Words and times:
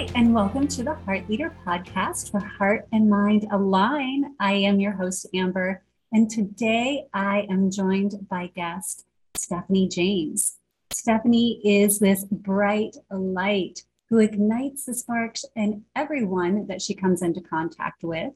Hi, 0.00 0.08
and 0.14 0.32
welcome 0.32 0.66
to 0.68 0.82
the 0.82 0.94
Heart 0.94 1.28
Leader 1.28 1.54
podcast 1.66 2.30
for 2.30 2.40
heart 2.40 2.88
and 2.90 3.10
mind 3.10 3.46
align. 3.52 4.34
I 4.40 4.54
am 4.54 4.80
your 4.80 4.92
host, 4.92 5.26
Amber, 5.34 5.82
and 6.10 6.30
today 6.30 7.04
I 7.12 7.46
am 7.50 7.70
joined 7.70 8.26
by 8.30 8.46
guest 8.46 9.04
Stephanie 9.36 9.88
James. 9.88 10.56
Stephanie 10.90 11.60
is 11.62 11.98
this 11.98 12.24
bright 12.24 12.96
light 13.10 13.84
who 14.08 14.20
ignites 14.20 14.86
the 14.86 14.94
sparks 14.94 15.44
in 15.54 15.84
everyone 15.94 16.66
that 16.68 16.80
she 16.80 16.94
comes 16.94 17.20
into 17.20 17.42
contact 17.42 18.02
with. 18.02 18.32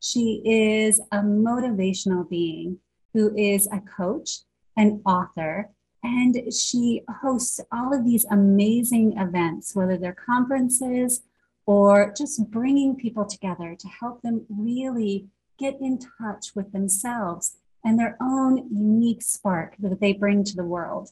She 0.00 0.42
is 0.44 1.00
a 1.12 1.20
motivational 1.20 2.28
being 2.28 2.76
who 3.14 3.34
is 3.34 3.66
a 3.68 3.80
coach, 3.80 4.40
an 4.76 5.00
author, 5.06 5.70
and 6.02 6.52
she 6.52 7.02
hosts 7.22 7.60
all 7.72 7.94
of 7.94 8.04
these 8.04 8.24
amazing 8.30 9.16
events, 9.18 9.74
whether 9.74 9.96
they're 9.96 10.12
conferences 10.14 11.22
or 11.66 12.14
just 12.16 12.50
bringing 12.50 12.94
people 12.94 13.24
together 13.24 13.76
to 13.78 13.88
help 13.88 14.22
them 14.22 14.46
really 14.48 15.26
get 15.58 15.76
in 15.80 15.98
touch 15.98 16.54
with 16.54 16.72
themselves 16.72 17.56
and 17.84 17.98
their 17.98 18.16
own 18.20 18.68
unique 18.70 19.22
spark 19.22 19.74
that 19.78 20.00
they 20.00 20.12
bring 20.12 20.44
to 20.44 20.56
the 20.56 20.64
world. 20.64 21.10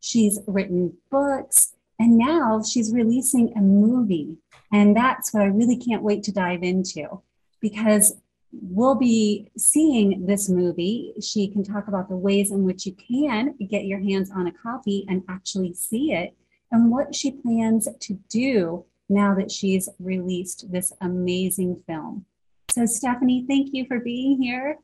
She's 0.00 0.40
written 0.46 0.96
books 1.10 1.74
and 1.98 2.18
now 2.18 2.62
she's 2.62 2.92
releasing 2.92 3.56
a 3.56 3.60
movie. 3.60 4.36
And 4.72 4.96
that's 4.96 5.32
what 5.32 5.42
I 5.42 5.46
really 5.46 5.76
can't 5.76 6.02
wait 6.02 6.22
to 6.24 6.32
dive 6.32 6.62
into 6.62 7.22
because 7.60 8.16
we'll 8.62 8.94
be 8.94 9.50
seeing 9.56 10.26
this 10.26 10.48
movie. 10.48 11.14
She 11.20 11.48
can 11.48 11.62
talk 11.64 11.88
about 11.88 12.08
the 12.08 12.16
ways 12.16 12.50
in 12.50 12.64
which 12.64 12.86
you 12.86 12.94
can 12.94 13.54
get 13.68 13.84
your 13.84 14.00
hands 14.00 14.30
on 14.30 14.46
a 14.46 14.52
copy 14.52 15.04
and 15.08 15.22
actually 15.28 15.74
see 15.74 16.12
it, 16.12 16.36
and 16.70 16.90
what 16.90 17.14
she 17.14 17.30
plans 17.30 17.88
to 18.00 18.14
do 18.28 18.84
now 19.08 19.34
that 19.34 19.50
she's 19.50 19.88
released 19.98 20.70
this 20.72 20.92
amazing 21.00 21.82
film. 21.86 22.24
So, 22.70 22.86
Stephanie, 22.86 23.44
thank 23.48 23.70
you 23.72 23.86
for 23.86 24.00
being 24.00 24.40
here. 24.40 24.78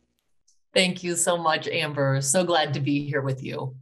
Thank 0.72 1.02
you 1.02 1.16
so 1.16 1.36
much, 1.36 1.66
Amber. 1.66 2.20
So 2.20 2.44
glad 2.44 2.74
to 2.74 2.80
be 2.80 3.04
here 3.06 3.22
with 3.22 3.42
you. 3.42 3.74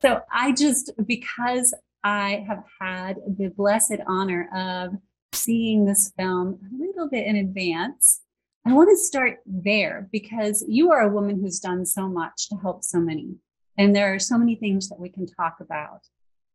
So, 0.00 0.20
I 0.32 0.52
just, 0.52 0.92
because 1.06 1.74
I 2.02 2.44
have 2.48 2.64
had 2.80 3.18
the 3.26 3.48
blessed 3.48 3.98
honor 4.06 4.48
of 4.54 4.98
seeing 5.32 5.84
this 5.84 6.12
film 6.16 6.58
a 6.64 6.82
little 6.82 7.08
bit 7.08 7.26
in 7.26 7.36
advance, 7.36 8.22
I 8.66 8.72
want 8.72 8.90
to 8.90 8.96
start 8.96 9.38
there 9.46 10.08
because 10.12 10.64
you 10.68 10.92
are 10.92 11.00
a 11.00 11.12
woman 11.12 11.40
who's 11.40 11.60
done 11.60 11.86
so 11.86 12.08
much 12.08 12.48
to 12.48 12.56
help 12.56 12.84
so 12.84 13.00
many. 13.00 13.36
And 13.78 13.96
there 13.96 14.12
are 14.14 14.18
so 14.18 14.36
many 14.36 14.54
things 14.54 14.88
that 14.88 15.00
we 15.00 15.08
can 15.08 15.26
talk 15.26 15.56
about. 15.60 16.00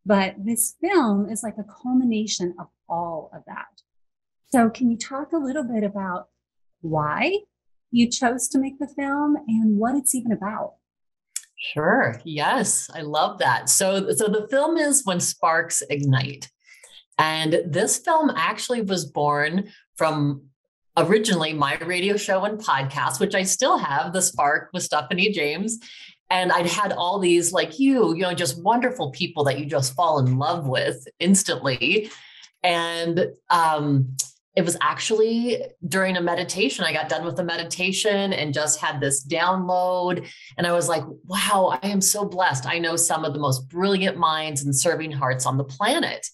But 0.06 0.36
this 0.38 0.76
film 0.80 1.30
is 1.30 1.42
like 1.42 1.56
a 1.58 1.64
culmination 1.64 2.54
of 2.60 2.68
all 2.88 3.32
of 3.34 3.42
that. 3.48 3.82
So, 4.52 4.70
can 4.70 4.92
you 4.92 4.98
talk 4.98 5.32
a 5.34 5.38
little 5.38 5.64
bit 5.64 5.84
about 5.84 6.28
why 6.82 7.40
you 7.90 8.10
chose 8.10 8.48
to 8.50 8.60
make 8.60 8.78
the 8.78 8.88
film 8.88 9.36
and 9.48 9.78
what 9.78 9.96
it's 9.96 10.14
even 10.14 10.32
about? 10.32 10.76
Sure. 11.58 12.22
Yes, 12.24 12.88
I 12.94 13.02
love 13.02 13.40
that. 13.40 13.70
So, 13.70 14.12
so 14.12 14.28
the 14.28 14.48
film 14.52 14.78
is 14.78 15.04
When 15.06 15.20
Sparks 15.20 15.82
Ignite. 15.90 16.50
And 17.18 17.62
this 17.66 17.98
film 17.98 18.32
actually 18.36 18.82
was 18.82 19.06
born 19.06 19.70
from 19.96 20.44
originally 20.98 21.54
my 21.54 21.78
radio 21.78 22.18
show 22.18 22.46
and 22.46 22.60
podcast, 22.60 23.20
which 23.20 23.36
I 23.36 23.44
still 23.44 23.78
have, 23.78 24.14
The 24.14 24.22
Spark 24.22 24.70
with 24.74 24.84
Stephanie 24.84 25.32
James. 25.32 25.80
And 26.30 26.52
I'd 26.52 26.66
had 26.66 26.92
all 26.92 27.20
these, 27.20 27.54
like 27.54 27.80
you, 27.80 28.16
you 28.16 28.22
know, 28.22 28.34
just 28.34 28.62
wonderful 28.62 29.12
people 29.12 29.44
that 29.46 29.60
you 29.60 29.66
just 29.66 29.94
fall 29.94 30.20
in 30.20 30.38
love 30.38 30.68
with 30.68 31.08
instantly. 31.20 32.10
And 32.64 33.28
um, 33.52 34.16
it 34.56 34.64
was 34.64 34.78
actually 34.82 35.62
during 35.88 36.18
a 36.18 36.22
meditation. 36.22 36.86
I 36.86 36.94
got 36.94 37.10
done 37.10 37.26
with 37.26 37.36
the 37.36 37.44
meditation 37.44 38.34
and 38.34 38.54
just 38.54 38.80
had 38.80 39.00
this 39.00 39.26
download. 39.26 40.28
And 40.58 40.66
I 40.66 40.72
was 40.72 40.88
like, 40.88 41.04
wow, 41.26 41.78
I 41.82 41.88
am 41.88 42.02
so 42.02 42.26
blessed. 42.26 42.66
I 42.66 42.80
know 42.80 42.96
some 42.96 43.26
of 43.26 43.34
the 43.34 43.40
most 43.40 43.70
brilliant 43.70 44.18
minds 44.18 44.64
and 44.64 44.76
serving 44.76 45.12
hearts 45.12 45.46
on 45.46 45.58
the 45.58 45.64
planet 45.64 46.28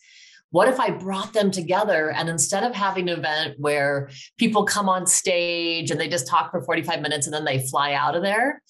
what 0.52 0.68
if 0.68 0.80
I 0.80 0.92
brought 0.92 1.34
them 1.34 1.50
together 1.50 2.12
and 2.12 2.30
instead 2.30 2.64
of 2.64 2.76
having 2.76 3.10
an 3.10 3.18
event 3.18 3.56
where 3.58 4.10
people 4.38 4.64
come 4.66 4.88
on 4.88 5.08
stage 5.08 5.92
and 5.92 6.00
they 6.00 6.10
just 6.10 6.28
talk 6.28 6.52
for 6.52 6.62
45 6.62 7.02
minutes 7.02 7.26
and 7.26 7.34
then 7.34 7.46
they 7.46 7.66
fly 7.68 7.94
out 7.94 8.16
of 8.16 8.22
there, 8.22 8.62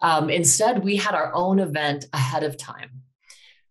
um, 0.00 0.30
instead 0.30 0.82
we 0.84 0.96
had 0.96 1.14
our 1.14 1.34
own 1.34 1.58
event 1.58 2.06
ahead 2.12 2.44
of 2.44 2.56
time. 2.56 3.02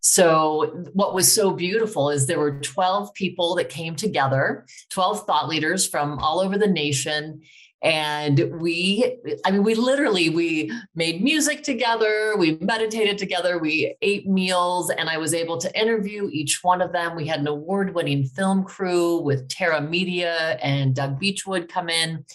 So, 0.06 0.84
what 0.92 1.14
was 1.14 1.32
so 1.32 1.52
beautiful 1.52 2.10
is 2.10 2.28
there 2.28 2.38
were 2.38 2.60
12 2.60 3.14
people 3.14 3.56
that 3.56 3.70
came 3.70 3.96
together, 3.96 4.66
12 4.90 5.26
thought 5.26 5.48
leaders 5.48 5.88
from 5.88 6.20
all 6.20 6.42
over 6.42 6.58
the 6.58 6.68
nation, 6.68 7.42
and 7.84 8.50
we 8.60 9.18
i 9.46 9.52
mean 9.52 9.64
we 9.64 9.76
literally 9.76 10.30
we 10.30 10.72
made 10.96 11.22
music 11.22 11.64
together 11.64 12.34
we 12.38 12.58
meditated 12.62 13.18
together 13.18 13.60
we 13.60 13.96
ate 14.02 14.28
meals 14.28 14.90
and 14.90 15.10
i 15.10 15.18
was 15.18 15.34
able 15.34 15.58
to 15.58 15.80
interview 15.80 16.30
each 16.32 16.64
one 16.64 16.82
of 16.82 16.92
them. 16.92 17.16
We 17.16 17.28
had 17.28 17.40
an 17.40 17.48
award-winning 17.48 18.26
film 18.26 18.64
crew 18.64 19.22
with 19.22 19.50
terra 19.50 19.82
media 19.82 20.58
and 20.62 20.96
doug 20.96 21.20
beechwood 21.20 21.70
come 21.70 21.90
in. 21.90 22.26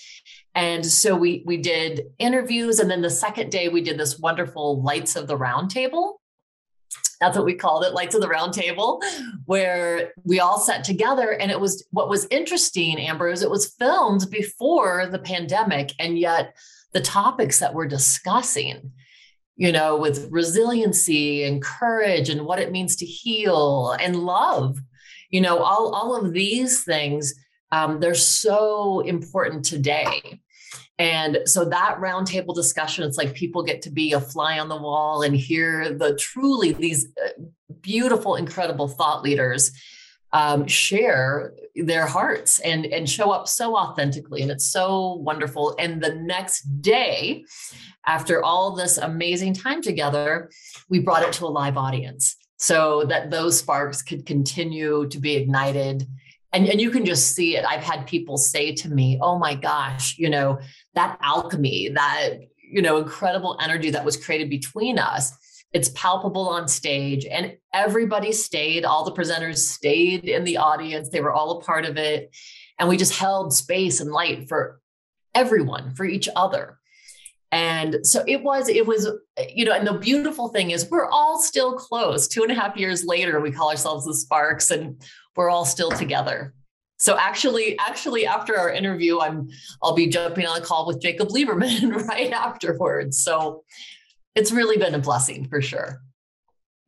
And 0.55 0.85
so 0.85 1.15
we 1.15 1.43
we 1.47 1.57
did 1.57 2.07
interviews 2.19 2.81
and 2.81 2.91
then 2.91 3.03
the 3.03 3.11
second 3.11 3.51
day 3.51 3.69
we 3.69 3.81
did 3.81 3.99
this 3.99 4.19
wonderful 4.19 4.83
lights 4.83 5.15
of 5.15 5.29
the 5.29 5.37
round 5.37 5.71
table 5.71 6.18
that's 7.21 7.37
what 7.37 7.45
we 7.45 7.55
called 7.55 7.85
it 7.85 7.95
lights 7.95 8.15
of 8.15 8.21
the 8.21 8.29
round 8.29 8.53
table 8.53 9.03
where 9.47 10.13
we 10.25 10.41
all 10.41 10.59
sat 10.59 10.85
together 10.85 11.33
and 11.33 11.51
it 11.51 11.61
was 11.61 11.87
what 11.91 12.09
was 12.09 12.27
interesting 12.31 12.99
amber 12.99 13.29
is 13.29 13.43
it 13.43 13.51
was 13.51 13.75
filmed 13.79 14.27
before 14.31 15.07
the 15.11 15.19
pandemic 15.19 15.93
and 15.99 16.19
yet 16.19 16.55
the 16.93 17.01
topics 17.01 17.59
that 17.59 17.75
we're 17.75 17.87
discussing 17.87 18.93
you 19.57 19.73
know 19.73 19.97
with 19.97 20.29
resiliency 20.31 21.45
and 21.45 21.63
courage 21.63 22.31
and 22.31 22.45
what 22.45 22.61
it 22.61 22.73
means 22.73 22.97
to 22.97 23.07
heal 23.07 23.95
and 24.01 24.17
love 24.17 24.79
you 25.31 25.41
know 25.41 25.59
all, 25.59 25.95
all 25.95 26.17
of 26.17 26.33
these 26.33 26.85
things 26.85 27.35
um, 27.71 28.01
they're 28.01 28.15
so 28.15 29.01
important 29.01 29.65
today 29.65 30.41
and 30.99 31.39
so 31.45 31.65
that 31.65 31.99
roundtable 32.01 32.55
discussion, 32.55 33.05
it's 33.05 33.17
like 33.17 33.35
people 33.35 33.63
get 33.63 33.83
to 33.83 33.91
be 33.91 34.13
a 34.13 34.21
fly 34.21 34.59
on 34.59 34.69
the 34.69 34.77
wall 34.77 35.23
and 35.23 35.35
hear 35.35 35.95
the 35.95 36.17
truly 36.17 36.73
these 36.73 37.07
uh, 37.25 37.43
beautiful, 37.81 38.35
incredible 38.35 38.89
thought 38.89 39.23
leaders 39.23 39.71
um, 40.33 40.67
share 40.67 41.55
their 41.77 42.05
hearts 42.05 42.59
and 42.59 42.85
and 42.87 43.09
show 43.09 43.31
up 43.31 43.47
so 43.47 43.77
authentically, 43.77 44.43
and 44.43 44.51
it's 44.51 44.71
so 44.71 45.15
wonderful. 45.15 45.77
And 45.79 46.03
the 46.03 46.17
next 46.17 46.63
day, 46.83 47.45
after 48.05 48.43
all 48.43 48.75
this 48.75 48.99
amazing 48.99 49.55
time 49.55 49.81
together, 49.81 50.51
we 50.89 50.99
brought 50.99 51.23
it 51.23 51.33
to 51.35 51.47
a 51.47 51.49
live 51.49 51.77
audience 51.77 52.37
so 52.57 53.05
that 53.05 53.31
those 53.31 53.57
sparks 53.57 54.03
could 54.03 54.27
continue 54.27 55.09
to 55.09 55.21
be 55.21 55.37
ignited 55.37 56.09
and, 56.53 56.67
and 56.67 56.81
you 56.81 56.91
can 56.91 57.05
just 57.05 57.35
see 57.35 57.57
it. 57.57 57.65
I've 57.65 57.83
had 57.83 58.07
people 58.07 58.39
say 58.39 58.75
to 58.77 58.89
me, 58.89 59.19
oh 59.21 59.39
my 59.39 59.55
gosh, 59.55 60.17
you 60.19 60.31
know, 60.31 60.59
that 60.99 61.17
alchemy, 61.23 61.91
that, 61.95 62.31
you 62.61 62.83
know, 62.83 62.97
incredible 62.97 63.57
energy 63.63 63.91
that 63.91 64.05
was 64.05 64.17
created 64.17 64.51
between 64.51 64.99
us, 64.99 65.33
it's 65.73 65.91
palpable 65.91 66.49
on 66.49 66.67
stage. 66.67 67.25
And 67.25 67.57
everybody 67.73 68.33
stayed, 68.33 68.85
all 68.85 69.05
the 69.05 69.13
presenters 69.13 69.59
stayed 69.59 70.25
in 70.25 70.43
the 70.43 70.57
audience. 70.57 71.09
They 71.09 71.21
were 71.21 71.33
all 71.33 71.59
a 71.59 71.63
part 71.63 71.85
of 71.85 71.97
it. 71.97 72.35
And 72.81 72.89
we 72.89 72.97
just 72.97 73.17
held 73.17 73.55
space 73.55 74.01
and 74.01 74.11
light 74.11 74.49
for 74.49 74.81
everyone, 75.37 75.95
for 75.95 76.05
each 76.05 76.29
other. 76.35 76.79
And 77.53 78.05
so 78.05 78.25
it 78.27 78.43
was, 78.43 78.69
it 78.69 78.85
was, 78.85 79.09
you 79.55 79.65
know, 79.65 79.73
and 79.73 79.87
the 79.87 79.95
beautiful 79.95 80.49
thing 80.49 80.73
is 80.73 80.91
we're 80.91 81.09
all 81.09 81.41
still 81.41 81.77
close. 81.77 82.27
Two 82.27 82.43
and 82.43 82.51
a 82.51 82.55
half 82.55 82.77
years 82.77 83.05
later, 83.05 83.41
we 83.41 83.53
call 83.53 83.71
ourselves 83.71 84.05
the 84.05 84.15
Sparks 84.15 84.73
and 84.73 85.01
we're 85.37 85.49
all 85.49 85.65
still 85.65 85.93
together. 85.93 86.55
So 86.99 87.17
actually, 87.17 87.79
actually, 87.79 88.27
after 88.27 88.59
our 88.59 88.71
interview, 88.71 89.21
I'm 89.21 89.49
I'll 89.83 89.95
be 89.95 90.09
jumping 90.09 90.47
on 90.47 90.59
a 90.59 90.61
call 90.61 90.87
with 90.87 91.01
Jacob 91.01 91.29
Liberman 91.29 91.95
right 92.09 92.33
afterwards. 92.33 93.19
So 93.19 93.65
it's 94.35 94.53
really 94.53 94.77
been 94.77 94.95
a 94.95 94.99
blessing 94.99 95.49
for 95.49 95.63
sure. 95.63 96.03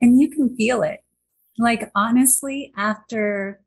And 0.01 0.21
you 0.21 0.31
can 0.31 0.55
feel 0.57 0.83
it. 0.83 1.01
Like 1.59 1.91
honestly, 1.95 2.73
after 2.77 3.61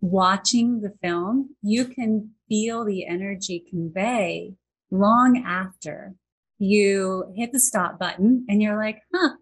watching 0.00 0.80
the 0.80 0.92
film, 1.02 1.56
you 1.62 1.86
can 1.86 2.30
feel 2.48 2.84
the 2.84 3.06
energy 3.06 3.64
convey 3.68 4.54
long 4.90 5.42
after 5.44 6.14
you 6.58 7.32
hit 7.34 7.50
the 7.52 7.58
stop 7.58 7.98
button 7.98 8.44
and 8.48 8.62
you're 8.62 8.76
like, 8.76 9.00
huh, 9.12 9.36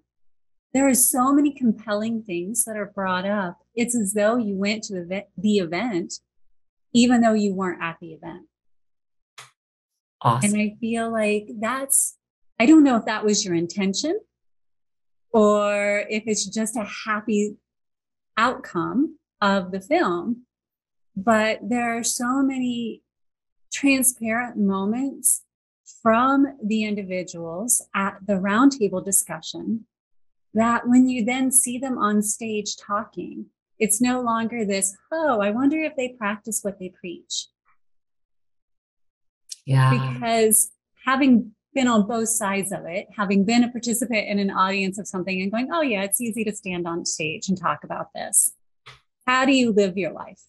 there 0.72 0.88
are 0.88 0.94
so 0.94 1.32
many 1.32 1.52
compelling 1.52 2.22
things 2.22 2.64
that 2.64 2.76
are 2.76 2.92
brought 2.94 3.26
up. 3.26 3.58
It's 3.74 3.96
as 3.96 4.14
though 4.14 4.36
you 4.36 4.56
went 4.56 4.84
to 4.84 5.04
the, 5.04 5.24
the 5.36 5.58
event, 5.58 6.14
even 6.92 7.20
though 7.20 7.34
you 7.34 7.54
weren't 7.54 7.82
at 7.82 7.96
the 8.00 8.12
event. 8.12 8.46
Awesome. 10.22 10.52
And 10.52 10.60
I 10.60 10.76
feel 10.80 11.10
like 11.10 11.48
that's, 11.60 12.18
I 12.58 12.66
don't 12.66 12.84
know 12.84 12.96
if 12.96 13.04
that 13.06 13.24
was 13.24 13.44
your 13.44 13.54
intention 13.54 14.20
or 15.32 16.04
if 16.10 16.24
it's 16.26 16.46
just 16.46 16.76
a 16.76 16.88
happy 17.06 17.56
outcome 18.36 19.18
of 19.40 19.70
the 19.72 19.80
film. 19.80 20.44
but 21.16 21.58
there 21.62 21.96
are 21.98 22.04
so 22.04 22.42
many 22.42 23.02
transparent 23.72 24.56
moments 24.56 25.44
from 26.02 26.46
the 26.64 26.84
individuals 26.84 27.82
at 27.94 28.18
the 28.26 28.34
roundtable 28.34 29.04
discussion 29.04 29.86
that 30.54 30.88
when 30.88 31.08
you 31.08 31.24
then 31.24 31.50
see 31.52 31.78
them 31.78 31.98
on 31.98 32.22
stage 32.22 32.76
talking, 32.76 33.46
it's 33.80 34.00
no 34.00 34.20
longer 34.20 34.64
this, 34.64 34.96
oh, 35.10 35.40
I 35.40 35.50
wonder 35.50 35.78
if 35.78 35.96
they 35.96 36.14
practice 36.16 36.60
what 36.62 36.78
they 36.78 36.90
preach. 36.90 37.46
Yeah. 39.66 40.12
Because 40.12 40.70
having 41.04 41.52
been 41.74 41.88
on 41.88 42.06
both 42.06 42.28
sides 42.28 42.72
of 42.72 42.84
it, 42.84 43.08
having 43.16 43.44
been 43.44 43.64
a 43.64 43.70
participant 43.70 44.28
in 44.28 44.38
an 44.38 44.50
audience 44.50 44.98
of 44.98 45.08
something 45.08 45.40
and 45.40 45.50
going, 45.50 45.68
oh, 45.72 45.82
yeah, 45.82 46.02
it's 46.02 46.20
easy 46.20 46.44
to 46.44 46.54
stand 46.54 46.86
on 46.86 47.06
stage 47.06 47.48
and 47.48 47.58
talk 47.58 47.82
about 47.82 48.08
this. 48.14 48.52
How 49.26 49.44
do 49.44 49.52
you 49.52 49.72
live 49.72 49.96
your 49.96 50.12
life? 50.12 50.42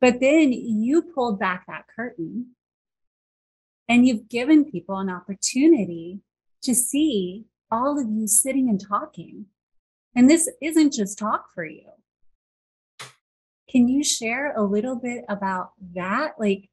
But 0.00 0.20
then 0.20 0.52
you 0.52 1.02
pulled 1.02 1.38
back 1.40 1.66
that 1.66 1.84
curtain 1.94 2.54
and 3.88 4.06
you've 4.06 4.28
given 4.28 4.70
people 4.70 4.98
an 4.98 5.08
opportunity 5.08 6.20
to 6.62 6.74
see 6.74 7.46
all 7.70 7.98
of 7.98 8.08
you 8.08 8.26
sitting 8.26 8.68
and 8.68 8.80
talking. 8.80 9.46
And 10.18 10.28
this 10.28 10.50
isn't 10.60 10.94
just 10.94 11.16
talk 11.16 11.44
for 11.54 11.64
you. 11.64 11.90
Can 13.70 13.86
you 13.86 14.02
share 14.02 14.52
a 14.52 14.64
little 14.64 14.96
bit 14.96 15.24
about 15.28 15.70
that? 15.94 16.32
Like, 16.40 16.70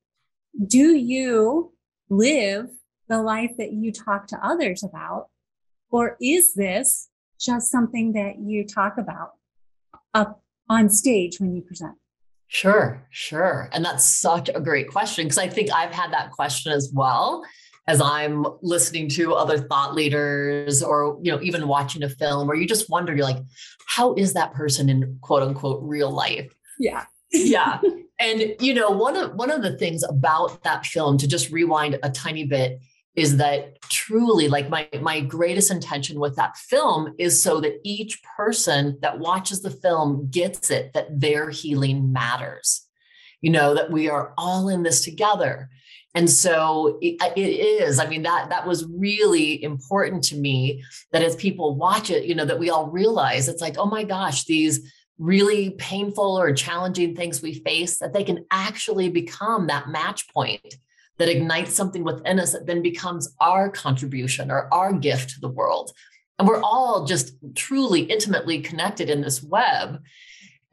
do 0.66 0.96
you 0.96 1.72
live 2.10 2.72
the 3.08 3.22
life 3.22 3.52
that 3.60 3.72
you 3.72 3.92
talk 3.92 4.26
to 4.30 4.44
others 4.44 4.84
about? 4.84 5.28
Or 5.92 6.18
is 6.20 6.56
this 6.56 7.10
just 7.40 7.70
something 7.70 8.14
that 8.14 8.40
you 8.40 8.66
talk 8.66 8.98
about 8.98 9.34
up 10.16 10.42
on 10.68 10.90
stage 10.90 11.40
when 11.40 11.56
you 11.56 11.62
present? 11.62 12.00
Sure, 12.48 13.06
sure. 13.12 13.70
And 13.74 13.86
that's 13.86 14.04
such 14.04 14.50
a 14.56 14.60
great 14.60 14.90
question 14.90 15.26
because 15.26 15.38
I 15.38 15.50
think 15.50 15.70
I've 15.72 15.92
had 15.92 16.12
that 16.14 16.32
question 16.32 16.72
as 16.72 16.92
well 16.92 17.46
as 17.88 18.02
I'm 18.02 18.46
listening 18.62 19.10
to 19.10 19.34
other 19.36 19.58
thought 19.58 19.94
leaders 19.94 20.82
or 20.82 21.20
you 21.22 21.32
know 21.32 21.42
even 21.42 21.68
watching 21.68 22.04
a 22.04 22.10
film 22.10 22.48
where 22.48 22.58
you 22.58 22.68
just 22.68 22.90
wonder 22.90 23.16
you're 23.16 23.26
like 23.26 23.44
how 23.88 24.14
is 24.16 24.34
that 24.34 24.54
person 24.54 24.90
in 24.90 25.18
quote 25.22 25.44
unquote 25.44 25.82
real 25.84 26.12
life? 26.12 26.54
Yeah. 26.80 27.06
yeah. 27.32 27.80
And 28.18 28.56
you 28.62 28.74
know 28.74 28.92
one 28.92 29.18
of 29.18 29.36
one 29.36 29.52
of 29.52 29.62
the 29.62 29.78
things 29.78 30.02
about 30.02 30.64
that 30.64 30.86
film 30.86 31.18
to 31.18 31.28
just 31.28 31.52
rewind 31.52 32.00
a 32.02 32.10
tiny 32.10 32.46
bit 32.46 32.80
is 33.14 33.36
that 33.38 33.82
truly 33.90 34.48
like 34.48 34.70
my 34.70 34.88
my 35.02 35.20
greatest 35.20 35.70
intention 35.70 36.18
with 36.18 36.38
that 36.38 36.56
film 36.56 37.14
is 37.18 37.44
so 37.44 37.60
that 37.60 37.80
each 37.84 38.22
person 38.38 38.98
that 39.02 39.20
watches 39.20 39.62
the 39.64 39.70
film 39.70 40.30
gets 40.32 40.72
it 40.72 40.94
that 40.94 41.20
their 41.20 41.50
healing 41.50 42.14
matters 42.14 42.85
you 43.42 43.50
know 43.50 43.74
that 43.74 43.92
we 43.92 44.10
are 44.10 44.34
all 44.38 44.70
in 44.70 44.84
this 44.84 45.04
together 45.04 45.70
and 46.14 46.30
so 46.30 46.98
it, 47.02 47.16
it 47.36 47.50
is 47.50 48.00
i 48.00 48.08
mean 48.08 48.24
that 48.24 48.50
that 48.50 48.68
was 48.68 48.86
really 48.86 49.64
important 49.64 50.24
to 50.24 50.36
me 50.36 50.84
that 51.12 51.22
as 51.22 51.36
people 51.36 51.76
watch 51.76 52.10
it 52.10 52.26
you 52.26 52.36
know 52.36 52.46
that 52.46 52.60
we 52.60 52.70
all 52.70 52.88
realize 52.88 53.48
it's 53.48 53.62
like 53.62 53.78
oh 53.78 53.86
my 53.86 54.04
gosh 54.04 54.46
these 54.46 54.92
really 55.18 55.72
painful 55.72 56.38
or 56.38 56.54
challenging 56.54 57.16
things 57.16 57.42
we 57.42 57.54
face 57.54 58.00
that 58.00 58.14
they 58.14 58.24
can 58.24 58.46
actually 58.52 59.10
become 59.10 59.68
that 59.68 59.88
match 59.88 60.28
point 60.34 60.76
that 61.18 61.30
ignites 61.30 61.74
something 61.74 62.04
within 62.04 62.40
us 62.40 62.52
that 62.52 62.66
then 62.66 62.82
becomes 62.82 63.34
our 63.40 63.70
contribution 63.70 64.52
or 64.52 64.74
our 64.74 64.94
gift 64.94 65.32
to 65.32 65.40
the 65.40 65.50
world. 65.50 65.92
And 66.38 66.48
we're 66.48 66.62
all 66.62 67.06
just 67.06 67.34
truly 67.56 68.02
intimately 68.02 68.60
connected 68.60 69.10
in 69.10 69.22
this 69.22 69.42
web. 69.42 70.02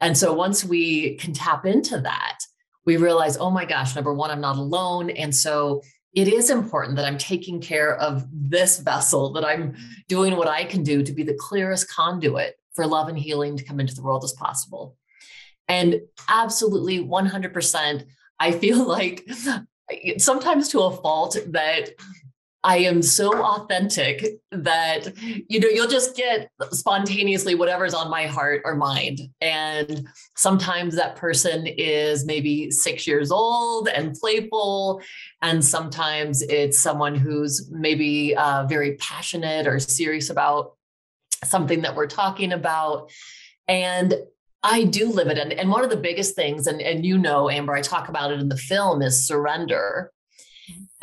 And 0.01 0.17
so 0.17 0.33
once 0.33 0.65
we 0.65 1.15
can 1.15 1.33
tap 1.33 1.65
into 1.65 1.99
that, 2.01 2.39
we 2.85 2.97
realize, 2.97 3.37
oh 3.37 3.49
my 3.49 3.65
gosh, 3.65 3.95
number 3.95 4.13
one, 4.13 4.31
I'm 4.31 4.41
not 4.41 4.57
alone. 4.57 5.09
And 5.09 5.33
so 5.33 5.81
it 6.13 6.27
is 6.27 6.49
important 6.49 6.95
that 6.97 7.05
I'm 7.05 7.17
taking 7.17 7.59
care 7.59 7.95
of 7.95 8.25
this 8.31 8.79
vessel, 8.79 9.33
that 9.33 9.45
I'm 9.45 9.75
doing 10.07 10.35
what 10.35 10.47
I 10.47 10.63
can 10.63 10.83
do 10.83 11.01
to 11.01 11.11
be 11.11 11.23
the 11.23 11.37
clearest 11.39 11.89
conduit 11.89 12.55
for 12.73 12.85
love 12.85 13.07
and 13.07 13.17
healing 13.17 13.57
to 13.57 13.63
come 13.63 13.79
into 13.79 13.95
the 13.95 14.03
world 14.03 14.23
as 14.23 14.33
possible. 14.33 14.95
And 15.67 16.01
absolutely 16.29 16.99
100%, 16.99 18.05
I 18.39 18.51
feel 18.51 18.83
like 18.87 19.27
sometimes 20.17 20.69
to 20.69 20.81
a 20.81 20.95
fault 20.95 21.37
that 21.47 21.89
I 22.63 22.77
am 22.77 23.01
so 23.01 23.43
authentic 23.43 24.25
that 24.51 25.13
you 25.49 25.59
know 25.59 25.67
you'll 25.67 25.87
just 25.87 26.15
get 26.15 26.49
spontaneously 26.71 27.55
whatever's 27.55 27.93
on 27.93 28.09
my 28.09 28.25
heart 28.25 28.61
or 28.63 28.75
mind 28.75 29.19
and 29.41 30.07
sometimes 30.35 30.95
that 30.95 31.17
person 31.17 31.67
is 31.67 32.25
maybe 32.25 32.71
6 32.71 33.07
years 33.07 33.31
old 33.31 33.89
and 33.89 34.15
playful 34.15 35.01
and 35.41 35.63
sometimes 35.63 36.41
it's 36.43 36.79
someone 36.79 37.15
who's 37.15 37.69
maybe 37.69 38.35
uh, 38.35 38.65
very 38.65 38.95
passionate 38.95 39.67
or 39.67 39.79
serious 39.79 40.29
about 40.29 40.77
something 41.43 41.81
that 41.81 41.95
we're 41.95 42.07
talking 42.07 42.53
about 42.53 43.11
and 43.67 44.15
I 44.65 44.85
do 44.85 45.09
live 45.09 45.27
it. 45.27 45.37
And, 45.37 45.51
and 45.51 45.69
one 45.69 45.83
of 45.83 45.89
the 45.89 45.97
biggest 45.97 46.35
things, 46.35 46.67
and, 46.67 46.81
and 46.81 47.05
you 47.05 47.17
know, 47.17 47.49
Amber, 47.49 47.73
I 47.73 47.81
talk 47.81 48.07
about 48.07 48.31
it 48.31 48.39
in 48.39 48.47
the 48.47 48.55
film, 48.55 49.01
is 49.01 49.27
surrender. 49.27 50.12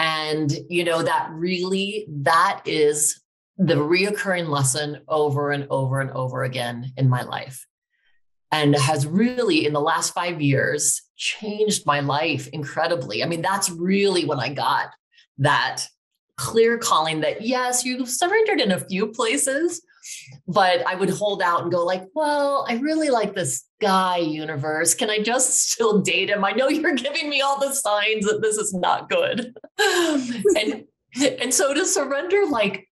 And, 0.01 0.51
you 0.71 0.83
know, 0.83 1.03
that 1.03 1.29
really, 1.31 2.07
that 2.09 2.63
is 2.65 3.21
the 3.59 3.75
reoccurring 3.75 4.49
lesson 4.49 5.03
over 5.07 5.51
and 5.51 5.67
over 5.69 6.01
and 6.01 6.11
over 6.13 6.43
again 6.43 6.91
in 6.97 7.11
my 7.11 7.21
life. 7.21 7.67
And 8.51 8.75
has 8.75 9.07
really, 9.07 9.67
in 9.67 9.75
the 9.75 9.81
last 9.81 10.15
five 10.15 10.41
years, 10.41 11.03
changed 11.17 11.85
my 11.85 12.01
life 12.01 12.49
incredibly. 12.49 13.23
I 13.23 13.27
mean, 13.27 13.43
that's 13.43 13.69
really 13.71 14.25
when 14.25 14.41
I 14.41 14.55
got 14.55 14.89
that 15.37 15.85
clear 16.39 16.79
calling 16.79 17.21
that, 17.21 17.43
yes, 17.43 17.85
you've 17.85 18.09
surrendered 18.09 18.59
in 18.59 18.73
a 18.73 18.81
few 18.81 19.09
places, 19.09 19.83
but 20.47 20.87
I 20.87 20.95
would 20.95 21.11
hold 21.11 21.43
out 21.43 21.63
and 21.63 21.73
go 21.73 21.85
like, 21.85 22.05
well, 22.15 22.67
I 22.69 22.75
really 22.75 23.11
like 23.11 23.35
this 23.35 23.65
guy 23.81 24.19
universe. 24.19 24.95
Can 24.95 25.11
I 25.11 25.19
just 25.19 25.71
still 25.71 26.01
date 26.01 26.31
him? 26.31 26.45
I 26.45 26.53
know 26.53 26.69
you're 26.69 26.95
giving 26.95 27.29
me 27.29 27.41
all 27.41 27.59
the 27.59 27.73
signs 27.73 28.27
that 28.27 28.43
this 28.43 28.57
is 28.57 28.75
not 28.75 29.09
good. 29.09 29.57
and 29.79 30.85
and 31.41 31.53
so 31.53 31.75
to 31.75 31.85
surrender 31.85 32.47
like 32.49 32.89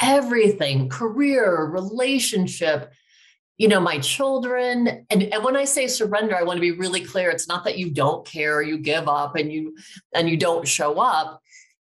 everything, 0.00 0.88
career, 0.88 1.64
relationship, 1.64 2.92
you 3.56 3.68
know, 3.68 3.80
my 3.80 3.98
children. 3.98 5.06
And, 5.10 5.22
and 5.22 5.44
when 5.44 5.56
I 5.56 5.64
say 5.64 5.86
surrender, 5.86 6.36
I 6.36 6.42
want 6.42 6.56
to 6.56 6.60
be 6.60 6.72
really 6.72 7.00
clear. 7.00 7.30
It's 7.30 7.48
not 7.48 7.64
that 7.64 7.78
you 7.78 7.90
don't 7.90 8.26
care 8.26 8.60
you 8.62 8.78
give 8.78 9.08
up 9.08 9.36
and 9.36 9.52
you 9.52 9.76
and 10.14 10.28
you 10.28 10.36
don't 10.36 10.66
show 10.66 11.00
up 11.00 11.40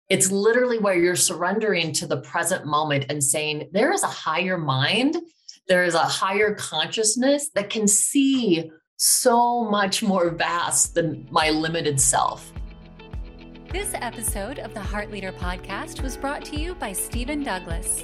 it's 0.09 0.31
literally 0.31 0.79
where 0.79 0.95
you're 0.95 1.15
surrendering 1.15 1.93
to 1.93 2.07
the 2.07 2.17
present 2.21 2.65
moment 2.65 3.05
and 3.09 3.23
saying, 3.23 3.69
there 3.71 3.93
is 3.93 4.01
a 4.01 4.07
higher 4.07 4.57
mind, 4.57 5.15
there 5.67 5.83
is 5.83 5.93
a 5.93 5.99
higher 5.99 6.55
consciousness 6.55 7.49
that 7.53 7.69
can 7.69 7.87
see 7.87 8.71
so 8.97 9.63
much 9.69 10.01
more 10.01 10.31
vast 10.31 10.95
than 10.95 11.27
my 11.29 11.51
limited 11.51 12.01
self. 12.01 12.51
This 13.71 13.91
episode 13.93 14.57
of 14.57 14.73
the 14.73 14.81
Heart 14.81 15.11
Leader 15.11 15.31
podcast 15.31 16.01
was 16.01 16.17
brought 16.17 16.43
to 16.45 16.59
you 16.59 16.73
by 16.73 16.91
Stephen 16.91 17.43
Douglas. 17.43 18.03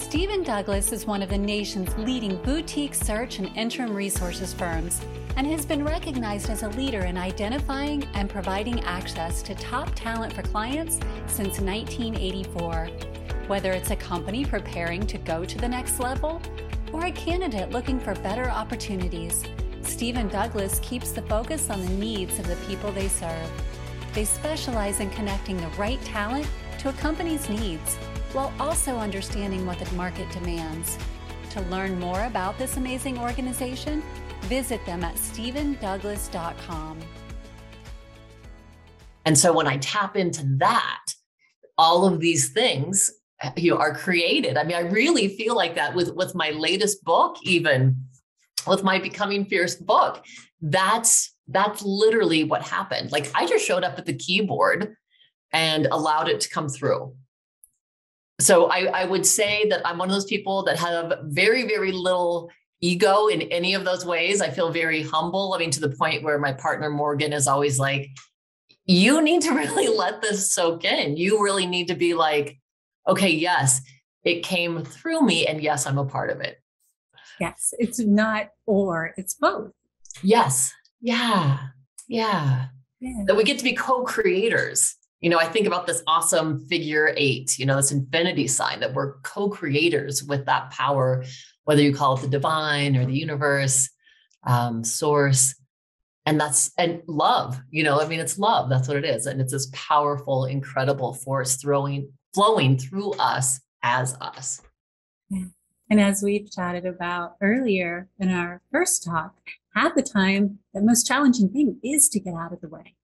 Stephen 0.00 0.42
Douglas 0.42 0.90
is 0.90 1.06
one 1.06 1.22
of 1.22 1.28
the 1.28 1.38
nation's 1.38 1.96
leading 1.98 2.34
boutique 2.42 2.94
search 2.94 3.38
and 3.38 3.54
interim 3.56 3.94
resources 3.94 4.52
firms 4.52 5.00
and 5.36 5.46
has 5.46 5.64
been 5.64 5.84
recognized 5.84 6.50
as 6.50 6.64
a 6.64 6.68
leader 6.70 7.04
in 7.04 7.16
identifying 7.16 8.02
and 8.14 8.28
providing 8.28 8.82
access 8.84 9.40
to 9.40 9.54
top 9.54 9.88
talent 9.94 10.32
for 10.32 10.42
clients 10.42 10.94
since 11.26 11.60
1984. 11.60 12.88
Whether 13.46 13.70
it's 13.70 13.92
a 13.92 13.96
company 13.96 14.44
preparing 14.44 15.06
to 15.06 15.18
go 15.18 15.44
to 15.44 15.58
the 15.58 15.68
next 15.68 16.00
level 16.00 16.42
or 16.92 17.04
a 17.04 17.12
candidate 17.12 17.70
looking 17.70 18.00
for 18.00 18.14
better 18.16 18.50
opportunities, 18.50 19.44
Stephen 19.82 20.26
Douglas 20.28 20.80
keeps 20.80 21.12
the 21.12 21.22
focus 21.22 21.70
on 21.70 21.84
the 21.84 21.92
needs 21.92 22.36
of 22.40 22.48
the 22.48 22.56
people 22.66 22.90
they 22.90 23.08
serve. 23.08 23.48
They 24.12 24.24
specialize 24.24 24.98
in 24.98 25.10
connecting 25.10 25.58
the 25.58 25.68
right 25.78 26.00
talent 26.02 26.48
to 26.78 26.88
a 26.88 26.94
company's 26.94 27.48
needs 27.48 27.96
while 28.32 28.52
also 28.58 28.96
understanding 28.96 29.66
what 29.66 29.78
the 29.78 29.94
market 29.94 30.30
demands. 30.30 30.98
To 31.50 31.60
learn 31.62 31.98
more 31.98 32.24
about 32.24 32.58
this 32.58 32.76
amazing 32.76 33.18
organization, 33.18 34.02
visit 34.42 34.84
them 34.86 35.02
at 35.02 35.16
stephendouglas.com. 35.16 36.98
And 39.24 39.38
so 39.38 39.52
when 39.52 39.66
I 39.66 39.76
tap 39.78 40.16
into 40.16 40.44
that, 40.58 41.06
all 41.76 42.06
of 42.06 42.20
these 42.20 42.50
things 42.50 43.10
you 43.56 43.72
know, 43.72 43.78
are 43.78 43.94
created. 43.94 44.56
I 44.56 44.64
mean, 44.64 44.76
I 44.76 44.80
really 44.80 45.28
feel 45.28 45.54
like 45.54 45.74
that 45.74 45.94
with, 45.94 46.14
with 46.14 46.34
my 46.34 46.50
latest 46.50 47.04
book, 47.04 47.36
even 47.42 48.04
with 48.66 48.82
my 48.82 48.98
Becoming 48.98 49.46
Fierce 49.46 49.76
book. 49.76 50.24
That's 50.60 51.34
that's 51.48 51.82
literally 51.82 52.44
what 52.44 52.62
happened. 52.62 53.10
Like 53.10 53.30
I 53.34 53.46
just 53.46 53.66
showed 53.66 53.82
up 53.82 53.98
at 53.98 54.06
the 54.06 54.14
keyboard 54.14 54.94
and 55.52 55.86
allowed 55.86 56.28
it 56.28 56.40
to 56.42 56.50
come 56.50 56.68
through 56.68 57.14
so 58.40 58.66
I, 58.66 59.02
I 59.02 59.04
would 59.04 59.26
say 59.26 59.68
that 59.68 59.86
I'm 59.86 59.98
one 59.98 60.08
of 60.08 60.14
those 60.14 60.24
people 60.24 60.62
that 60.64 60.78
have 60.78 61.12
very, 61.24 61.66
very 61.66 61.92
little 61.92 62.50
ego 62.80 63.26
in 63.26 63.42
any 63.42 63.74
of 63.74 63.84
those 63.84 64.04
ways. 64.04 64.40
I 64.40 64.50
feel 64.50 64.70
very 64.70 65.02
humble. 65.02 65.52
I 65.54 65.58
mean, 65.58 65.70
to 65.72 65.80
the 65.80 65.90
point 65.90 66.22
where 66.22 66.38
my 66.38 66.52
partner 66.52 66.90
Morgan 66.90 67.32
is 67.32 67.46
always 67.46 67.78
like, 67.78 68.08
you 68.86 69.22
need 69.22 69.42
to 69.42 69.50
really 69.54 69.88
let 69.88 70.22
this 70.22 70.52
soak 70.52 70.84
in. 70.84 71.16
You 71.16 71.42
really 71.42 71.66
need 71.66 71.88
to 71.88 71.94
be 71.94 72.14
like, 72.14 72.58
okay, 73.06 73.30
yes, 73.30 73.80
it 74.24 74.42
came 74.42 74.84
through 74.84 75.22
me. 75.22 75.46
And 75.46 75.62
yes, 75.62 75.86
I'm 75.86 75.98
a 75.98 76.04
part 76.04 76.30
of 76.30 76.40
it. 76.40 76.58
Yes, 77.38 77.72
it's 77.78 77.98
not 78.00 78.48
or, 78.66 79.14
it's 79.16 79.34
both. 79.34 79.72
Yes. 80.22 80.72
Yeah. 81.00 81.58
Yeah. 82.08 82.66
yeah. 83.00 83.24
That 83.26 83.36
we 83.36 83.44
get 83.44 83.58
to 83.58 83.64
be 83.64 83.72
co 83.72 84.02
creators. 84.02 84.96
You 85.20 85.30
know, 85.30 85.38
I 85.38 85.46
think 85.46 85.66
about 85.66 85.86
this 85.86 86.02
awesome 86.06 86.66
figure 86.66 87.12
eight, 87.16 87.58
you 87.58 87.66
know, 87.66 87.76
this 87.76 87.92
infinity 87.92 88.46
sign 88.46 88.80
that 88.80 88.94
we're 88.94 89.18
co 89.20 89.50
creators 89.50 90.22
with 90.24 90.46
that 90.46 90.70
power, 90.70 91.24
whether 91.64 91.82
you 91.82 91.94
call 91.94 92.16
it 92.16 92.22
the 92.22 92.28
divine 92.28 92.96
or 92.96 93.04
the 93.04 93.16
universe, 93.16 93.90
um, 94.46 94.82
source. 94.82 95.54
And 96.26 96.40
that's, 96.40 96.70
and 96.78 97.02
love, 97.06 97.60
you 97.70 97.82
know, 97.82 98.00
I 98.00 98.06
mean, 98.06 98.20
it's 98.20 98.38
love. 98.38 98.70
That's 98.70 98.88
what 98.88 98.96
it 98.96 99.04
is. 99.04 99.26
And 99.26 99.40
it's 99.40 99.52
this 99.52 99.68
powerful, 99.72 100.44
incredible 100.44 101.14
force 101.14 101.56
throwing, 101.56 102.12
flowing 102.34 102.78
through 102.78 103.12
us 103.12 103.60
as 103.82 104.16
us. 104.20 104.62
Yeah. 105.28 105.44
And 105.90 106.00
as 106.00 106.22
we've 106.22 106.50
chatted 106.50 106.86
about 106.86 107.36
earlier 107.42 108.08
in 108.18 108.30
our 108.30 108.62
first 108.70 109.02
talk, 109.04 109.34
half 109.74 109.94
the 109.96 110.02
time, 110.02 110.60
the 110.72 110.80
most 110.80 111.06
challenging 111.06 111.48
thing 111.48 111.78
is 111.82 112.08
to 112.10 112.20
get 112.20 112.34
out 112.34 112.52
of 112.52 112.60
the 112.60 112.68
way. 112.68 112.94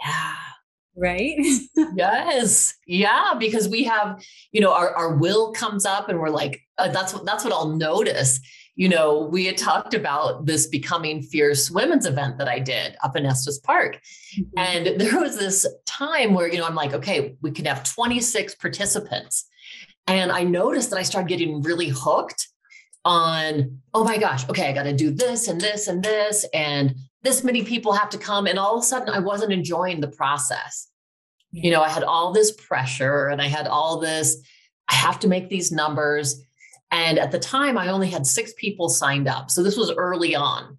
Yeah. 0.00 0.34
Right? 0.96 1.36
yes. 1.96 2.74
Yeah. 2.86 3.34
Because 3.38 3.68
we 3.68 3.84
have, 3.84 4.22
you 4.52 4.60
know, 4.60 4.72
our, 4.72 4.94
our 4.94 5.16
will 5.16 5.52
comes 5.52 5.84
up 5.84 6.08
and 6.08 6.18
we're 6.18 6.30
like, 6.30 6.60
uh, 6.78 6.88
that's 6.88 7.12
what, 7.12 7.24
that's 7.24 7.44
what 7.44 7.52
I'll 7.52 7.70
notice. 7.70 8.40
You 8.76 8.88
know, 8.88 9.28
we 9.30 9.46
had 9.46 9.56
talked 9.56 9.94
about 9.94 10.46
this 10.46 10.66
becoming 10.66 11.22
fierce 11.22 11.70
women's 11.70 12.06
event 12.06 12.38
that 12.38 12.48
I 12.48 12.58
did 12.58 12.96
up 13.04 13.16
in 13.16 13.26
Estes 13.26 13.58
Park. 13.60 14.00
Mm-hmm. 14.36 14.58
And 14.58 14.86
there 15.00 15.20
was 15.20 15.38
this 15.38 15.66
time 15.86 16.34
where, 16.34 16.48
you 16.48 16.58
know, 16.58 16.66
I'm 16.66 16.74
like, 16.74 16.92
okay, 16.92 17.36
we 17.40 17.50
can 17.50 17.64
have 17.66 17.84
26 17.84 18.54
participants 18.56 19.46
and 20.06 20.30
I 20.30 20.44
noticed 20.44 20.90
that 20.90 20.98
I 20.98 21.02
started 21.02 21.28
getting 21.28 21.62
really 21.62 21.88
hooked 21.88 22.48
on, 23.04 23.80
oh 23.92 24.04
my 24.04 24.18
gosh, 24.18 24.48
okay, 24.48 24.68
I 24.68 24.72
got 24.72 24.84
to 24.84 24.92
do 24.92 25.10
this 25.10 25.48
and 25.48 25.60
this 25.60 25.88
and 25.88 26.02
this. 26.02 26.44
And 26.52 26.96
this 27.24 27.42
many 27.42 27.64
people 27.64 27.92
have 27.92 28.10
to 28.10 28.18
come. 28.18 28.46
And 28.46 28.58
all 28.58 28.76
of 28.76 28.82
a 28.82 28.86
sudden, 28.86 29.08
I 29.08 29.18
wasn't 29.18 29.52
enjoying 29.52 30.00
the 30.00 30.08
process. 30.08 30.88
You 31.50 31.70
know, 31.70 31.82
I 31.82 31.88
had 31.88 32.04
all 32.04 32.32
this 32.32 32.52
pressure 32.52 33.28
and 33.28 33.40
I 33.40 33.48
had 33.48 33.66
all 33.66 33.98
this, 33.98 34.36
I 34.88 34.94
have 34.94 35.18
to 35.20 35.28
make 35.28 35.48
these 35.48 35.72
numbers. 35.72 36.40
And 36.90 37.18
at 37.18 37.32
the 37.32 37.38
time, 37.38 37.78
I 37.78 37.88
only 37.88 38.08
had 38.08 38.26
six 38.26 38.52
people 38.56 38.88
signed 38.88 39.26
up. 39.26 39.50
So 39.50 39.62
this 39.62 39.76
was 39.76 39.90
early 39.92 40.34
on. 40.34 40.78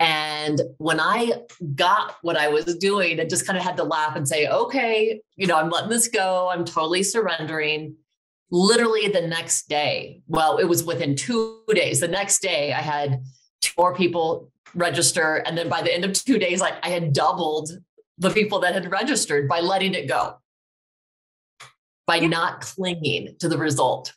And 0.00 0.60
when 0.78 1.00
I 1.00 1.32
got 1.74 2.16
what 2.22 2.36
I 2.36 2.48
was 2.48 2.76
doing, 2.76 3.20
I 3.20 3.24
just 3.24 3.46
kind 3.46 3.58
of 3.58 3.64
had 3.64 3.76
to 3.76 3.84
laugh 3.84 4.16
and 4.16 4.26
say, 4.26 4.48
okay, 4.48 5.20
you 5.36 5.46
know, 5.46 5.56
I'm 5.56 5.70
letting 5.70 5.90
this 5.90 6.08
go. 6.08 6.48
I'm 6.50 6.64
totally 6.64 7.02
surrendering 7.02 7.96
literally 8.54 9.08
the 9.08 9.26
next 9.26 9.68
day, 9.68 10.22
well, 10.28 10.58
it 10.58 10.64
was 10.64 10.84
within 10.84 11.16
two 11.16 11.60
days. 11.70 12.00
The 12.00 12.08
next 12.08 12.40
day, 12.40 12.72
I 12.72 12.80
had 12.80 13.24
two 13.60 13.72
more 13.76 13.94
people 13.94 14.52
register. 14.74 15.42
And 15.46 15.56
then 15.56 15.68
by 15.68 15.82
the 15.82 15.92
end 15.92 16.04
of 16.04 16.12
two 16.12 16.38
days, 16.38 16.60
like 16.60 16.74
I 16.82 16.90
had 16.90 17.12
doubled 17.12 17.70
the 18.18 18.30
people 18.30 18.60
that 18.60 18.74
had 18.74 18.90
registered 18.90 19.48
by 19.48 19.60
letting 19.60 19.94
it 19.94 20.08
go, 20.08 20.36
by 22.06 22.20
not 22.20 22.60
clinging 22.60 23.36
to 23.40 23.48
the 23.48 23.58
result. 23.58 24.14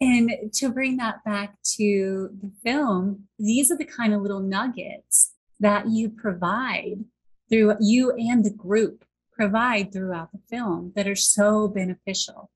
And 0.00 0.30
to 0.54 0.70
bring 0.70 0.96
that 0.98 1.24
back 1.24 1.56
to 1.76 2.30
the 2.40 2.52
film, 2.62 3.24
these 3.38 3.72
are 3.72 3.76
the 3.76 3.84
kind 3.84 4.14
of 4.14 4.22
little 4.22 4.40
nuggets 4.40 5.32
that 5.58 5.88
you 5.88 6.08
provide 6.08 7.04
through 7.50 7.74
you 7.80 8.12
and 8.12 8.44
the 8.44 8.52
group 8.52 9.04
provide 9.32 9.92
throughout 9.92 10.30
the 10.32 10.40
film 10.48 10.92
that 10.94 11.08
are 11.08 11.16
so 11.16 11.68
beneficial. 11.68 12.50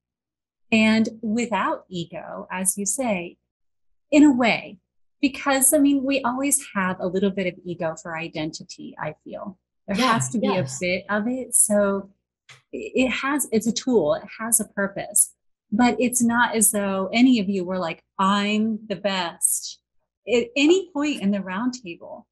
And 0.70 1.08
without 1.20 1.84
ego, 1.88 2.46
as 2.50 2.78
you 2.78 2.86
say, 2.86 3.36
in 4.10 4.24
a 4.24 4.32
way, 4.32 4.78
because 5.22 5.72
I 5.72 5.78
mean, 5.78 6.04
we 6.04 6.20
always 6.22 6.62
have 6.74 6.98
a 7.00 7.06
little 7.06 7.30
bit 7.30 7.46
of 7.46 7.54
ego 7.64 7.94
for 8.02 8.18
identity, 8.18 8.94
I 9.00 9.14
feel. 9.24 9.58
There 9.88 9.96
yeah, 9.96 10.12
has 10.12 10.28
to 10.30 10.38
be 10.38 10.48
yes. 10.48 10.76
a 10.76 10.80
bit 10.84 11.04
of 11.08 11.26
it. 11.28 11.54
So 11.54 12.10
it 12.72 13.08
has, 13.08 13.48
it's 13.52 13.66
a 13.66 13.72
tool, 13.72 14.14
it 14.14 14.24
has 14.38 14.60
a 14.60 14.66
purpose, 14.66 15.34
but 15.70 15.96
it's 15.98 16.22
not 16.22 16.54
as 16.54 16.72
though 16.72 17.08
any 17.12 17.40
of 17.40 17.48
you 17.48 17.64
were 17.64 17.78
like, 17.78 18.02
I'm 18.18 18.80
the 18.88 18.96
best. 18.96 19.80
At 20.28 20.48
any 20.56 20.90
point 20.92 21.22
in 21.22 21.30
the 21.30 21.38
roundtable, 21.38 22.24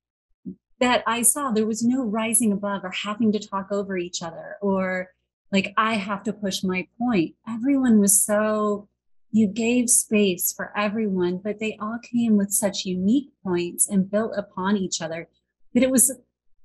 that 0.81 1.03
I 1.07 1.23
saw 1.23 1.51
there 1.51 1.67
was 1.67 1.83
no 1.83 2.05
rising 2.05 2.53
above 2.53 2.85
or 2.85 2.91
having 2.91 3.33
to 3.33 3.39
talk 3.39 3.71
over 3.71 3.97
each 3.97 4.23
other 4.23 4.57
or 4.63 5.11
like 5.53 5.73
I 5.77 5.95
have 5.95 6.23
to 6.25 6.33
push 6.33 6.63
my 6.63 6.87
point. 6.99 7.35
Everyone 7.49 7.99
was 8.01 8.25
so, 8.25 8.89
you 9.33 9.47
gave 9.47 9.89
space 9.89 10.53
for 10.53 10.73
everyone, 10.77 11.39
but 11.39 11.61
they 11.61 11.77
all 11.81 11.99
came 12.03 12.37
with 12.37 12.51
such 12.51 12.85
unique 12.85 13.31
points 13.45 13.89
and 13.89 14.11
built 14.11 14.33
upon 14.37 14.77
each 14.77 15.01
other 15.01 15.29
that 15.75 15.83
it 15.83 15.91
was 15.91 16.13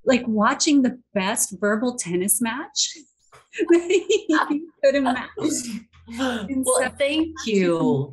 like 0.03 0.23
watching 0.27 0.81
the 0.81 0.99
best 1.13 1.55
verbal 1.59 1.95
tennis 1.95 2.41
match 2.41 2.95
you 3.71 4.71
could 4.83 4.95
imagine. 4.95 5.87
well, 6.17 6.91
thank 6.97 7.35
you. 7.45 8.11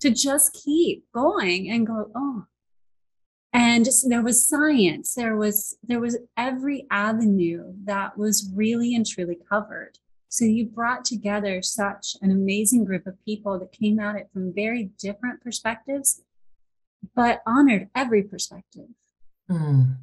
To 0.00 0.10
just 0.10 0.52
keep 0.64 1.04
going 1.12 1.70
and 1.70 1.84
go, 1.86 2.10
oh, 2.14 2.46
and 3.52 3.88
there 4.06 4.22
was 4.22 4.46
science 4.46 5.14
there 5.14 5.36
was 5.36 5.76
there 5.82 6.00
was 6.00 6.18
every 6.36 6.86
avenue 6.90 7.72
that 7.84 8.16
was 8.16 8.50
really 8.54 8.94
and 8.94 9.06
truly 9.06 9.38
covered 9.48 9.98
so 10.28 10.44
you 10.44 10.66
brought 10.66 11.04
together 11.04 11.62
such 11.62 12.16
an 12.20 12.30
amazing 12.30 12.84
group 12.84 13.06
of 13.06 13.14
people 13.24 13.58
that 13.58 13.72
came 13.72 13.98
at 13.98 14.16
it 14.16 14.28
from 14.32 14.52
very 14.54 14.90
different 14.98 15.40
perspectives 15.42 16.22
but 17.14 17.42
honored 17.46 17.88
every 17.94 18.22
perspective. 18.22 18.88
Mm. 19.50 19.96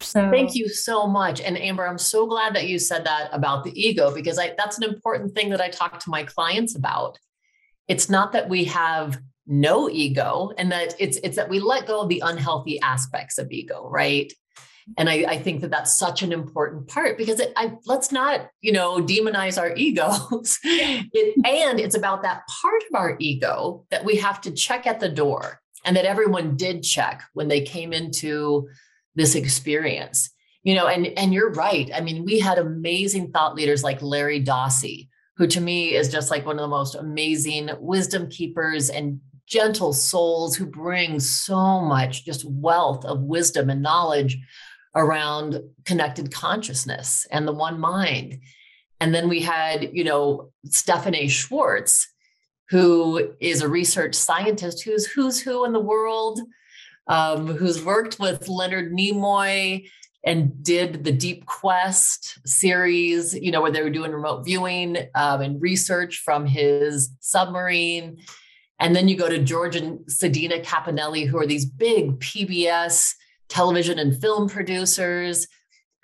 so 0.00 0.30
thank 0.30 0.54
you 0.54 0.68
so 0.68 1.06
much. 1.06 1.40
And 1.40 1.58
amber 1.58 1.86
i'm 1.86 1.98
so 1.98 2.26
glad 2.26 2.54
that 2.54 2.68
you 2.68 2.78
said 2.78 3.04
that 3.04 3.28
about 3.32 3.64
the 3.64 3.78
ego 3.80 4.14
because 4.14 4.38
I, 4.38 4.54
that's 4.56 4.78
an 4.78 4.84
important 4.84 5.34
thing 5.34 5.50
that 5.50 5.60
i 5.60 5.68
talk 5.68 6.00
to 6.00 6.10
my 6.10 6.24
clients 6.24 6.76
about. 6.76 7.18
It's 7.88 8.08
not 8.08 8.32
that 8.32 8.48
we 8.48 8.64
have 8.64 9.18
no 9.46 9.88
ego 9.88 10.52
and 10.58 10.72
that 10.72 10.94
it's 10.98 11.18
it's 11.18 11.36
that 11.36 11.48
we 11.48 11.60
let 11.60 11.86
go 11.86 12.00
of 12.00 12.08
the 12.08 12.22
unhealthy 12.24 12.80
aspects 12.80 13.38
of 13.38 13.50
ego 13.52 13.88
right 13.88 14.32
and 14.96 15.10
I, 15.10 15.24
I 15.28 15.38
think 15.38 15.60
that 15.62 15.70
that's 15.70 15.98
such 15.98 16.22
an 16.22 16.32
important 16.32 16.86
part 16.86 17.18
because 17.18 17.40
it, 17.40 17.52
I, 17.56 17.72
let's 17.86 18.12
not 18.12 18.48
you 18.60 18.72
know 18.72 19.00
demonize 19.00 19.60
our 19.60 19.74
egos. 19.76 20.58
It, 20.62 21.34
and 21.44 21.80
it's 21.80 21.96
about 21.96 22.22
that 22.22 22.42
part 22.60 22.82
of 22.88 22.94
our 22.94 23.16
ego 23.18 23.84
that 23.90 24.04
we 24.04 24.16
have 24.16 24.40
to 24.42 24.52
check 24.52 24.86
at 24.86 25.00
the 25.00 25.08
door 25.08 25.60
and 25.84 25.96
that 25.96 26.04
everyone 26.04 26.56
did 26.56 26.82
check 26.82 27.22
when 27.32 27.48
they 27.48 27.60
came 27.60 27.92
into 27.92 28.68
this 29.14 29.34
experience. 29.34 30.30
You 30.62 30.74
know 30.74 30.86
and 30.86 31.06
and 31.18 31.32
you're 31.32 31.52
right. 31.52 31.90
I 31.94 32.00
mean 32.00 32.24
we 32.24 32.38
had 32.38 32.58
amazing 32.58 33.32
thought 33.32 33.54
leaders 33.54 33.82
like 33.82 34.02
larry 34.02 34.42
dossey 34.42 35.08
who 35.36 35.46
to 35.46 35.60
me 35.60 35.94
is 35.94 36.10
just 36.10 36.30
like 36.30 36.46
one 36.46 36.58
of 36.58 36.62
the 36.62 36.68
most 36.68 36.94
amazing 36.94 37.70
wisdom 37.78 38.28
keepers 38.28 38.88
and 38.88 39.20
gentle 39.46 39.92
souls 39.92 40.56
who 40.56 40.66
bring 40.66 41.20
so 41.20 41.80
much 41.80 42.24
just 42.24 42.44
wealth 42.44 43.04
of 43.04 43.20
wisdom 43.20 43.70
and 43.70 43.82
knowledge 43.82 44.38
around 44.96 45.60
connected 45.84 46.32
consciousness 46.32 47.26
and 47.30 47.46
the 47.46 47.52
one 47.52 47.78
mind. 47.78 48.40
And 49.00 49.14
then 49.14 49.28
we 49.28 49.40
had, 49.42 49.90
you 49.92 50.02
know, 50.02 50.50
Stephan 50.64 51.28
Schwartz, 51.28 52.08
who 52.70 53.34
is 53.38 53.62
a 53.62 53.68
research 53.68 54.14
scientist 54.14 54.82
who's 54.82 55.06
who's 55.06 55.40
who 55.40 55.64
in 55.64 55.72
the 55.72 55.80
world, 55.80 56.40
um, 57.06 57.46
who's 57.46 57.84
worked 57.84 58.18
with 58.18 58.48
Leonard 58.48 58.92
Nimoy 58.92 59.88
and 60.24 60.62
did 60.64 61.04
the 61.04 61.12
Deep 61.12 61.46
Quest 61.46 62.38
series, 62.44 63.34
you 63.34 63.52
know, 63.52 63.62
where 63.62 63.70
they 63.70 63.82
were 63.82 63.90
doing 63.90 64.10
remote 64.10 64.44
viewing 64.44 64.96
um, 65.14 65.40
and 65.40 65.62
research 65.62 66.22
from 66.24 66.46
his 66.46 67.10
submarine. 67.20 68.18
And 68.80 68.96
then 68.96 69.08
you 69.08 69.16
go 69.16 69.28
to 69.28 69.38
George 69.38 69.76
and 69.76 70.00
Sedena 70.06 70.64
Cappannelli, 70.64 71.28
who 71.28 71.38
are 71.38 71.46
these 71.46 71.64
big 71.64 72.18
PBS 72.18 73.14
television 73.48 73.98
and 73.98 74.20
film 74.20 74.48
producers 74.48 75.46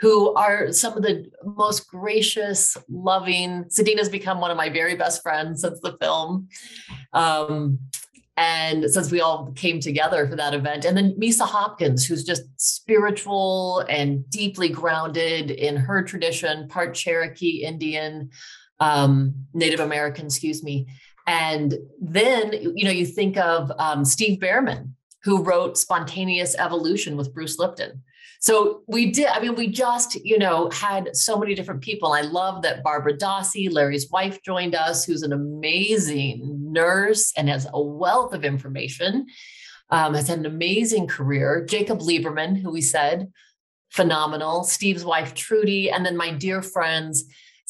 who 0.00 0.34
are 0.34 0.72
some 0.72 0.96
of 0.96 1.02
the 1.02 1.30
most 1.44 1.86
gracious, 1.88 2.76
loving. 2.88 3.64
Sedena's 3.64 4.08
become 4.08 4.40
one 4.40 4.50
of 4.50 4.56
my 4.56 4.68
very 4.68 4.96
best 4.96 5.22
friends 5.22 5.60
since 5.60 5.78
the 5.80 5.96
film. 6.00 6.48
Um, 7.12 7.78
and 8.36 8.90
since 8.90 9.12
we 9.12 9.20
all 9.20 9.52
came 9.52 9.78
together 9.78 10.26
for 10.26 10.36
that 10.36 10.54
event. 10.54 10.84
And 10.84 10.96
then 10.96 11.14
Misa 11.20 11.46
Hopkins, 11.46 12.04
who's 12.04 12.24
just 12.24 12.42
spiritual 12.56 13.84
and 13.88 14.28
deeply 14.30 14.68
grounded 14.68 15.50
in 15.50 15.76
her 15.76 16.02
tradition, 16.02 16.66
part 16.68 16.94
Cherokee 16.94 17.62
Indian, 17.62 18.30
um, 18.80 19.34
Native 19.52 19.80
American, 19.80 20.26
excuse 20.26 20.62
me. 20.62 20.86
And 21.26 21.74
then, 22.00 22.52
you 22.52 22.84
know, 22.84 22.90
you 22.90 23.06
think 23.06 23.36
of 23.36 23.70
um, 23.78 24.04
Steve 24.04 24.40
Bhaerman, 24.40 24.94
who 25.24 25.42
wrote 25.42 25.78
Spontaneous 25.78 26.54
Evolution 26.56 27.16
with 27.16 27.32
Bruce 27.32 27.58
Lipton. 27.58 28.02
So 28.40 28.82
we 28.88 29.12
did, 29.12 29.28
I 29.28 29.38
mean, 29.38 29.54
we 29.54 29.68
just, 29.68 30.16
you 30.24 30.36
know, 30.36 30.68
had 30.70 31.16
so 31.16 31.38
many 31.38 31.54
different 31.54 31.80
people. 31.80 32.12
I 32.12 32.22
love 32.22 32.62
that 32.62 32.82
Barbara 32.82 33.16
Dossey, 33.16 33.70
Larry's 33.70 34.10
wife, 34.10 34.42
joined 34.42 34.74
us, 34.74 35.04
who's 35.04 35.22
an 35.22 35.32
amazing 35.32 36.40
nurse 36.72 37.32
and 37.36 37.48
has 37.48 37.68
a 37.72 37.80
wealth 37.80 38.34
of 38.34 38.44
information, 38.44 39.26
um, 39.90 40.14
has 40.14 40.26
had 40.26 40.40
an 40.40 40.46
amazing 40.46 41.06
career. 41.06 41.64
Jacob 41.68 42.00
Liberman, 42.00 42.60
who 42.60 42.72
we 42.72 42.80
said, 42.80 43.30
phenomenal. 43.90 44.64
Steve's 44.64 45.04
wife, 45.04 45.34
Trudy, 45.34 45.88
and 45.88 46.04
then 46.04 46.16
my 46.16 46.32
dear 46.32 46.62
friends, 46.62 47.24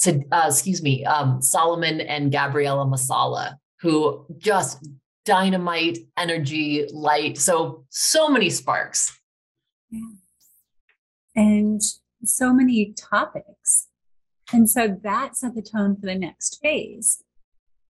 uh, 0.06 0.44
excuse 0.47 0.82
me, 0.82 1.04
um, 1.04 1.42
Solomon 1.42 2.00
and 2.00 2.32
Gabriella 2.32 2.87
Masala, 2.87 3.56
who 3.82 4.25
just 4.38 4.78
dynamite, 5.25 5.99
energy, 6.17 6.87
light. 6.93 7.38
So, 7.38 7.85
so 7.91 8.29
many 8.29 8.50
sparks. 8.50 9.19
Yeah 9.91 10.00
and 11.35 11.81
so 12.25 12.52
many 12.52 12.93
topics. 12.93 13.88
And 14.52 14.69
so 14.69 14.99
that 15.02 15.37
set 15.37 15.55
the 15.55 15.62
tone 15.62 15.97
for 15.97 16.07
the 16.07 16.14
next 16.14 16.61
phase. 16.62 17.23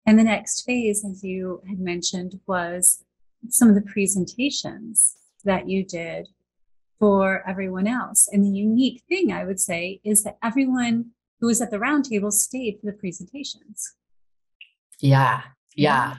And 0.05 0.17
the 0.17 0.23
next 0.23 0.63
phase, 0.63 1.05
as 1.05 1.23
you 1.23 1.61
had 1.67 1.79
mentioned, 1.79 2.39
was 2.47 3.03
some 3.49 3.69
of 3.69 3.75
the 3.75 3.81
presentations 3.81 5.15
that 5.45 5.69
you 5.69 5.85
did 5.85 6.27
for 6.99 7.47
everyone 7.47 7.87
else. 7.87 8.27
And 8.31 8.43
the 8.43 8.49
unique 8.49 9.03
thing 9.07 9.31
I 9.31 9.45
would 9.45 9.59
say 9.59 10.01
is 10.03 10.23
that 10.23 10.37
everyone 10.43 11.11
who 11.39 11.47
was 11.47 11.61
at 11.61 11.71
the 11.71 11.77
roundtable 11.77 12.31
stayed 12.31 12.79
for 12.79 12.91
the 12.91 12.97
presentations. 12.97 13.95
Yeah. 14.99 15.43
Yeah. 15.75 16.15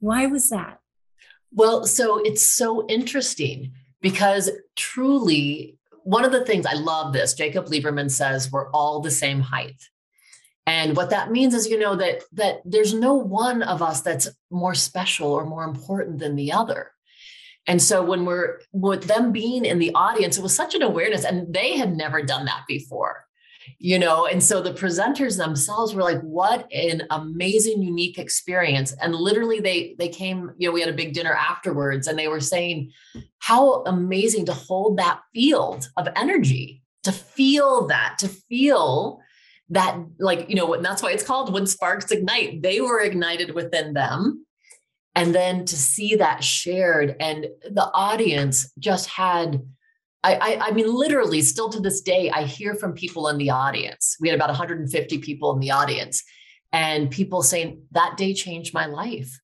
Why 0.00 0.26
was 0.26 0.50
that? 0.50 0.80
Well, 1.52 1.86
so 1.86 2.18
it's 2.18 2.42
so 2.42 2.86
interesting 2.86 3.72
because 4.00 4.50
truly 4.76 5.78
one 6.04 6.24
of 6.24 6.32
the 6.32 6.44
things 6.44 6.66
I 6.66 6.74
love 6.74 7.12
this, 7.12 7.34
Jacob 7.34 7.66
Liberman 7.66 8.10
says 8.10 8.52
we're 8.52 8.70
all 8.70 9.00
the 9.00 9.10
same 9.10 9.40
height. 9.40 9.82
And 10.66 10.96
what 10.96 11.10
that 11.10 11.30
means 11.30 11.54
is, 11.54 11.68
you 11.68 11.78
know, 11.78 11.96
that 11.96 12.22
that 12.32 12.56
there's 12.64 12.92
no 12.92 13.14
one 13.14 13.62
of 13.62 13.82
us 13.82 14.02
that's 14.02 14.28
more 14.50 14.74
special 14.74 15.32
or 15.32 15.46
more 15.46 15.64
important 15.64 16.18
than 16.18 16.36
the 16.36 16.52
other. 16.52 16.90
And 17.68 17.80
so 17.80 18.04
when 18.04 18.24
we're 18.24 18.60
with 18.72 19.04
them 19.04 19.32
being 19.32 19.64
in 19.64 19.78
the 19.78 19.92
audience, 19.94 20.38
it 20.38 20.42
was 20.42 20.54
such 20.54 20.74
an 20.74 20.82
awareness, 20.82 21.24
and 21.24 21.52
they 21.52 21.76
had 21.76 21.96
never 21.96 22.22
done 22.22 22.44
that 22.44 22.64
before 22.68 23.25
you 23.78 23.98
know 23.98 24.26
and 24.26 24.42
so 24.42 24.62
the 24.62 24.72
presenters 24.72 25.36
themselves 25.36 25.94
were 25.94 26.02
like 26.02 26.20
what 26.22 26.70
an 26.72 27.02
amazing 27.10 27.82
unique 27.82 28.18
experience. 28.18 28.94
And 29.00 29.14
literally 29.14 29.60
they 29.60 29.94
they 29.98 30.08
came 30.08 30.52
you 30.56 30.68
know 30.68 30.72
we 30.72 30.80
had 30.80 30.90
a 30.90 30.96
big 30.96 31.12
dinner 31.12 31.32
afterwards 31.32 32.06
and 32.06 32.18
they 32.18 32.28
were 32.28 32.40
saying 32.40 32.92
how 33.38 33.82
amazing 33.84 34.46
to 34.46 34.54
hold 34.54 34.98
that 34.98 35.20
field 35.34 35.88
of 35.96 36.08
energy 36.16 36.82
to 37.04 37.12
feel 37.12 37.86
that 37.86 38.16
to 38.18 38.28
feel 38.28 39.20
that 39.70 39.98
like 40.18 40.48
you 40.48 40.54
know 40.54 40.74
and 40.74 40.84
that's 40.84 41.02
why 41.02 41.10
it's 41.10 41.24
called 41.24 41.52
when 41.52 41.66
sparks 41.66 42.10
ignite. 42.10 42.62
They 42.62 42.80
were 42.80 43.00
ignited 43.00 43.54
within 43.54 43.94
them. 43.94 44.46
And 45.14 45.34
then 45.34 45.64
to 45.64 45.76
see 45.76 46.16
that 46.16 46.44
shared 46.44 47.16
and 47.20 47.46
the 47.62 47.90
audience 47.94 48.70
just 48.78 49.08
had 49.08 49.62
I, 50.26 50.34
I, 50.34 50.66
I, 50.66 50.70
mean, 50.72 50.92
literally, 50.92 51.40
still 51.40 51.68
to 51.70 51.78
this 51.78 52.00
day, 52.00 52.30
I 52.30 52.42
hear 52.42 52.74
from 52.74 52.94
people 52.94 53.28
in 53.28 53.38
the 53.38 53.50
audience. 53.50 54.16
We 54.20 54.28
had 54.28 54.34
about 54.34 54.48
150 54.48 55.18
people 55.18 55.54
in 55.54 55.60
the 55.60 55.70
audience, 55.70 56.24
and 56.72 57.12
people 57.12 57.42
saying 57.42 57.82
that 57.92 58.16
day 58.16 58.34
changed 58.34 58.74
my 58.74 58.86
life. 58.86 59.40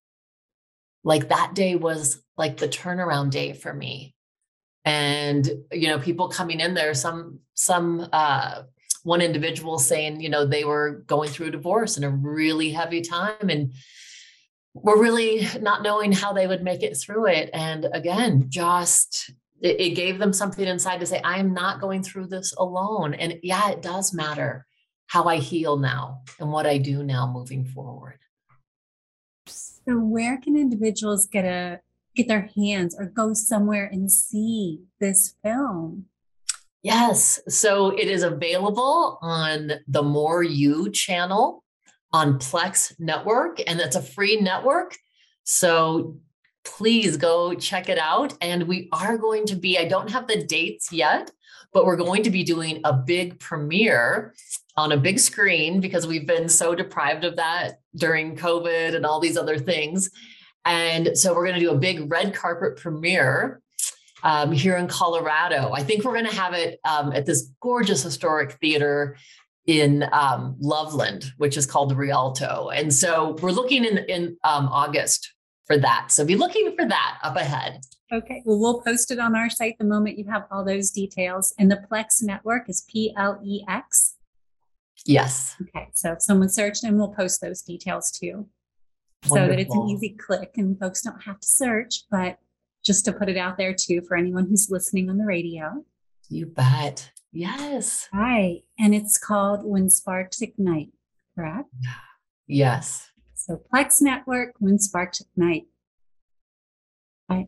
Like 1.04 1.28
that 1.28 1.54
day 1.54 1.76
was 1.76 2.20
like 2.36 2.56
the 2.56 2.68
turnaround 2.68 3.30
day 3.30 3.52
for 3.52 3.72
me. 3.72 4.16
And 4.84 5.48
you 5.70 5.86
know, 5.86 6.00
people 6.00 6.28
coming 6.28 6.58
in 6.58 6.74
there, 6.74 6.94
some 6.94 7.38
some 7.54 8.08
uh, 8.12 8.62
one 9.04 9.20
individual 9.20 9.78
saying, 9.78 10.20
you 10.20 10.30
know, 10.30 10.44
they 10.44 10.64
were 10.64 11.04
going 11.06 11.30
through 11.30 11.46
a 11.46 11.52
divorce 11.52 11.96
and 11.96 12.04
a 12.04 12.10
really 12.10 12.70
heavy 12.70 13.02
time, 13.02 13.48
and 13.48 13.72
were 14.74 15.00
really 15.00 15.46
not 15.60 15.84
knowing 15.84 16.10
how 16.10 16.32
they 16.32 16.48
would 16.48 16.64
make 16.64 16.82
it 16.82 16.96
through 16.96 17.26
it. 17.28 17.50
And 17.52 17.86
again, 17.92 18.46
just 18.48 19.30
it, 19.62 19.80
it 19.80 19.90
gave 19.90 20.18
them 20.18 20.32
something 20.32 20.66
inside 20.66 21.00
to 21.00 21.06
say, 21.06 21.20
I 21.22 21.38
am 21.38 21.54
not 21.54 21.80
going 21.80 22.02
through 22.02 22.26
this 22.26 22.52
alone. 22.58 23.14
And 23.14 23.38
yeah, 23.42 23.70
it 23.70 23.80
does 23.80 24.12
matter 24.12 24.66
how 25.06 25.24
I 25.24 25.36
heal 25.36 25.76
now 25.76 26.22
and 26.38 26.50
what 26.50 26.66
I 26.66 26.78
do 26.78 27.02
now 27.02 27.30
moving 27.32 27.64
forward. 27.64 28.18
So 29.46 29.98
where 29.98 30.38
can 30.38 30.56
individuals 30.56 31.26
get 31.26 31.44
a 31.44 31.80
get 32.14 32.28
their 32.28 32.50
hands 32.54 32.94
or 32.98 33.06
go 33.06 33.32
somewhere 33.32 33.88
and 33.90 34.10
see 34.10 34.80
this 35.00 35.34
film? 35.42 36.06
Yes. 36.82 37.40
So 37.48 37.90
it 37.90 38.08
is 38.08 38.22
available 38.22 39.18
on 39.22 39.72
the 39.86 40.02
More 40.02 40.42
You 40.42 40.90
channel 40.90 41.64
on 42.12 42.38
Plex 42.38 42.92
Network, 42.98 43.60
and 43.66 43.80
it's 43.80 43.96
a 43.96 44.02
free 44.02 44.40
network. 44.40 44.96
So 45.44 46.18
please 46.64 47.16
go 47.16 47.54
check 47.54 47.88
it 47.88 47.98
out. 47.98 48.34
And 48.40 48.64
we 48.64 48.88
are 48.92 49.18
going 49.18 49.46
to 49.46 49.56
be, 49.56 49.78
I 49.78 49.86
don't 49.86 50.10
have 50.10 50.26
the 50.26 50.44
dates 50.44 50.92
yet, 50.92 51.30
but 51.72 51.84
we're 51.84 51.96
going 51.96 52.22
to 52.24 52.30
be 52.30 52.44
doing 52.44 52.80
a 52.84 52.92
big 52.92 53.38
premiere 53.38 54.34
on 54.76 54.92
a 54.92 54.96
big 54.96 55.18
screen 55.18 55.80
because 55.80 56.06
we've 56.06 56.26
been 56.26 56.48
so 56.48 56.74
deprived 56.74 57.24
of 57.24 57.36
that 57.36 57.80
during 57.96 58.36
COVID 58.36 58.94
and 58.94 59.04
all 59.04 59.20
these 59.20 59.36
other 59.36 59.58
things. 59.58 60.10
And 60.64 61.16
so 61.18 61.34
we're 61.34 61.46
going 61.46 61.58
to 61.58 61.66
do 61.66 61.72
a 61.72 61.78
big 61.78 62.10
red 62.10 62.34
carpet 62.34 62.76
premiere 62.76 63.60
um, 64.22 64.52
here 64.52 64.76
in 64.76 64.86
Colorado. 64.86 65.72
I 65.72 65.82
think 65.82 66.04
we're 66.04 66.12
going 66.12 66.30
to 66.30 66.34
have 66.34 66.54
it 66.54 66.78
um, 66.84 67.12
at 67.12 67.26
this 67.26 67.50
gorgeous 67.60 68.02
historic 68.02 68.52
theater 68.60 69.16
in 69.66 70.04
um, 70.12 70.56
Loveland, 70.60 71.32
which 71.36 71.56
is 71.56 71.66
called 71.66 71.90
the 71.90 71.96
Rialto. 71.96 72.70
And 72.70 72.92
so 72.92 73.36
we're 73.42 73.50
looking 73.50 73.84
in 73.84 73.98
in 73.98 74.36
um, 74.44 74.68
August 74.68 75.34
for 75.72 75.78
that. 75.78 76.06
So 76.10 76.24
be 76.24 76.36
looking 76.36 76.74
for 76.76 76.86
that 76.86 77.18
up 77.22 77.36
ahead. 77.36 77.80
Okay. 78.12 78.42
Well, 78.44 78.58
we'll 78.58 78.82
post 78.82 79.10
it 79.10 79.18
on 79.18 79.34
our 79.34 79.48
site 79.48 79.78
the 79.78 79.86
moment 79.86 80.18
you 80.18 80.26
have 80.30 80.44
all 80.50 80.64
those 80.64 80.90
details. 80.90 81.54
And 81.58 81.70
the 81.70 81.82
Plex 81.90 82.22
network 82.22 82.68
is 82.68 82.84
P 82.88 83.14
L 83.16 83.40
E 83.42 83.64
X. 83.68 84.16
Yes. 85.06 85.56
Okay. 85.62 85.88
So 85.94 86.12
if 86.12 86.22
someone 86.22 86.50
searched 86.50 86.84
and 86.84 86.98
we'll 86.98 87.14
post 87.14 87.40
those 87.40 87.62
details 87.62 88.10
too. 88.10 88.48
Wonderful. 89.28 89.36
So 89.36 89.48
that 89.48 89.60
it's 89.60 89.74
an 89.74 89.88
easy 89.88 90.10
click 90.10 90.52
and 90.56 90.78
folks 90.78 91.02
don't 91.02 91.22
have 91.22 91.40
to 91.40 91.48
search, 91.48 92.04
but 92.10 92.38
just 92.84 93.04
to 93.06 93.12
put 93.12 93.28
it 93.28 93.38
out 93.38 93.56
there 93.56 93.74
too 93.74 94.02
for 94.06 94.16
anyone 94.16 94.46
who's 94.46 94.68
listening 94.68 95.08
on 95.08 95.16
the 95.16 95.24
radio. 95.24 95.84
You 96.28 96.46
bet. 96.46 97.10
Yes. 97.32 98.08
Right. 98.12 98.62
And 98.78 98.94
it's 98.94 99.16
called 99.16 99.64
When 99.64 99.88
Sparks 99.88 100.42
Ignite, 100.42 100.90
correct? 101.34 101.70
Yes. 102.46 103.11
So 103.44 103.60
Plex 103.72 104.00
Network, 104.00 104.54
When 104.60 104.78
Sparks 104.78 105.20
Ignite. 105.20 105.66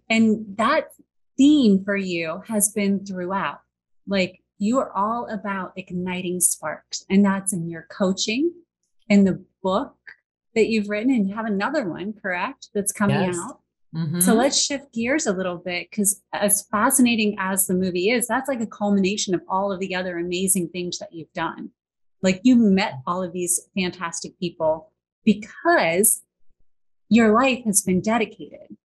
And 0.09 0.57
that 0.57 0.89
theme 1.37 1.85
for 1.85 1.97
you 1.97 2.43
has 2.49 2.73
been 2.73 3.05
throughout. 3.05 3.61
Like 4.07 4.41
you 4.59 4.79
are 4.79 4.91
all 4.97 5.29
about 5.31 5.73
igniting 5.77 6.41
sparks, 6.41 7.05
and 7.11 7.25
that's 7.25 7.53
in 7.53 7.69
your 7.69 7.87
coaching, 7.91 8.51
in 9.09 9.25
the 9.25 9.45
book 9.63 9.95
that 10.55 10.69
you've 10.69 10.89
written, 10.89 11.13
and 11.13 11.29
you 11.29 11.35
have 11.35 11.45
another 11.45 11.89
one, 11.89 12.15
correct? 12.15 12.71
That's 12.75 12.93
coming 12.93 13.21
yes. 13.21 13.39
out. 13.39 13.61
Mm-hmm. 13.95 14.21
So 14.21 14.35
let's 14.35 14.61
shift 14.61 14.93
gears 14.93 15.27
a 15.27 15.33
little 15.33 15.59
bit 15.59 15.89
because, 15.91 16.23
as 16.33 16.67
fascinating 16.71 17.37
as 17.39 17.67
the 17.67 17.75
movie 17.75 18.11
is, 18.11 18.27
that's 18.27 18.49
like 18.49 18.63
a 18.63 18.67
culmination 18.67 19.35
of 19.35 19.43
all 19.49 19.71
of 19.71 19.81
the 19.81 19.95
other 19.95 20.19
amazing 20.19 20.71
things 20.71 20.99
that 20.99 21.13
you've 21.13 21.33
done. 21.35 21.71
Like 22.23 22.41
you 22.43 22.57
met 22.57 22.95
all 23.07 23.23
of 23.23 23.33
these 23.33 23.69
fantastic 23.77 24.39
people 24.41 24.91
because 25.25 26.23
your 27.09 27.33
life 27.33 27.65
has 27.65 27.83
been 27.83 28.01
dedicated 28.01 28.77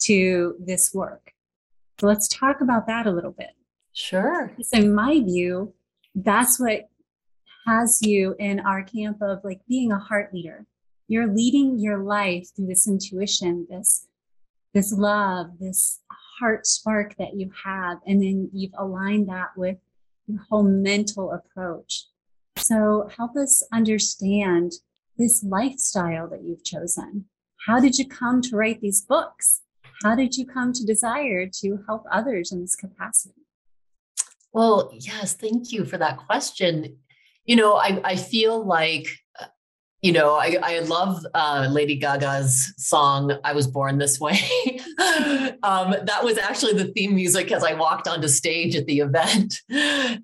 to 0.00 0.56
this 0.58 0.92
work. 0.94 1.32
So 2.00 2.06
let's 2.06 2.28
talk 2.28 2.60
about 2.60 2.86
that 2.86 3.06
a 3.06 3.10
little 3.10 3.32
bit. 3.32 3.50
Sure. 3.92 4.54
So, 4.62 4.78
in 4.78 4.94
my 4.94 5.20
view, 5.20 5.72
that's 6.14 6.60
what 6.60 6.88
has 7.66 8.00
you 8.02 8.36
in 8.38 8.60
our 8.60 8.82
camp 8.82 9.22
of 9.22 9.42
like 9.42 9.60
being 9.66 9.90
a 9.90 9.98
heart 9.98 10.32
leader. 10.32 10.66
You're 11.08 11.32
leading 11.32 11.78
your 11.78 12.02
life 12.02 12.48
through 12.54 12.66
this 12.66 12.86
intuition, 12.86 13.66
this 13.70 14.06
this 14.74 14.92
love, 14.92 15.58
this 15.58 16.00
heart 16.38 16.66
spark 16.66 17.16
that 17.16 17.34
you 17.34 17.50
have, 17.64 17.98
and 18.06 18.22
then 18.22 18.50
you've 18.52 18.74
aligned 18.76 19.28
that 19.28 19.56
with 19.56 19.78
your 20.26 20.40
whole 20.50 20.64
mental 20.64 21.32
approach. 21.32 22.04
So 22.58 23.08
help 23.16 23.36
us 23.36 23.62
understand 23.72 24.72
this 25.18 25.42
lifestyle 25.42 26.28
that 26.28 26.42
you've 26.42 26.64
chosen? 26.64 27.26
How 27.66 27.80
did 27.80 27.98
you 27.98 28.06
come 28.06 28.40
to 28.42 28.56
write 28.56 28.80
these 28.80 29.02
books? 29.02 29.62
How 30.02 30.14
did 30.14 30.36
you 30.36 30.46
come 30.46 30.72
to 30.72 30.84
desire 30.84 31.48
to 31.60 31.78
help 31.86 32.04
others 32.10 32.52
in 32.52 32.60
this 32.60 32.76
capacity? 32.76 33.46
Well, 34.52 34.90
yes, 34.94 35.34
thank 35.34 35.72
you 35.72 35.84
for 35.84 35.98
that 35.98 36.18
question. 36.18 36.98
You 37.44 37.56
know, 37.56 37.74
I, 37.74 38.00
I 38.04 38.16
feel 38.16 38.64
like, 38.64 39.08
uh, 39.40 39.46
you 40.06 40.12
know, 40.12 40.36
I, 40.36 40.56
I 40.62 40.78
love 40.78 41.26
uh, 41.34 41.66
Lady 41.68 41.96
Gaga's 41.96 42.72
song, 42.76 43.36
I 43.42 43.52
Was 43.54 43.66
Born 43.66 43.98
This 43.98 44.20
Way. 44.20 44.38
um, 45.64 45.96
that 46.04 46.20
was 46.22 46.38
actually 46.38 46.74
the 46.74 46.92
theme 46.94 47.16
music 47.16 47.50
as 47.50 47.64
I 47.64 47.74
walked 47.74 48.06
onto 48.06 48.28
stage 48.28 48.76
at 48.76 48.86
the 48.86 49.00
event. 49.00 49.62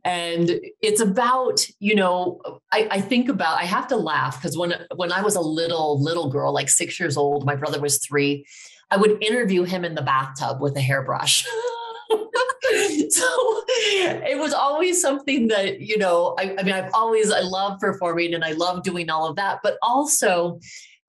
And 0.04 0.60
it's 0.80 1.00
about, 1.00 1.66
you 1.80 1.96
know, 1.96 2.40
I, 2.70 2.86
I 2.92 3.00
think 3.00 3.28
about, 3.28 3.58
I 3.58 3.64
have 3.64 3.88
to 3.88 3.96
laugh 3.96 4.40
because 4.40 4.56
when, 4.56 4.72
when 4.94 5.10
I 5.10 5.20
was 5.20 5.34
a 5.34 5.40
little, 5.40 6.00
little 6.00 6.30
girl, 6.30 6.54
like 6.54 6.68
six 6.68 7.00
years 7.00 7.16
old, 7.16 7.44
my 7.44 7.56
brother 7.56 7.80
was 7.80 7.98
three, 7.98 8.46
I 8.92 8.98
would 8.98 9.20
interview 9.20 9.64
him 9.64 9.84
in 9.84 9.96
the 9.96 10.02
bathtub 10.02 10.60
with 10.60 10.76
a 10.76 10.80
hairbrush. 10.80 11.44
so 13.10 13.62
it 13.68 14.38
was 14.38 14.52
always 14.52 15.00
something 15.00 15.48
that 15.48 15.80
you 15.80 15.98
know 15.98 16.34
I, 16.38 16.54
I, 16.58 16.62
mean 16.62 16.74
i've 16.74 16.92
always 16.94 17.30
i 17.30 17.40
love 17.40 17.80
performing 17.80 18.34
and 18.34 18.44
i 18.44 18.52
love 18.52 18.82
doing 18.82 19.10
all 19.10 19.28
of 19.28 19.36
that 19.36 19.60
but 19.62 19.76
also 19.82 20.60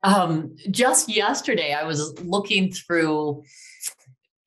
um, 0.03 0.55
just 0.69 1.09
yesterday 1.09 1.73
i 1.73 1.83
was 1.83 2.19
looking 2.21 2.71
through 2.71 3.43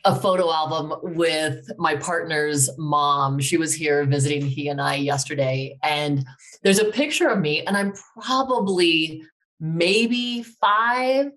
a 0.05 0.15
photo 0.15 0.53
album 0.53 0.95
with 1.03 1.69
my 1.79 1.97
partner's 1.97 2.71
mom. 2.79 3.41
She 3.41 3.57
was 3.57 3.75
here 3.75 4.05
visiting 4.05 4.47
he 4.47 4.69
and 4.69 4.81
i 4.81 4.95
yesterday 4.95 5.79
and 5.83 6.25
there's 6.63 6.79
a 6.79 6.85
picture 6.85 7.29
of 7.29 7.41
me 7.41 7.63
and 7.63 7.77
i'm 7.77 7.93
probably 8.21 9.23
maybe 9.59 10.43
five 10.43 11.33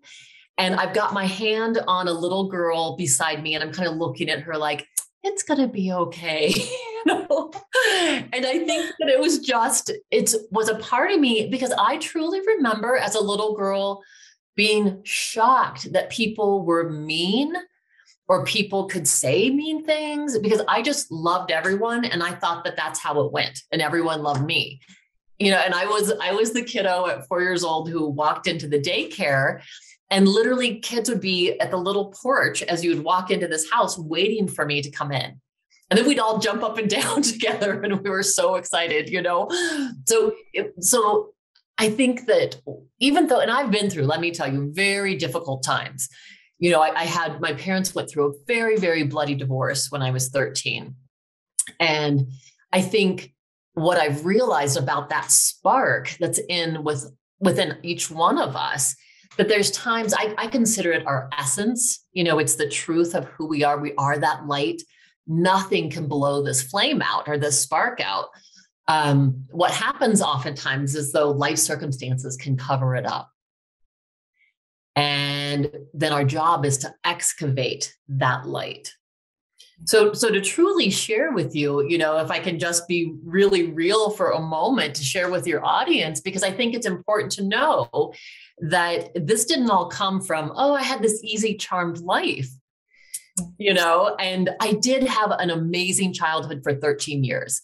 and 0.60 0.76
I've 0.76 0.94
got 0.94 1.14
my 1.14 1.26
hand 1.26 1.80
on 1.88 2.10
a 2.10 2.12
little 2.12 2.50
girl 2.50 2.98
beside 2.98 3.42
me, 3.42 3.56
and 3.56 3.64
I'm 3.64 3.72
kind 3.72 3.88
of 3.88 3.96
looking 3.96 4.30
at 4.30 4.42
her 4.42 4.58
like, 4.58 4.86
it's 5.24 5.44
going 5.44 5.60
to 5.60 5.68
be 5.68 5.92
okay. 5.92 6.54
And 8.32 8.46
I 8.46 8.60
think 8.66 8.94
that 9.00 9.08
it 9.08 9.20
was 9.20 9.40
just, 9.40 9.92
it 10.12 10.34
was 10.52 10.70
a 10.70 10.76
part 10.76 11.12
of 11.12 11.20
me 11.20 11.48
because 11.50 11.72
I 11.80 11.98
truly 11.98 12.42
remember 12.46 12.98
as 12.98 13.16
a 13.16 13.22
little 13.22 13.56
girl 13.56 14.04
being 14.56 15.02
shocked 15.06 15.92
that 15.94 16.10
people 16.10 16.66
were 16.66 16.90
mean 16.90 17.54
or 18.28 18.44
people 18.44 18.86
could 18.86 19.08
say 19.08 19.50
mean 19.50 19.86
things 19.86 20.38
because 20.38 20.62
I 20.68 20.82
just 20.82 21.12
loved 21.12 21.52
everyone 21.52 22.06
and 22.06 22.22
I 22.22 22.34
thought 22.34 22.64
that 22.66 22.76
that's 22.76 23.00
how 23.00 23.22
it 23.22 23.32
went 23.32 23.64
and 23.72 23.82
everyone 23.82 24.22
loved 24.22 24.46
me. 24.46 24.82
You 25.40 25.52
know, 25.52 25.58
and 25.58 25.74
I 25.74 25.86
was 25.86 26.12
I 26.22 26.34
was 26.34 26.52
the 26.52 26.62
kiddo 26.62 27.08
at 27.08 27.28
4 27.28 27.42
years 27.42 27.64
old 27.64 27.90
who 27.90 28.08
walked 28.10 28.48
into 28.48 28.68
the 28.68 28.80
daycare 28.80 29.62
and 30.12 30.28
literally, 30.28 30.80
kids 30.80 31.10
would 31.10 31.22
be 31.22 31.60
at 31.60 31.70
the 31.70 31.78
little 31.78 32.06
porch 32.06 32.64
as 32.64 32.84
you 32.84 32.96
would 32.96 33.04
walk 33.04 33.30
into 33.30 33.48
this 33.48 33.70
house 33.70 33.98
waiting 33.98 34.48
for 34.48 34.66
me 34.66 34.82
to 34.82 34.90
come 34.90 35.12
in. 35.12 35.40
And 35.90 35.98
then 35.98 36.08
we'd 36.08 36.20
all 36.20 36.40
jump 36.40 36.64
up 36.64 36.78
and 36.78 36.90
down 36.90 37.22
together, 37.22 37.82
and 37.82 38.02
we 38.02 38.10
were 38.10 38.24
so 38.24 38.56
excited, 38.56 39.10
you 39.10 39.22
know. 39.22 39.50
So, 40.08 40.34
so 40.80 41.34
I 41.78 41.90
think 41.90 42.26
that 42.26 42.60
even 43.00 43.28
though, 43.28 43.40
and 43.40 43.52
I've 43.52 43.72
been 43.72 43.90
through, 43.90 44.06
let 44.06 44.20
me 44.20 44.32
tell 44.32 44.52
you, 44.52 44.72
very 44.74 45.16
difficult 45.16 45.64
times. 45.64 46.10
You 46.58 46.72
know, 46.72 46.82
I, 46.82 46.94
I 46.94 47.04
had 47.06 47.40
my 47.40 47.54
parents 47.54 47.96
went 47.96 48.10
through 48.10 48.30
a 48.30 48.34
very, 48.48 48.78
very 48.78 49.04
bloody 49.04 49.36
divorce 49.36 49.90
when 49.90 50.02
I 50.02 50.12
was 50.12 50.30
13. 50.30 50.96
And 51.80 52.32
I 52.74 52.82
think 52.82 53.34
what 53.74 53.98
I've 53.98 54.26
realized 54.26 54.78
about 54.78 55.10
that 55.10 55.32
spark 55.32 56.16
that's 56.20 56.40
in 56.50 56.84
with 56.84 57.10
within 57.40 57.78
each 57.84 58.12
one 58.12 58.38
of 58.38 58.56
us 58.56 58.96
but 59.40 59.48
there's 59.48 59.72
times 59.72 60.14
I, 60.14 60.36
I 60.38 60.48
consider 60.48 60.92
it 60.92 61.08
our 61.08 61.30
essence. 61.40 62.06
You 62.12 62.26
know, 62.26 62.40
it's 62.40 62.56
the 62.56 62.68
truth 62.68 63.16
of 63.16 63.24
who 63.24 63.48
we 63.48 63.64
are. 63.64 63.80
We 63.80 63.94
are 63.96 64.18
that 64.18 64.48
light. 64.48 64.82
Nothing 65.28 65.90
can 65.90 66.10
blow 66.10 66.44
this 66.44 66.62
flame 66.62 67.02
out 67.02 67.30
or 67.30 67.38
this 67.38 67.58
spark 67.58 68.02
out. 68.02 68.26
Um, 68.90 69.46
what 69.52 69.72
happens 69.72 70.22
oftentimes 70.22 70.94
is 70.94 71.14
though 71.14 71.32
life 71.32 71.58
circumstances 71.58 72.36
can 72.36 72.58
cover 72.58 72.98
it 72.98 73.06
up. 73.06 73.30
And 74.98 75.72
then 75.94 76.12
our 76.12 76.26
job 76.26 76.66
is 76.66 76.80
to 76.80 76.94
excavate 77.06 77.96
that 78.10 78.46
light. 78.46 78.94
So, 79.86 80.14
so 80.14 80.30
to 80.30 80.42
truly 80.42 80.90
share 80.90 81.32
with 81.32 81.56
you, 81.56 81.84
you 81.88 81.98
know, 81.98 82.18
if 82.18 82.30
I 82.30 82.40
can 82.40 82.60
just 82.60 82.88
be 82.88 83.14
really 83.24 83.72
real 83.72 84.10
for 84.12 84.32
a 84.32 84.40
moment 84.40 84.96
to 84.96 85.04
share 85.04 85.32
with 85.32 85.48
your 85.48 85.66
audience, 85.66 86.22
because 86.22 86.44
I 86.44 86.52
think 86.52 86.76
it's 86.76 86.86
important 86.86 87.32
to 87.34 87.44
know 87.44 88.14
that 88.60 89.12
this 89.16 89.46
didn't 89.46 89.70
all 89.70 89.88
come 89.88 90.22
from, 90.22 90.52
oh, 90.56 90.76
I 90.76 90.84
had 90.84 91.02
this 91.02 91.24
easy, 91.24 91.56
charmed 91.56 92.00
life, 92.00 92.50
you 93.58 93.74
know, 93.74 94.16
and 94.20 94.50
I 94.60 94.74
did 94.74 95.04
have 95.04 95.32
an 95.32 95.50
amazing 95.50 96.14
childhood 96.14 96.62
for 96.62 96.76
13 96.76 97.24
years. 97.24 97.62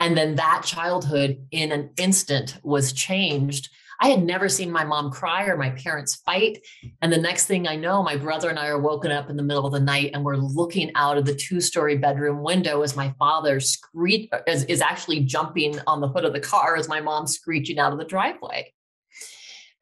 And 0.00 0.16
then 0.16 0.34
that 0.34 0.62
childhood 0.64 1.46
in 1.50 1.72
an 1.72 1.90
instant 1.96 2.58
was 2.62 2.92
changed. 2.92 3.70
I 4.00 4.08
had 4.08 4.22
never 4.22 4.48
seen 4.48 4.70
my 4.70 4.84
mom 4.84 5.10
cry 5.10 5.46
or 5.46 5.56
my 5.56 5.70
parents 5.70 6.16
fight. 6.16 6.58
And 7.02 7.12
the 7.12 7.18
next 7.18 7.46
thing 7.46 7.66
I 7.68 7.76
know, 7.76 8.02
my 8.02 8.16
brother 8.16 8.50
and 8.50 8.58
I 8.58 8.68
are 8.68 8.80
woken 8.80 9.10
up 9.10 9.30
in 9.30 9.36
the 9.36 9.42
middle 9.42 9.66
of 9.66 9.72
the 9.72 9.80
night 9.80 10.10
and 10.14 10.24
we're 10.24 10.36
looking 10.36 10.90
out 10.94 11.18
of 11.18 11.24
the 11.24 11.34
two 11.34 11.60
story 11.60 11.96
bedroom 11.96 12.42
window 12.42 12.82
as 12.82 12.96
my 12.96 13.14
father 13.18 13.60
screech 13.60 14.30
is, 14.46 14.64
is 14.64 14.80
actually 14.80 15.20
jumping 15.20 15.78
on 15.86 16.00
the 16.00 16.08
hood 16.08 16.24
of 16.24 16.32
the 16.32 16.40
car 16.40 16.76
as 16.76 16.88
my 16.88 17.00
mom's 17.00 17.34
screeching 17.34 17.78
out 17.78 17.92
of 17.92 17.98
the 17.98 18.04
driveway. 18.04 18.72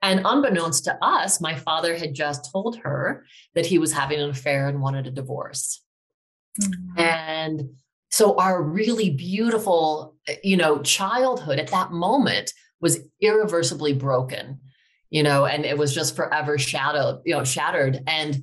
And 0.02 0.22
unbeknownst 0.24 0.84
to 0.84 0.98
us, 1.00 1.40
my 1.40 1.54
father 1.54 1.96
had 1.96 2.12
just 2.12 2.50
told 2.50 2.76
her 2.78 3.24
that 3.54 3.66
he 3.66 3.78
was 3.78 3.92
having 3.92 4.20
an 4.20 4.30
affair 4.30 4.68
and 4.68 4.82
wanted 4.82 5.06
a 5.06 5.12
divorce. 5.12 5.80
Mm-hmm. 6.60 7.00
And 7.00 7.70
so 8.10 8.36
our 8.36 8.60
really 8.60 9.10
beautiful, 9.10 10.16
you 10.42 10.56
know, 10.56 10.82
childhood 10.82 11.58
at 11.58 11.68
that 11.68 11.92
moment 11.92 12.52
was 12.80 12.98
irreversibly 13.22 13.94
broken, 13.94 14.60
you 15.10 15.22
know, 15.22 15.46
and 15.46 15.64
it 15.64 15.78
was 15.78 15.94
just 15.94 16.16
forever 16.16 16.58
shadowed, 16.58 17.22
you 17.24 17.34
know, 17.34 17.44
shattered. 17.44 18.02
And 18.06 18.42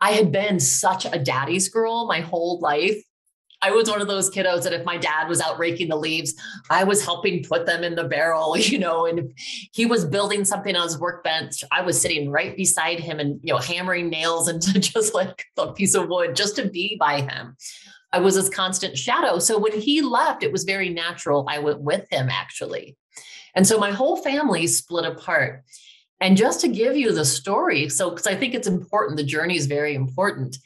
I 0.00 0.12
had 0.12 0.30
been 0.30 0.60
such 0.60 1.04
a 1.04 1.18
daddy's 1.18 1.68
girl 1.68 2.06
my 2.06 2.20
whole 2.20 2.60
life. 2.60 3.02
I 3.62 3.72
was 3.72 3.90
one 3.90 4.00
of 4.00 4.08
those 4.08 4.30
kiddos 4.30 4.62
that 4.62 4.72
if 4.72 4.86
my 4.86 4.96
dad 4.96 5.28
was 5.28 5.40
out 5.40 5.58
raking 5.58 5.88
the 5.88 5.96
leaves, 5.96 6.34
I 6.70 6.84
was 6.84 7.04
helping 7.04 7.44
put 7.44 7.66
them 7.66 7.84
in 7.84 7.94
the 7.94 8.04
barrel, 8.04 8.56
you 8.56 8.78
know, 8.78 9.06
and 9.06 9.18
if 9.18 9.26
he 9.72 9.86
was 9.86 10.04
building 10.04 10.44
something 10.44 10.74
on 10.74 10.84
his 10.84 10.98
workbench, 10.98 11.62
I 11.70 11.82
was 11.82 12.00
sitting 12.00 12.30
right 12.30 12.56
beside 12.56 13.00
him 13.00 13.20
and, 13.20 13.38
you 13.42 13.52
know, 13.52 13.58
hammering 13.58 14.08
nails 14.08 14.48
into 14.48 14.78
just 14.80 15.14
like 15.14 15.44
a 15.58 15.72
piece 15.72 15.94
of 15.94 16.08
wood 16.08 16.36
just 16.36 16.56
to 16.56 16.68
be 16.68 16.96
by 16.98 17.20
him. 17.20 17.56
I 18.12 18.18
was 18.18 18.34
his 18.34 18.48
constant 18.48 18.98
shadow. 18.98 19.38
So 19.38 19.58
when 19.58 19.78
he 19.78 20.02
left, 20.02 20.42
it 20.42 20.50
was 20.50 20.64
very 20.64 20.88
natural. 20.88 21.46
I 21.48 21.60
went 21.60 21.80
with 21.80 22.10
him 22.10 22.28
actually. 22.28 22.96
And 23.54 23.66
so 23.66 23.78
my 23.78 23.90
whole 23.90 24.16
family 24.16 24.66
split 24.66 25.04
apart. 25.04 25.64
And 26.20 26.36
just 26.36 26.60
to 26.60 26.68
give 26.68 26.96
you 26.96 27.12
the 27.12 27.24
story, 27.24 27.88
so 27.88 28.10
because 28.10 28.26
I 28.26 28.34
think 28.34 28.54
it's 28.54 28.68
important, 28.68 29.16
the 29.16 29.24
journey 29.24 29.56
is 29.56 29.66
very 29.66 29.94
important. 29.94 30.58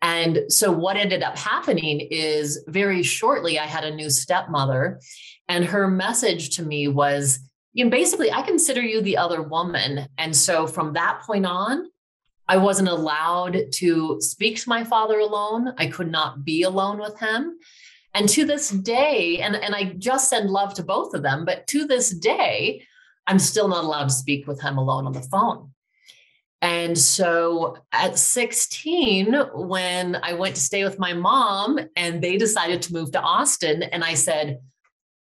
And 0.00 0.44
so 0.48 0.70
what 0.72 0.96
ended 0.96 1.22
up 1.22 1.36
happening 1.36 2.00
is 2.00 2.64
very 2.66 3.02
shortly, 3.02 3.58
I 3.58 3.66
had 3.66 3.84
a 3.84 3.94
new 3.94 4.10
stepmother, 4.10 5.00
and 5.48 5.64
her 5.64 5.88
message 5.88 6.56
to 6.56 6.62
me 6.62 6.88
was, 6.88 7.38
you 7.72 7.84
know, 7.84 7.90
basically, 7.90 8.30
I 8.30 8.42
consider 8.42 8.82
you 8.82 9.00
the 9.00 9.16
other 9.16 9.42
woman. 9.42 10.06
And 10.18 10.34
so 10.36 10.66
from 10.66 10.92
that 10.92 11.20
point 11.26 11.46
on, 11.46 11.86
I 12.48 12.56
wasn't 12.56 12.88
allowed 12.88 13.56
to 13.74 14.20
speak 14.20 14.60
to 14.60 14.68
my 14.68 14.84
father 14.84 15.18
alone. 15.18 15.72
I 15.78 15.86
could 15.86 16.10
not 16.10 16.44
be 16.44 16.62
alone 16.62 16.98
with 16.98 17.18
him. 17.18 17.58
And 18.14 18.28
to 18.30 18.44
this 18.44 18.70
day, 18.70 19.40
and, 19.40 19.56
and 19.56 19.74
I 19.74 19.94
just 19.96 20.28
send 20.28 20.50
love 20.50 20.74
to 20.74 20.82
both 20.82 21.14
of 21.14 21.22
them, 21.22 21.44
but 21.44 21.66
to 21.68 21.86
this 21.86 22.10
day, 22.10 22.84
I'm 23.26 23.38
still 23.38 23.68
not 23.68 23.84
allowed 23.84 24.08
to 24.08 24.14
speak 24.14 24.46
with 24.46 24.60
him 24.60 24.76
alone 24.76 25.06
on 25.06 25.12
the 25.12 25.22
phone. 25.22 25.72
And 26.60 26.96
so 26.96 27.78
at 27.92 28.18
16, 28.18 29.34
when 29.54 30.16
I 30.22 30.34
went 30.34 30.54
to 30.56 30.60
stay 30.60 30.84
with 30.84 30.98
my 30.98 31.12
mom 31.12 31.78
and 31.96 32.22
they 32.22 32.36
decided 32.36 32.82
to 32.82 32.92
move 32.92 33.10
to 33.12 33.20
Austin, 33.20 33.82
and 33.82 34.04
I 34.04 34.14
said, 34.14 34.60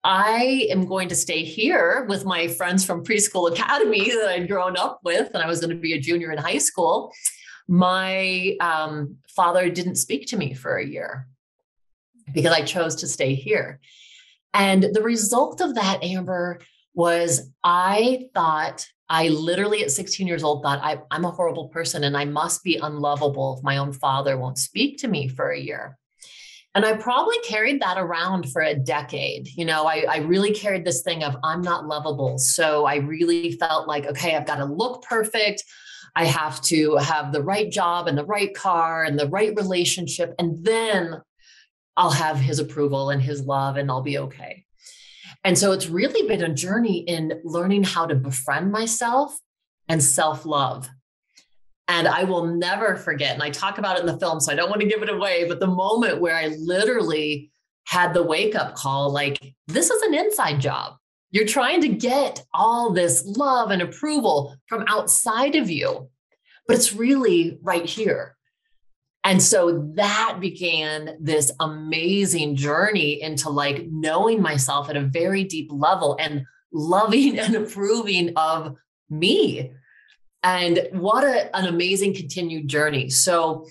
I 0.03 0.67
am 0.69 0.85
going 0.85 1.09
to 1.09 1.15
stay 1.15 1.43
here 1.43 2.05
with 2.09 2.25
my 2.25 2.47
friends 2.47 2.85
from 2.85 3.05
preschool 3.05 3.51
academy 3.51 4.09
that 4.09 4.29
I'd 4.29 4.49
grown 4.49 4.77
up 4.77 4.99
with, 5.03 5.29
and 5.33 5.43
I 5.43 5.47
was 5.47 5.59
going 5.59 5.75
to 5.75 5.81
be 5.81 5.93
a 5.93 5.99
junior 5.99 6.31
in 6.31 6.37
high 6.37 6.57
school. 6.57 7.13
My 7.67 8.57
um, 8.59 9.17
father 9.27 9.69
didn't 9.69 9.95
speak 9.95 10.27
to 10.27 10.37
me 10.37 10.53
for 10.53 10.77
a 10.77 10.85
year 10.85 11.27
because 12.33 12.53
I 12.53 12.61
chose 12.61 12.95
to 12.97 13.07
stay 13.07 13.35
here. 13.35 13.79
And 14.53 14.83
the 14.93 15.03
result 15.03 15.61
of 15.61 15.75
that, 15.75 16.03
Amber, 16.03 16.59
was 16.93 17.49
I 17.63 18.29
thought 18.33 18.85
I 19.09 19.29
literally 19.29 19.83
at 19.83 19.91
16 19.91 20.27
years 20.27 20.43
old 20.43 20.61
thought 20.61 20.79
I, 20.83 20.99
am 21.15 21.25
a 21.25 21.31
horrible 21.31 21.69
person 21.69 22.03
and 22.03 22.15
I 22.15 22.25
must 22.25 22.63
be 22.63 22.77
unlovable 22.77 23.57
if 23.57 23.63
my 23.63 23.77
own 23.77 23.91
father 23.91 24.37
won't 24.37 24.57
speak 24.57 24.99
to 24.99 25.07
me 25.07 25.27
for 25.27 25.49
a 25.49 25.59
year. 25.59 25.97
And 26.75 26.85
I 26.85 26.93
probably 26.93 27.37
carried 27.39 27.81
that 27.81 27.97
around 27.97 28.51
for 28.51 28.61
a 28.61 28.75
decade. 28.75 29.47
You 29.55 29.65
know, 29.65 29.87
I, 29.87 30.05
I 30.07 30.17
really 30.17 30.53
carried 30.53 30.85
this 30.85 31.01
thing 31.01 31.23
of 31.23 31.35
I'm 31.43 31.61
not 31.61 31.87
lovable. 31.87 32.37
So 32.37 32.85
I 32.85 32.97
really 32.97 33.53
felt 33.53 33.87
like, 33.87 34.05
okay, 34.05 34.35
I've 34.35 34.45
got 34.45 34.57
to 34.57 34.65
look 34.65 35.01
perfect. 35.01 35.63
I 36.15 36.25
have 36.25 36.61
to 36.63 36.97
have 36.97 37.31
the 37.31 37.41
right 37.41 37.71
job 37.71 38.07
and 38.07 38.17
the 38.17 38.25
right 38.25 38.53
car 38.53 39.03
and 39.03 39.17
the 39.17 39.27
right 39.29 39.55
relationship. 39.55 40.35
And 40.37 40.63
then 40.63 41.21
I'll 41.99 42.11
have 42.11 42.37
his 42.37 42.59
approval 42.59 43.09
and 43.09 43.21
his 43.21 43.45
love 43.45 43.75
and 43.75 43.91
I'll 43.91 44.01
be 44.01 44.17
okay. 44.19 44.63
And 45.43 45.57
so 45.57 45.73
it's 45.73 45.87
really 45.87 46.25
been 46.29 46.41
a 46.41 46.53
journey 46.53 46.99
in 46.99 47.41
learning 47.43 47.83
how 47.83 48.05
to 48.05 48.15
befriend 48.15 48.71
myself 48.71 49.37
and 49.89 50.01
self 50.01 50.45
love. 50.45 50.89
And 51.89 52.07
I 52.07 52.23
will 52.23 52.45
never 52.45 52.95
forget, 52.95 53.33
and 53.33 53.43
I 53.43 53.49
talk 53.49 53.79
about 53.79 53.97
it 53.97 54.01
in 54.01 54.05
the 54.05 54.17
film, 54.17 54.39
so 54.39 54.51
I 54.51 54.55
don't 54.55 54.69
want 54.69 54.81
to 54.81 54.87
give 54.87 55.01
it 55.01 55.09
away, 55.09 55.45
but 55.47 55.59
the 55.59 55.67
moment 55.67 56.21
where 56.21 56.35
I 56.35 56.47
literally 56.59 57.51
had 57.85 58.13
the 58.13 58.23
wake 58.23 58.55
up 58.55 58.75
call 58.75 59.11
like, 59.11 59.55
this 59.67 59.89
is 59.89 60.01
an 60.03 60.13
inside 60.13 60.61
job. 60.61 60.93
You're 61.31 61.47
trying 61.47 61.81
to 61.81 61.89
get 61.89 62.45
all 62.53 62.91
this 62.91 63.25
love 63.25 63.71
and 63.71 63.81
approval 63.81 64.55
from 64.67 64.85
outside 64.87 65.55
of 65.55 65.69
you, 65.69 66.09
but 66.65 66.77
it's 66.77 66.93
really 66.93 67.57
right 67.61 67.85
here. 67.85 68.37
And 69.23 69.41
so 69.43 69.91
that 69.95 70.37
began 70.39 71.17
this 71.19 71.51
amazing 71.59 72.55
journey 72.55 73.21
into 73.21 73.49
like 73.49 73.85
knowing 73.91 74.41
myself 74.41 74.89
at 74.89 74.95
a 74.95 75.01
very 75.01 75.43
deep 75.43 75.69
level 75.71 76.15
and 76.19 76.45
loving 76.71 77.37
and 77.39 77.55
approving 77.55 78.33
of 78.35 78.75
me 79.09 79.71
and 80.43 80.87
what 80.93 81.23
a, 81.23 81.55
an 81.55 81.65
amazing 81.65 82.13
continued 82.13 82.67
journey. 82.67 83.09
So, 83.09 83.67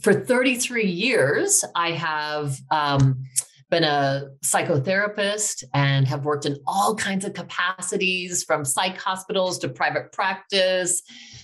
for 0.00 0.12
33 0.12 0.86
years, 0.86 1.64
I 1.74 1.90
have 1.90 2.56
um, 2.70 3.24
been 3.70 3.84
a 3.84 4.28
psychotherapist 4.44 5.64
and 5.74 6.06
have 6.08 6.24
worked 6.24 6.46
in 6.46 6.56
all 6.66 6.94
kinds 6.94 7.24
of 7.24 7.34
capacities 7.34 8.42
from 8.44 8.64
psych 8.64 8.96
hospitals 8.96 9.58
to 9.58 9.68
private 9.68 10.12
practice 10.12 11.02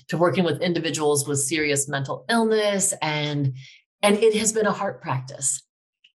to 0.08 0.16
working 0.16 0.44
with 0.44 0.62
individuals 0.62 1.28
with 1.28 1.38
serious 1.38 1.88
mental 1.88 2.24
illness. 2.28 2.94
And 3.02 3.56
and 4.02 4.16
it 4.16 4.34
has 4.36 4.52
been 4.52 4.66
a 4.66 4.72
heart 4.72 5.00
practice. 5.00 5.62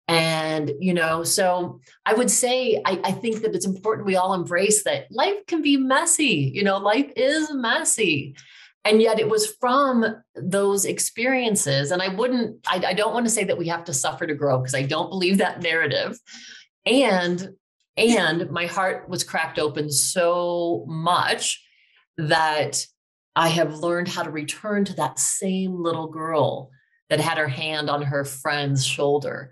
And 0.10 0.72
you 0.80 0.94
know 0.94 1.26
so 1.26 1.82
i 2.06 2.14
would 2.14 2.32
say 2.32 2.82
I, 2.86 2.98
I 3.04 3.12
think 3.12 3.42
that 3.42 3.54
it's 3.54 3.66
important 3.66 4.08
we 4.08 4.16
all 4.16 4.34
embrace 4.34 4.86
that 4.86 5.08
life 5.12 5.46
can 5.48 5.62
be 5.62 5.76
messy 5.76 6.50
you 6.54 6.64
know 6.64 6.78
life 6.78 7.12
is 7.18 7.54
messy 7.54 8.34
and 8.88 9.02
yet 9.02 9.20
it 9.20 9.30
was 9.30 9.54
from 9.60 10.06
those 10.36 10.86
experiences. 10.86 11.92
And 11.92 12.02
i 12.02 12.08
wouldn't 12.08 12.66
I, 12.68 12.84
I 12.88 12.94
don't 12.94 13.14
want 13.14 13.26
to 13.26 13.32
say 13.32 13.44
that 13.44 13.58
we 13.58 13.68
have 13.68 13.84
to 13.86 13.94
suffer 13.94 14.26
to 14.26 14.34
grow 14.34 14.60
because 14.60 14.76
i 14.76 14.84
don't 14.84 15.10
believe 15.10 15.38
that 15.38 15.62
narrative. 15.62 16.18
And 16.86 17.50
and 17.98 18.50
my 18.52 18.68
heart 18.68 19.10
was 19.10 19.24
cracked 19.24 19.60
open 19.60 19.92
so 19.92 20.86
much 20.88 21.64
that 22.18 22.86
i 23.36 23.50
have 23.50 23.80
learned 23.80 24.08
how 24.08 24.24
to 24.24 24.32
return 24.32 24.86
to 24.86 24.96
that 24.96 25.20
same 25.20 25.84
little 25.84 26.08
girl 26.08 26.72
that 27.10 27.20
had 27.20 27.38
her 27.38 27.48
hand 27.48 27.90
on 27.90 28.02
her 28.02 28.24
friend's 28.24 28.86
shoulder 28.86 29.52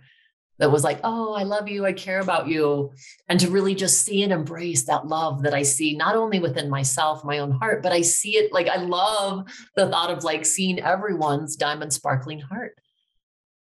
that 0.58 0.72
was 0.72 0.84
like, 0.84 1.00
oh, 1.04 1.34
I 1.34 1.44
love 1.44 1.68
you, 1.68 1.86
I 1.86 1.94
care 1.94 2.20
about 2.20 2.48
you. 2.48 2.94
And 3.28 3.40
to 3.40 3.50
really 3.50 3.76
just 3.76 4.06
see 4.06 4.24
and 4.24 4.32
embrace 4.32 4.86
that 4.86 5.08
love 5.08 5.44
that 5.44 5.54
I 5.54 5.64
see, 5.64 5.96
not 5.96 6.16
only 6.16 6.40
within 6.40 6.70
myself, 6.70 7.26
my 7.26 7.40
own 7.40 7.52
heart, 7.52 7.84
but 7.84 7.92
I 7.92 8.02
see 8.02 8.38
it 8.38 8.54
like 8.54 8.68
I 8.68 8.78
love 8.78 9.48
the 9.76 9.90
thought 9.90 10.12
of 10.12 10.24
like 10.24 10.46
seeing 10.46 10.80
everyone's 10.80 11.56
diamond 11.56 11.92
sparkling 11.92 12.40
heart. 12.40 12.76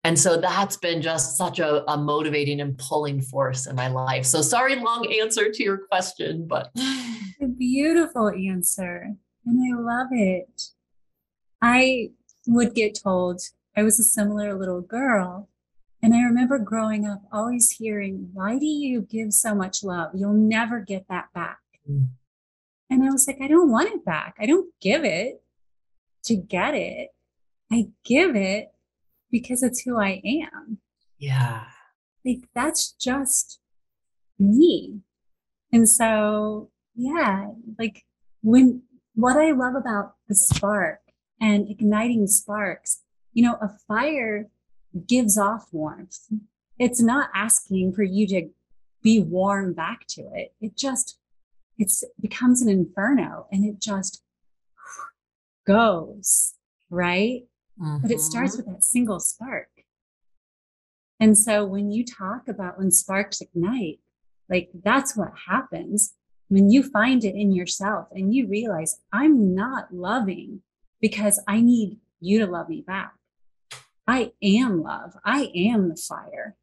And 0.05 0.19
so 0.19 0.37
that's 0.37 0.77
been 0.77 1.01
just 1.01 1.37
such 1.37 1.59
a, 1.59 1.89
a 1.89 1.97
motivating 1.97 2.59
and 2.59 2.77
pulling 2.77 3.21
force 3.21 3.67
in 3.67 3.75
my 3.75 3.87
life. 3.87 4.25
So 4.25 4.41
sorry, 4.41 4.75
long 4.75 5.11
answer 5.21 5.49
to 5.49 5.63
your 5.63 5.77
question, 5.87 6.45
but 6.47 6.71
a 6.77 7.47
beautiful 7.47 8.29
answer. 8.29 9.07
And 9.45 9.73
I 9.73 9.79
love 9.79 10.07
it. 10.11 10.61
I 11.61 12.09
would 12.47 12.75
get 12.75 12.99
told 13.01 13.41
I 13.75 13.83
was 13.83 13.99
a 13.99 14.03
similar 14.03 14.59
little 14.59 14.81
girl 14.81 15.49
and 16.03 16.13
I 16.13 16.23
remember 16.23 16.59
growing 16.59 17.07
up 17.07 17.21
always 17.31 17.71
hearing, 17.71 18.29
Why 18.33 18.59
do 18.59 18.65
you 18.65 19.01
give 19.01 19.31
so 19.31 19.55
much 19.55 19.83
love? 19.83 20.11
You'll 20.13 20.33
never 20.33 20.81
get 20.81 21.05
that 21.07 21.31
back. 21.33 21.59
Mm. 21.89 22.09
And 22.89 23.03
I 23.03 23.09
was 23.09 23.25
like, 23.25 23.39
I 23.41 23.47
don't 23.47 23.71
want 23.71 23.89
it 23.89 24.03
back. 24.03 24.35
I 24.37 24.45
don't 24.45 24.69
give 24.81 25.05
it 25.05 25.41
to 26.25 26.35
get 26.35 26.75
it. 26.75 27.09
I 27.71 27.85
give 28.03 28.35
it 28.35 28.73
because 29.31 29.63
it's 29.63 29.81
who 29.81 29.97
I 29.97 30.21
am. 30.25 30.79
Yeah. 31.17 31.63
Like 32.25 32.49
that's 32.53 32.91
just 32.91 33.61
me. 34.37 34.99
And 35.71 35.87
so, 35.87 36.69
yeah, 36.95 37.47
like 37.79 38.03
when 38.41 38.83
what 39.15 39.37
I 39.37 39.51
love 39.51 39.75
about 39.75 40.15
the 40.27 40.35
spark 40.35 40.99
and 41.39 41.69
igniting 41.69 42.27
sparks, 42.27 43.03
you 43.31 43.43
know, 43.43 43.57
a 43.61 43.69
fire 43.87 44.49
gives 45.07 45.37
off 45.37 45.67
warmth. 45.71 46.19
It's 46.79 47.01
not 47.01 47.29
asking 47.33 47.93
for 47.93 48.03
you 48.03 48.27
to 48.27 48.49
be 49.01 49.19
warm 49.19 49.73
back 49.73 50.07
to 50.09 50.21
it. 50.33 50.53
It 50.61 50.75
just 50.75 51.19
it's 51.77 52.03
becomes 52.21 52.61
an 52.61 52.69
inferno 52.69 53.47
and 53.51 53.65
it 53.65 53.79
just 53.79 54.21
goes, 55.65 56.53
right? 56.89 57.43
Mm-hmm. 57.81 57.97
But 58.01 58.11
it 58.11 58.19
starts 58.19 58.55
with 58.55 58.67
that 58.67 58.83
single 58.83 59.19
spark. 59.19 59.69
And 61.19 61.37
so 61.37 61.65
when 61.65 61.91
you 61.91 62.05
talk 62.05 62.47
about 62.47 62.77
when 62.77 62.91
sparks 62.91 63.41
ignite, 63.41 63.99
like 64.49 64.69
that's 64.83 65.15
what 65.15 65.31
happens 65.47 66.13
when 66.49 66.69
you 66.69 66.83
find 66.83 67.23
it 67.23 67.35
in 67.35 67.51
yourself 67.51 68.07
and 68.11 68.33
you 68.33 68.47
realize 68.47 68.99
I'm 69.11 69.55
not 69.55 69.93
loving 69.93 70.61
because 71.01 71.41
I 71.47 71.61
need 71.61 71.97
you 72.19 72.39
to 72.39 72.45
love 72.45 72.69
me 72.69 72.83
back. 72.85 73.13
I 74.07 74.33
am 74.41 74.83
love. 74.83 75.15
I 75.23 75.51
am 75.55 75.89
the 75.89 75.95
fire. 75.95 76.55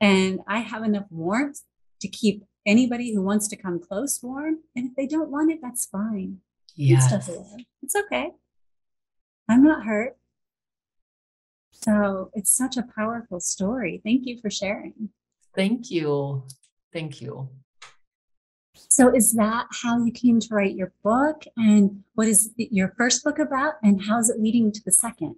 And 0.00 0.40
I 0.46 0.60
have 0.60 0.84
enough 0.84 1.06
warmth 1.10 1.62
to 2.00 2.08
keep 2.08 2.44
anybody 2.66 3.14
who 3.14 3.22
wants 3.22 3.48
to 3.48 3.56
come 3.56 3.80
close 3.80 4.20
warm. 4.22 4.58
And 4.76 4.90
if 4.90 4.96
they 4.96 5.06
don't 5.06 5.30
want 5.30 5.50
it, 5.50 5.60
that's 5.62 5.86
fine. 5.86 6.38
Yeah. 6.76 7.00
It's 7.82 7.96
okay. 7.96 8.30
I'm 9.48 9.64
not 9.64 9.84
hurt. 9.84 10.16
So 11.72 12.30
it's 12.34 12.50
such 12.50 12.76
a 12.76 12.84
powerful 12.96 13.40
story. 13.40 14.00
Thank 14.04 14.26
you 14.26 14.38
for 14.40 14.50
sharing. 14.50 15.10
Thank 15.54 15.90
you. 15.90 16.44
Thank 16.92 17.20
you. 17.20 17.48
So, 18.88 19.14
is 19.14 19.32
that 19.32 19.66
how 19.82 20.04
you 20.04 20.12
came 20.12 20.38
to 20.40 20.54
write 20.54 20.76
your 20.76 20.92
book? 21.02 21.44
And 21.56 22.04
what 22.14 22.28
is 22.28 22.50
your 22.56 22.94
first 22.96 23.24
book 23.24 23.38
about? 23.38 23.74
And 23.82 24.02
how 24.02 24.18
is 24.20 24.30
it 24.30 24.40
leading 24.40 24.70
to 24.72 24.80
the 24.84 24.92
second? 24.92 25.36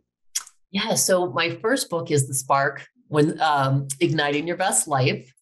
Yeah. 0.70 0.94
So 0.94 1.30
my 1.32 1.50
first 1.50 1.90
book 1.90 2.10
is 2.10 2.28
The 2.28 2.34
Spark 2.34 2.86
when 3.08 3.40
um, 3.40 3.88
igniting 3.98 4.46
your 4.46 4.56
best 4.56 4.86
life. 4.86 5.32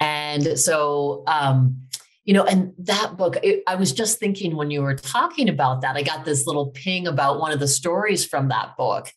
And 0.00 0.58
so, 0.58 1.22
um, 1.26 1.80
you 2.24 2.34
know, 2.34 2.44
and 2.44 2.72
that 2.78 3.16
book, 3.16 3.36
it, 3.42 3.62
I 3.68 3.76
was 3.76 3.92
just 3.92 4.18
thinking 4.18 4.56
when 4.56 4.70
you 4.70 4.82
were 4.82 4.96
talking 4.96 5.48
about 5.48 5.80
that, 5.82 5.96
I 5.96 6.02
got 6.02 6.24
this 6.24 6.46
little 6.46 6.72
ping 6.72 7.06
about 7.06 7.38
one 7.38 7.52
of 7.52 7.60
the 7.60 7.68
stories 7.68 8.24
from 8.24 8.48
that 8.48 8.76
book. 8.76 9.08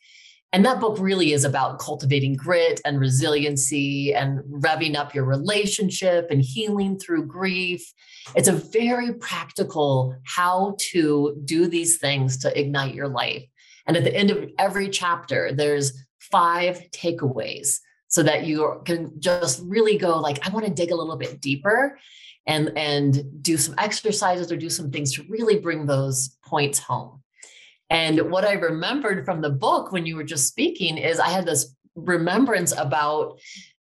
And 0.52 0.66
that 0.66 0.80
book 0.80 0.98
really 1.00 1.34
is 1.34 1.44
about 1.44 1.80
cultivating 1.80 2.34
grit 2.34 2.82
and 2.84 3.00
resiliency 3.00 4.14
and 4.14 4.40
revving 4.46 4.96
up 4.96 5.14
your 5.14 5.26
relationship 5.26 6.28
and 6.32 6.42
healing 6.42 6.98
through 6.98 7.28
grief. 7.28 7.84
It's 8.36 8.48
a 8.48 8.54
very 8.54 9.14
practical 9.14 10.16
how 10.26 10.76
to 10.92 11.40
do 11.46 11.68
these 11.68 11.98
things 11.98 12.38
to 12.40 12.60
ignite 12.60 12.96
your 12.96 13.08
life. 13.08 13.44
And 13.90 13.98
at 13.98 14.04
the 14.04 14.16
end 14.16 14.30
of 14.30 14.48
every 14.60 14.88
chapter, 14.88 15.52
there's 15.52 16.06
five 16.20 16.80
takeaways 16.92 17.80
so 18.08 18.22
that 18.22 18.46
you 18.46 18.84
can 18.86 19.12
just 19.20 19.64
really 19.66 19.98
go 19.98 20.20
like, 20.20 20.46
I 20.46 20.52
want 20.52 20.68
to 20.68 20.72
dig 20.72 20.92
a 20.92 20.96
little 20.96 21.18
bit 21.18 21.42
deeper 21.42 21.98
and, 22.46 22.72
and 22.78 23.42
do 23.42 23.58
some 23.58 23.74
exercises 23.80 24.52
or 24.52 24.58
do 24.58 24.70
some 24.70 24.92
things 24.92 25.14
to 25.16 25.24
really 25.28 25.58
bring 25.58 25.88
those 25.88 26.38
points 26.46 26.78
home. 26.78 27.24
And 27.90 28.30
what 28.30 28.46
I 28.46 28.54
remembered 28.54 29.26
from 29.26 29.42
the 29.42 29.50
book 29.50 29.92
when 29.92 30.06
you 30.06 30.16
were 30.16 30.24
just 30.24 30.48
speaking 30.48 31.00
is 31.00 31.20
I 31.20 31.30
had 31.30 31.48
this 31.48 31.76
remembrance 31.96 32.72
about 32.78 33.40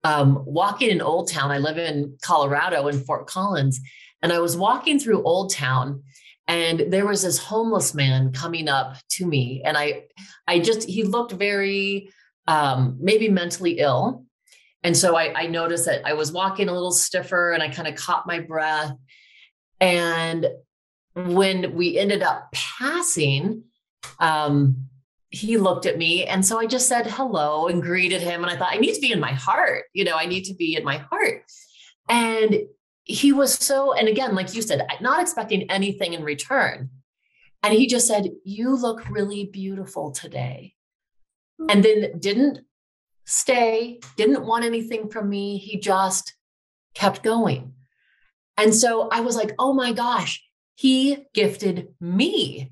um, 0.05 0.43
walking 0.45 0.91
in 0.91 1.01
Old 1.01 1.31
Town. 1.31 1.51
I 1.51 1.57
live 1.57 1.79
in 1.79 2.19
Colorado 2.21 2.89
in 2.89 3.03
Fort 3.05 3.27
Collins, 3.27 3.81
and 4.21 4.35
I 4.35 4.39
was 4.39 4.55
walking 4.55 4.99
through 4.99 5.23
Old 5.23 5.51
Town 5.51 6.03
and 6.47 6.93
there 6.93 7.07
was 7.07 7.23
this 7.23 7.39
homeless 7.39 7.95
man 7.95 8.33
coming 8.33 8.69
up 8.69 8.97
to 9.09 9.27
me 9.27 9.63
and 9.65 9.77
i 9.77 10.05
i 10.47 10.59
just 10.59 10.89
he 10.89 11.03
looked 11.03 11.33
very 11.33 12.11
um 12.47 12.99
maybe 13.01 13.29
mentally 13.29 13.79
ill. 13.79 14.25
And 14.83 14.95
so 14.95 15.17
I, 15.17 15.33
I 15.35 15.47
noticed 15.47 15.87
that 15.87 16.07
i 16.07 16.13
was 16.13 16.33
walking 16.33 16.69
a 16.69 16.73
little 16.73 16.93
stiffer 16.93 17.53
and 17.53 17.63
i 17.63 17.69
kind 17.69 17.89
of 17.89 17.95
caught 17.95 18.27
my 18.27 18.41
breath. 18.41 18.93
And 19.81 20.47
when 21.15 21.75
we 21.75 21.99
ended 21.99 22.23
up 22.23 22.53
passing 22.53 23.65
um 24.21 24.89
he 25.31 25.57
looked 25.57 25.87
at 25.87 25.99
me 25.99 26.25
and 26.27 26.45
so 26.45 26.59
i 26.61 26.67
just 26.67 26.89
said 26.89 27.07
hello 27.07 27.67
and 27.67 27.83
greeted 27.83 28.21
him 28.21 28.45
and 28.45 28.53
i 28.53 28.57
thought 28.57 28.73
i 28.73 28.79
need 28.79 28.95
to 28.95 29.01
be 29.01 29.11
in 29.11 29.19
my 29.19 29.33
heart 29.33 29.85
you 29.93 30.05
know 30.05 30.17
i 30.17 30.27
need 30.27 30.45
to 30.45 30.55
be 30.55 30.77
in 30.77 30.85
my 30.85 30.99
heart. 30.99 31.45
And 32.09 32.55
he 33.05 33.33
was 33.33 33.55
so, 33.55 33.93
and 33.93 34.09
again, 34.09 34.35
like 34.35 34.55
you 34.55 34.63
said, 34.63 34.87
not 35.01 35.21
expecting 35.21 35.71
anything 35.71 36.15
in 36.15 36.25
return. 36.25 36.91
And 37.63 37.73
he 37.73 37.87
just 37.87 38.07
said, 38.07 38.31
You 38.45 38.77
look 38.77 39.09
really 39.09 39.47
beautiful 39.47 40.11
today. 40.11 40.75
And 41.69 41.83
then 41.85 42.19
didn't 42.19 42.61
stay, 43.25 44.01
didn't 44.17 44.45
want 44.45 44.65
anything 44.65 45.09
from 45.09 45.29
me. 45.29 45.59
He 45.59 45.79
just 45.79 46.35
kept 46.95 47.23
going. 47.23 47.75
And 48.57 48.75
so 48.75 49.09
I 49.11 49.21
was 49.21 49.37
like, 49.37 49.53
oh 49.59 49.73
my 49.73 49.93
gosh, 49.93 50.43
he 50.75 51.27
gifted 51.35 51.89
me, 52.01 52.71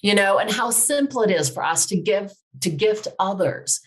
you 0.00 0.14
know, 0.14 0.38
and 0.38 0.50
how 0.50 0.70
simple 0.70 1.22
it 1.22 1.30
is 1.30 1.48
for 1.50 1.64
us 1.64 1.86
to 1.86 1.96
give, 1.96 2.32
to 2.60 2.70
gift 2.70 3.08
others. 3.18 3.80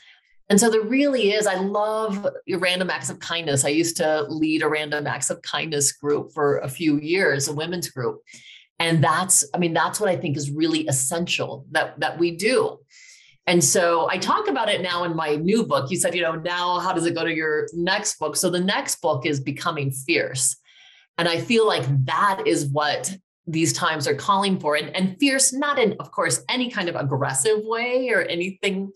And 0.50 0.60
so 0.60 0.70
there 0.70 0.82
really 0.82 1.32
is, 1.32 1.48
I 1.48 1.56
love 1.56 2.28
random 2.48 2.90
acts 2.90 3.10
of 3.10 3.20
kindness. 3.20 3.66
I 3.66 3.70
used 3.70 3.98
to 3.98 4.24
lead 4.30 4.62
a 4.62 4.70
random 4.70 5.08
acts 5.08 5.30
of 5.30 5.42
kindness 5.42 5.94
group 5.94 6.34
for 6.34 6.60
a 6.60 6.70
few 6.70 7.00
years, 7.00 7.48
a 7.48 7.54
women's 7.54 7.90
group. 7.90 8.22
And 8.78 9.04
that's, 9.04 9.46
I 9.54 9.58
mean, 9.58 9.74
that's 9.74 10.00
what 10.00 10.10
I 10.10 10.18
think 10.18 10.38
is 10.38 10.52
really 10.52 10.88
essential 10.88 11.66
that, 11.72 12.00
that 12.00 12.20
we 12.20 12.36
do. 12.36 12.80
And 13.48 13.64
so 13.64 14.10
I 14.10 14.18
talk 14.18 14.48
about 14.48 14.70
it 14.70 14.82
now 14.82 15.04
in 15.04 15.16
my 15.16 15.36
new 15.36 15.66
book. 15.66 15.90
You 15.90 15.98
said, 15.98 16.16
you 16.16 16.22
know, 16.22 16.36
now 16.36 16.80
how 16.80 16.94
does 16.94 17.06
it 17.06 17.16
go 17.16 17.24
to 17.24 17.34
your 17.34 17.68
next 17.74 18.20
book? 18.20 18.36
So 18.36 18.50
the 18.50 18.60
next 18.60 19.02
book 19.02 19.26
is 19.26 19.40
Becoming 19.40 19.92
Fierce. 19.92 20.58
And 21.18 21.28
I 21.28 21.40
feel 21.40 21.66
like 21.66 21.86
that 22.06 22.44
is 22.46 22.66
what 22.66 23.16
these 23.48 23.72
times 23.72 24.08
are 24.08 24.16
calling 24.16 24.60
for. 24.60 24.76
And, 24.76 24.96
and 24.96 25.18
fierce, 25.20 25.54
not 25.54 25.80
in, 25.80 25.96
of 26.00 26.12
course, 26.12 26.44
any 26.50 26.70
kind 26.70 26.90
of 26.90 26.96
aggressive 26.96 27.60
way 27.64 28.10
or 28.10 28.22
anything 28.24 28.92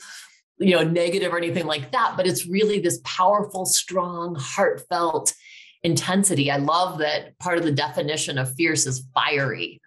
you 0.60 0.76
know 0.76 0.84
negative 0.84 1.34
or 1.34 1.38
anything 1.38 1.66
like 1.66 1.92
that 1.92 2.16
but 2.18 2.28
it's 2.28 2.46
really 2.46 2.80
this 2.80 3.00
powerful 3.04 3.66
strong 3.66 4.36
heartfelt 4.36 5.34
intensity. 5.82 6.52
I 6.52 6.58
love 6.58 7.00
that 7.00 7.40
part 7.40 7.58
of 7.58 7.64
the 7.64 7.72
definition 7.72 8.38
of 8.38 8.54
fierce 8.56 8.86
is 8.86 9.06
fiery 9.14 9.82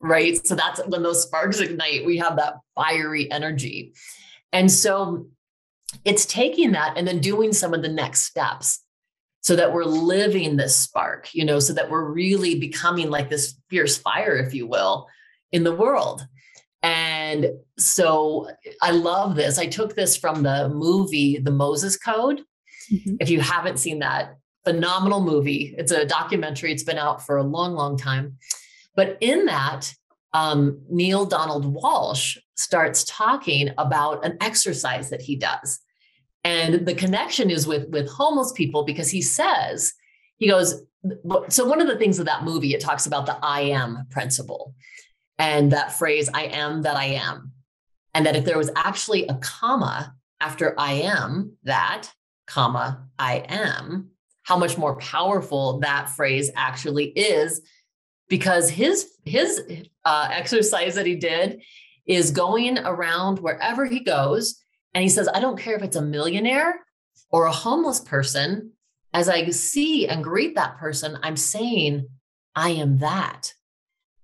right? 0.00 0.46
So 0.46 0.54
that's 0.54 0.80
when 0.86 1.02
those 1.02 1.24
sparks 1.24 1.60
ignite 1.60 2.06
we 2.06 2.18
have 2.18 2.36
that 2.36 2.54
fiery 2.74 3.30
energy. 3.30 3.94
And 4.52 4.70
so 4.70 5.26
it's 6.04 6.26
taking 6.26 6.72
that 6.72 6.96
and 6.96 7.06
then 7.06 7.18
doing 7.18 7.52
some 7.52 7.74
of 7.74 7.82
the 7.82 7.88
next 7.88 8.22
steps 8.24 8.84
so 9.40 9.56
that 9.56 9.72
we're 9.72 9.84
living 9.84 10.56
this 10.56 10.76
spark 10.76 11.32
you 11.32 11.44
know 11.44 11.58
so 11.58 11.72
that 11.72 11.90
we're 11.90 12.10
really 12.10 12.58
becoming 12.58 13.08
like 13.08 13.30
this 13.30 13.54
fierce 13.70 13.96
fire 13.96 14.36
if 14.36 14.52
you 14.52 14.66
will 14.66 15.06
in 15.52 15.64
the 15.64 15.74
world 15.74 16.26
and 16.82 17.50
so 17.76 18.48
I 18.82 18.92
love 18.92 19.34
this. 19.34 19.58
I 19.58 19.66
took 19.66 19.94
this 19.94 20.16
from 20.16 20.42
the 20.42 20.68
movie 20.68 21.38
The 21.38 21.50
Moses 21.50 21.96
Code. 21.96 22.42
Mm-hmm. 22.92 23.16
If 23.20 23.30
you 23.30 23.40
haven't 23.40 23.78
seen 23.78 23.98
that, 24.00 24.36
phenomenal 24.64 25.20
movie. 25.20 25.74
It's 25.76 25.92
a 25.92 26.04
documentary, 26.04 26.72
it's 26.72 26.82
been 26.82 26.98
out 26.98 27.24
for 27.24 27.36
a 27.36 27.42
long, 27.42 27.74
long 27.74 27.96
time. 27.96 28.36
But 28.94 29.18
in 29.20 29.46
that, 29.46 29.92
um, 30.34 30.80
Neale 30.90 31.24
Donald 31.24 31.74
Walsch 31.74 32.36
starts 32.56 33.04
talking 33.04 33.70
about 33.78 34.24
an 34.24 34.36
exercise 34.40 35.10
that 35.10 35.22
he 35.22 35.36
does. 35.36 35.80
And 36.44 36.86
the 36.86 36.94
connection 36.94 37.50
is 37.50 37.66
with, 37.66 37.88
with 37.88 38.08
homeless 38.08 38.52
people 38.52 38.84
because 38.84 39.10
he 39.10 39.22
says, 39.22 39.92
he 40.36 40.48
goes, 40.48 40.82
so 41.48 41.64
one 41.64 41.80
of 41.80 41.88
the 41.88 41.96
things 41.96 42.18
of 42.18 42.26
that 42.26 42.44
movie, 42.44 42.74
it 42.74 42.80
talks 42.80 43.06
about 43.06 43.26
the 43.26 43.38
I 43.42 43.62
am 43.62 44.06
principle 44.10 44.74
and 45.38 45.72
that 45.72 45.92
phrase, 45.92 46.28
I 46.32 46.44
am 46.44 46.82
that 46.82 46.96
I 46.96 47.06
am. 47.06 47.52
And 48.14 48.26
that 48.26 48.36
if 48.36 48.44
there 48.44 48.58
was 48.58 48.70
actually 48.74 49.26
a 49.26 49.34
comma 49.34 50.14
after 50.40 50.74
I 50.78 50.92
am 50.92 51.56
that, 51.64 52.10
comma, 52.46 53.06
I 53.18 53.44
am, 53.48 54.10
how 54.42 54.56
much 54.56 54.78
more 54.78 54.96
powerful 54.96 55.80
that 55.80 56.08
phrase 56.10 56.50
actually 56.56 57.06
is 57.06 57.60
because 58.28 58.70
his 58.70 59.10
his 59.24 59.62
uh, 60.04 60.28
exercise 60.30 60.94
that 60.94 61.06
he 61.06 61.16
did 61.16 61.62
is 62.06 62.30
going 62.30 62.78
around 62.78 63.38
wherever 63.40 63.84
he 63.84 64.00
goes 64.00 64.62
and 64.94 65.02
he 65.02 65.08
says 65.08 65.28
i 65.34 65.40
don't 65.40 65.58
care 65.58 65.76
if 65.76 65.82
it's 65.82 65.96
a 65.96 66.02
millionaire 66.02 66.80
or 67.30 67.44
a 67.44 67.52
homeless 67.52 68.00
person 68.00 68.72
as 69.12 69.28
i 69.28 69.48
see 69.50 70.06
and 70.06 70.24
greet 70.24 70.54
that 70.54 70.78
person 70.78 71.18
i'm 71.22 71.36
saying 71.36 72.08
i 72.54 72.70
am 72.70 72.98
that 72.98 73.52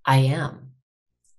i 0.07 0.17
am 0.17 0.71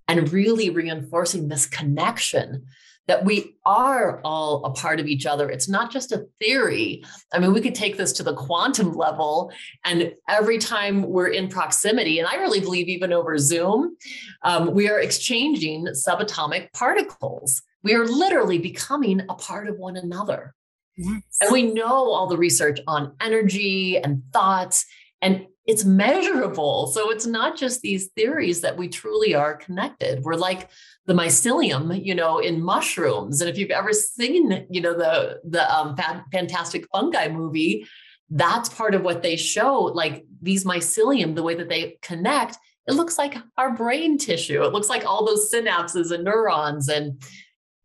and 0.08 0.32
really 0.32 0.70
reinforcing 0.70 1.48
this 1.48 1.66
connection 1.66 2.66
that 3.06 3.24
we 3.24 3.56
are 3.64 4.20
all 4.24 4.64
a 4.64 4.70
part 4.70 4.98
of 4.98 5.06
each 5.06 5.26
other. 5.26 5.48
It's 5.48 5.68
not 5.68 5.92
just 5.92 6.10
a 6.12 6.26
theory. 6.40 7.04
I 7.32 7.38
mean, 7.38 7.52
we 7.52 7.60
could 7.60 7.74
take 7.74 7.96
this 7.96 8.12
to 8.14 8.22
the 8.22 8.34
quantum 8.34 8.94
level, 8.94 9.52
and 9.84 10.12
every 10.28 10.58
time 10.58 11.04
we're 11.04 11.28
in 11.28 11.48
proximity, 11.48 12.18
and 12.18 12.28
I 12.28 12.36
really 12.36 12.60
believe 12.60 12.88
even 12.88 13.12
over 13.12 13.38
Zoom, 13.38 13.96
um, 14.42 14.74
we 14.74 14.88
are 14.88 14.98
exchanging 14.98 15.86
subatomic 15.86 16.72
particles. 16.72 17.62
We 17.82 17.94
are 17.94 18.04
literally 18.04 18.58
becoming 18.58 19.20
a 19.28 19.34
part 19.34 19.68
of 19.68 19.78
one 19.78 19.96
another. 19.96 20.54
Yes. 20.96 21.22
And 21.40 21.52
we 21.52 21.62
know 21.62 22.10
all 22.10 22.26
the 22.26 22.38
research 22.38 22.80
on 22.86 23.14
energy 23.20 23.98
and 23.98 24.22
thoughts. 24.32 24.84
And 25.20 25.46
it's 25.66 25.84
measurable. 25.84 26.86
So 26.86 27.10
it's 27.10 27.26
not 27.26 27.56
just 27.56 27.82
these 27.82 28.06
theories 28.08 28.60
that 28.60 28.76
we 28.76 28.88
truly 28.88 29.34
are 29.34 29.56
connected. 29.56 30.22
We're 30.22 30.34
like 30.34 30.70
the 31.06 31.14
mycelium, 31.14 32.04
you 32.04 32.14
know, 32.14 32.38
in 32.38 32.62
mushrooms. 32.62 33.40
And 33.40 33.50
if 33.50 33.58
you've 33.58 33.70
ever 33.70 33.92
seen, 33.92 34.66
you 34.70 34.80
know, 34.80 34.94
the 34.94 35.40
the 35.44 35.74
um, 35.74 35.96
Fantastic 36.32 36.86
Fungi 36.92 37.28
movie, 37.28 37.86
that's 38.30 38.68
part 38.68 38.94
of 38.94 39.02
what 39.02 39.22
they 39.22 39.36
show. 39.36 39.80
Like 39.82 40.24
these 40.40 40.64
mycelium, 40.64 41.34
the 41.34 41.42
way 41.42 41.56
that 41.56 41.68
they 41.68 41.98
connect, 42.00 42.58
it 42.86 42.94
looks 42.94 43.18
like 43.18 43.36
our 43.58 43.74
brain 43.74 44.18
tissue. 44.18 44.62
It 44.62 44.72
looks 44.72 44.88
like 44.88 45.04
all 45.04 45.26
those 45.26 45.52
synapses 45.52 46.12
and 46.12 46.22
neurons, 46.22 46.88
and 46.88 47.20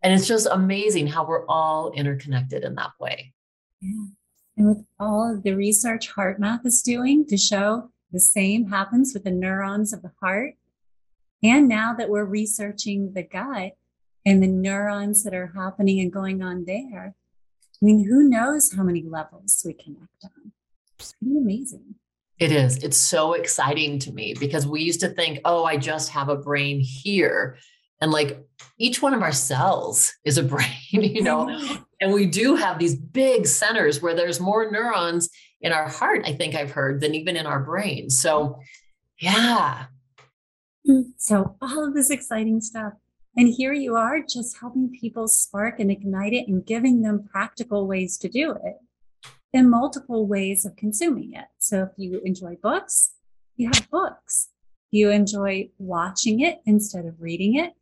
and 0.03 0.13
it's 0.13 0.27
just 0.27 0.47
amazing 0.51 1.07
how 1.07 1.25
we're 1.25 1.47
all 1.47 1.91
interconnected 1.93 2.63
in 2.63 2.75
that 2.75 2.91
way. 2.99 3.33
Yeah. 3.81 4.05
And 4.57 4.67
with 4.67 4.85
all 4.99 5.33
of 5.33 5.43
the 5.43 5.55
research 5.55 6.13
HeartMath 6.13 6.65
is 6.65 6.81
doing 6.81 7.25
to 7.27 7.37
show 7.37 7.89
the 8.11 8.19
same 8.19 8.69
happens 8.69 9.13
with 9.13 9.23
the 9.23 9.31
neurons 9.31 9.93
of 9.93 10.01
the 10.01 10.11
heart. 10.21 10.55
And 11.43 11.67
now 11.67 11.93
that 11.93 12.09
we're 12.09 12.25
researching 12.25 13.13
the 13.13 13.23
gut 13.23 13.73
and 14.25 14.43
the 14.43 14.47
neurons 14.47 15.23
that 15.23 15.33
are 15.33 15.53
happening 15.55 15.99
and 15.99 16.11
going 16.11 16.43
on 16.43 16.65
there, 16.65 17.15
I 17.81 17.85
mean, 17.85 18.05
who 18.07 18.29
knows 18.29 18.73
how 18.73 18.83
many 18.83 19.01
levels 19.01 19.63
we 19.65 19.73
connect 19.73 20.23
on? 20.23 20.51
It's 20.99 21.13
pretty 21.13 21.37
amazing. 21.37 21.95
It 22.37 22.51
is. 22.51 22.77
It's 22.83 22.97
so 22.97 23.33
exciting 23.33 23.99
to 23.99 24.11
me 24.11 24.35
because 24.39 24.67
we 24.67 24.81
used 24.81 24.99
to 25.01 25.09
think, 25.09 25.39
oh, 25.45 25.63
I 25.63 25.77
just 25.77 26.09
have 26.09 26.29
a 26.29 26.35
brain 26.35 26.79
here. 26.79 27.57
And 28.01 28.11
like 28.11 28.43
each 28.77 29.01
one 29.01 29.13
of 29.13 29.21
our 29.21 29.31
cells 29.31 30.13
is 30.25 30.37
a 30.37 30.43
brain, 30.43 30.67
you 30.91 31.21
know, 31.21 31.49
and 32.01 32.11
we 32.11 32.25
do 32.25 32.55
have 32.55 32.79
these 32.79 32.95
big 32.95 33.45
centers 33.45 34.01
where 34.01 34.15
there's 34.15 34.39
more 34.39 34.69
neurons 34.69 35.29
in 35.61 35.71
our 35.71 35.87
heart, 35.87 36.23
I 36.25 36.33
think 36.33 36.55
I've 36.55 36.71
heard, 36.71 36.99
than 36.99 37.13
even 37.13 37.37
in 37.37 37.45
our 37.45 37.63
brain. 37.63 38.09
So, 38.09 38.59
yeah. 39.19 39.85
Mm, 40.89 41.11
so, 41.17 41.55
all 41.61 41.85
of 41.87 41.93
this 41.93 42.09
exciting 42.09 42.61
stuff. 42.61 42.93
And 43.37 43.47
here 43.47 43.71
you 43.71 43.95
are 43.95 44.19
just 44.21 44.57
helping 44.59 44.91
people 44.99 45.27
spark 45.27 45.79
and 45.79 45.91
ignite 45.91 46.33
it 46.33 46.47
and 46.47 46.65
giving 46.65 47.01
them 47.01 47.29
practical 47.31 47.87
ways 47.87 48.17
to 48.17 48.27
do 48.27 48.51
it 48.51 48.75
and 49.53 49.69
multiple 49.69 50.27
ways 50.27 50.65
of 50.65 50.75
consuming 50.75 51.33
it. 51.33 51.45
So, 51.59 51.83
if 51.83 51.89
you 51.97 52.19
enjoy 52.25 52.57
books, 52.61 53.13
you 53.55 53.69
have 53.71 53.89
books. 53.91 54.49
You 54.89 55.11
enjoy 55.11 55.69
watching 55.77 56.41
it 56.41 56.61
instead 56.65 57.05
of 57.05 57.21
reading 57.21 57.55
it, 57.55 57.73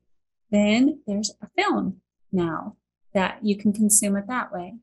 then 0.51 1.01
there's 1.07 1.31
a 1.41 1.47
film 1.55 2.01
now 2.31 2.75
that 3.13 3.39
you 3.43 3.57
can 3.57 3.73
consume 3.73 4.15
it 4.15 4.27
that 4.27 4.51
way. 4.51 4.75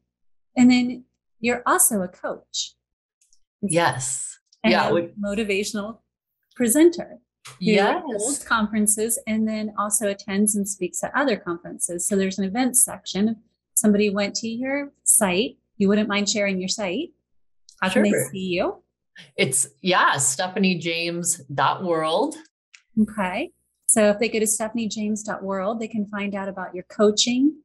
And 0.56 0.70
then 0.70 1.04
you're 1.40 1.62
also 1.66 2.02
a 2.02 2.08
coach. 2.08 2.74
Yes. 3.62 4.38
And 4.64 4.72
yeah. 4.72 4.88
A 4.88 5.08
motivational 5.20 5.98
presenter. 6.54 7.18
Yes. 7.60 8.02
Holds 8.04 8.42
conferences 8.42 9.20
and 9.26 9.46
then 9.46 9.74
also 9.78 10.08
attends 10.08 10.56
and 10.56 10.68
speaks 10.68 11.04
at 11.04 11.12
other 11.14 11.36
conferences. 11.36 12.06
So 12.06 12.16
there's 12.16 12.38
an 12.38 12.44
events 12.44 12.84
section. 12.84 13.28
If 13.28 13.36
somebody 13.74 14.10
went 14.10 14.34
to 14.36 14.48
your 14.48 14.92
site, 15.04 15.58
you 15.76 15.88
wouldn't 15.88 16.08
mind 16.08 16.28
sharing 16.28 16.58
your 16.58 16.68
site. 16.68 17.10
How 17.80 17.88
sure. 17.88 18.02
can 18.02 18.12
they 18.12 18.18
see 18.32 18.46
you? 18.46 18.82
It's 19.36 19.68
yeah, 19.82 20.14
stephaniejames.world. 20.14 22.36
Okay. 23.02 23.52
So 23.96 24.10
if 24.10 24.18
they 24.18 24.28
go 24.28 24.38
to 24.38 24.44
stephaniejames.world, 24.44 25.80
they 25.80 25.88
can 25.88 26.04
find 26.04 26.34
out 26.34 26.50
about 26.50 26.74
your 26.74 26.84
coaching 26.84 27.62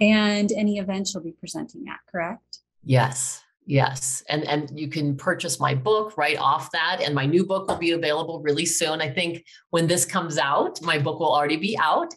and 0.00 0.52
any 0.52 0.78
events 0.78 1.12
you'll 1.12 1.24
be 1.24 1.32
presenting 1.32 1.86
at, 1.88 1.98
correct? 2.08 2.60
Yes. 2.84 3.42
Yes. 3.66 4.22
And 4.28 4.44
and 4.46 4.78
you 4.78 4.86
can 4.86 5.16
purchase 5.16 5.58
my 5.58 5.74
book 5.74 6.16
right 6.16 6.38
off 6.38 6.70
that 6.70 7.00
and 7.02 7.16
my 7.16 7.26
new 7.26 7.44
book 7.44 7.66
will 7.66 7.78
be 7.78 7.90
available 7.90 8.40
really 8.42 8.64
soon. 8.64 9.00
I 9.00 9.10
think 9.10 9.44
when 9.70 9.88
this 9.88 10.04
comes 10.04 10.38
out, 10.38 10.80
my 10.82 11.00
book 11.00 11.18
will 11.18 11.34
already 11.34 11.56
be 11.56 11.76
out 11.76 12.14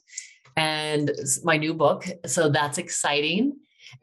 and 0.56 1.10
my 1.44 1.58
new 1.58 1.74
book. 1.74 2.06
So 2.28 2.50
that's 2.50 2.78
exciting. 2.78 3.54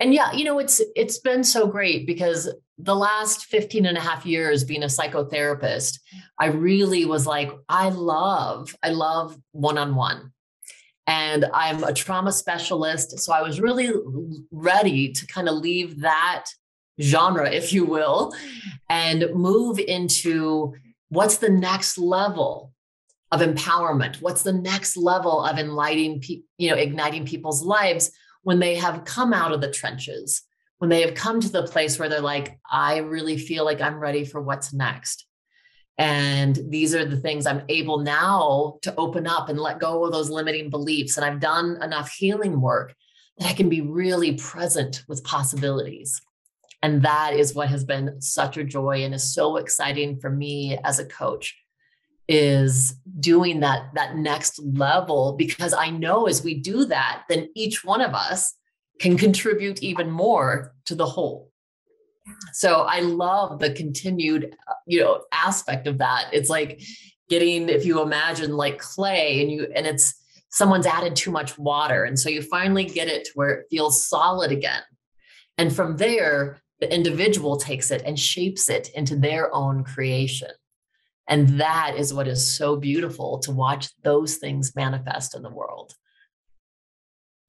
And 0.00 0.12
yeah, 0.12 0.32
you 0.32 0.44
know, 0.44 0.58
it's 0.58 0.82
it's 0.96 1.18
been 1.18 1.44
so 1.44 1.68
great 1.68 2.04
because 2.04 2.52
the 2.82 2.96
last 2.96 3.46
15 3.46 3.86
and 3.86 3.96
a 3.96 4.00
half 4.00 4.26
years 4.26 4.64
being 4.64 4.82
a 4.82 4.86
psychotherapist, 4.86 6.00
I 6.38 6.46
really 6.46 7.04
was 7.04 7.26
like, 7.26 7.50
I 7.68 7.90
love, 7.90 8.74
I 8.82 8.90
love 8.90 9.38
one-on-one. 9.52 10.32
And 11.06 11.46
I'm 11.54 11.84
a 11.84 11.92
trauma 11.92 12.32
specialist. 12.32 13.18
So 13.20 13.32
I 13.32 13.42
was 13.42 13.60
really 13.60 13.90
ready 14.50 15.12
to 15.12 15.26
kind 15.26 15.48
of 15.48 15.56
leave 15.56 16.00
that 16.00 16.46
genre, 17.00 17.50
if 17.50 17.72
you 17.72 17.84
will, 17.84 18.32
and 18.88 19.26
move 19.32 19.78
into 19.78 20.74
what's 21.08 21.38
the 21.38 21.50
next 21.50 21.98
level 21.98 22.72
of 23.30 23.40
empowerment? 23.40 24.20
What's 24.20 24.42
the 24.42 24.52
next 24.52 24.96
level 24.96 25.44
of 25.44 25.58
enlightening, 25.58 26.22
you 26.58 26.70
know, 26.70 26.76
igniting 26.76 27.26
people's 27.26 27.62
lives 27.62 28.10
when 28.42 28.58
they 28.58 28.74
have 28.74 29.04
come 29.04 29.32
out 29.32 29.52
of 29.52 29.60
the 29.60 29.70
trenches, 29.70 30.42
when 30.82 30.88
they 30.88 31.02
have 31.02 31.14
come 31.14 31.40
to 31.40 31.48
the 31.48 31.62
place 31.62 31.96
where 31.96 32.08
they're 32.08 32.20
like, 32.20 32.58
I 32.68 32.96
really 32.96 33.38
feel 33.38 33.64
like 33.64 33.80
I'm 33.80 34.00
ready 34.00 34.24
for 34.24 34.42
what's 34.42 34.72
next. 34.72 35.26
And 35.96 36.58
these 36.70 36.92
are 36.92 37.04
the 37.04 37.20
things 37.20 37.46
I'm 37.46 37.62
able 37.68 37.98
now 37.98 38.80
to 38.82 38.92
open 38.96 39.28
up 39.28 39.48
and 39.48 39.60
let 39.60 39.78
go 39.78 40.04
of 40.04 40.10
those 40.10 40.28
limiting 40.28 40.70
beliefs. 40.70 41.16
And 41.16 41.24
I've 41.24 41.38
done 41.38 41.80
enough 41.80 42.10
healing 42.10 42.60
work 42.60 42.96
that 43.38 43.48
I 43.48 43.52
can 43.52 43.68
be 43.68 43.80
really 43.80 44.32
present 44.32 45.04
with 45.06 45.22
possibilities. 45.22 46.20
And 46.82 47.02
that 47.02 47.34
is 47.34 47.54
what 47.54 47.68
has 47.68 47.84
been 47.84 48.20
such 48.20 48.56
a 48.56 48.64
joy 48.64 49.04
and 49.04 49.14
is 49.14 49.32
so 49.32 49.58
exciting 49.58 50.18
for 50.18 50.30
me 50.30 50.80
as 50.82 50.98
a 50.98 51.06
coach 51.06 51.56
is 52.26 52.96
doing 53.20 53.60
that 53.60 53.94
that 53.94 54.16
next 54.16 54.58
level 54.58 55.34
because 55.38 55.74
I 55.74 55.90
know 55.90 56.26
as 56.26 56.42
we 56.42 56.54
do 56.54 56.84
that 56.86 57.24
then 57.28 57.48
each 57.54 57.84
one 57.84 58.00
of 58.00 58.14
us 58.14 58.54
can 59.02 59.18
contribute 59.18 59.82
even 59.82 60.08
more 60.08 60.72
to 60.86 60.94
the 60.94 61.04
whole. 61.04 61.50
So 62.52 62.82
I 62.82 63.00
love 63.00 63.58
the 63.58 63.72
continued 63.72 64.54
uh, 64.68 64.74
you 64.86 65.00
know 65.00 65.24
aspect 65.32 65.88
of 65.88 65.98
that. 65.98 66.28
It's 66.32 66.48
like 66.48 66.80
getting 67.28 67.68
if 67.68 67.84
you 67.84 68.00
imagine 68.00 68.56
like 68.56 68.78
clay 68.78 69.42
and 69.42 69.50
you 69.50 69.66
and 69.74 69.86
it's 69.86 70.14
someone's 70.50 70.86
added 70.86 71.16
too 71.16 71.32
much 71.32 71.58
water 71.58 72.04
and 72.04 72.18
so 72.18 72.28
you 72.28 72.42
finally 72.42 72.84
get 72.84 73.08
it 73.08 73.24
to 73.24 73.30
where 73.34 73.50
it 73.50 73.66
feels 73.70 74.06
solid 74.06 74.52
again. 74.52 74.82
And 75.58 75.74
from 75.74 75.96
there 75.96 76.62
the 76.78 76.92
individual 76.94 77.56
takes 77.56 77.90
it 77.90 78.02
and 78.04 78.18
shapes 78.18 78.68
it 78.68 78.90
into 78.94 79.16
their 79.16 79.52
own 79.54 79.82
creation. 79.82 80.50
And 81.28 81.60
that 81.60 81.94
is 81.96 82.12
what 82.14 82.28
is 82.28 82.56
so 82.56 82.76
beautiful 82.76 83.38
to 83.40 83.52
watch 83.52 83.88
those 84.02 84.36
things 84.36 84.76
manifest 84.76 85.34
in 85.34 85.42
the 85.42 85.50
world. 85.50 85.94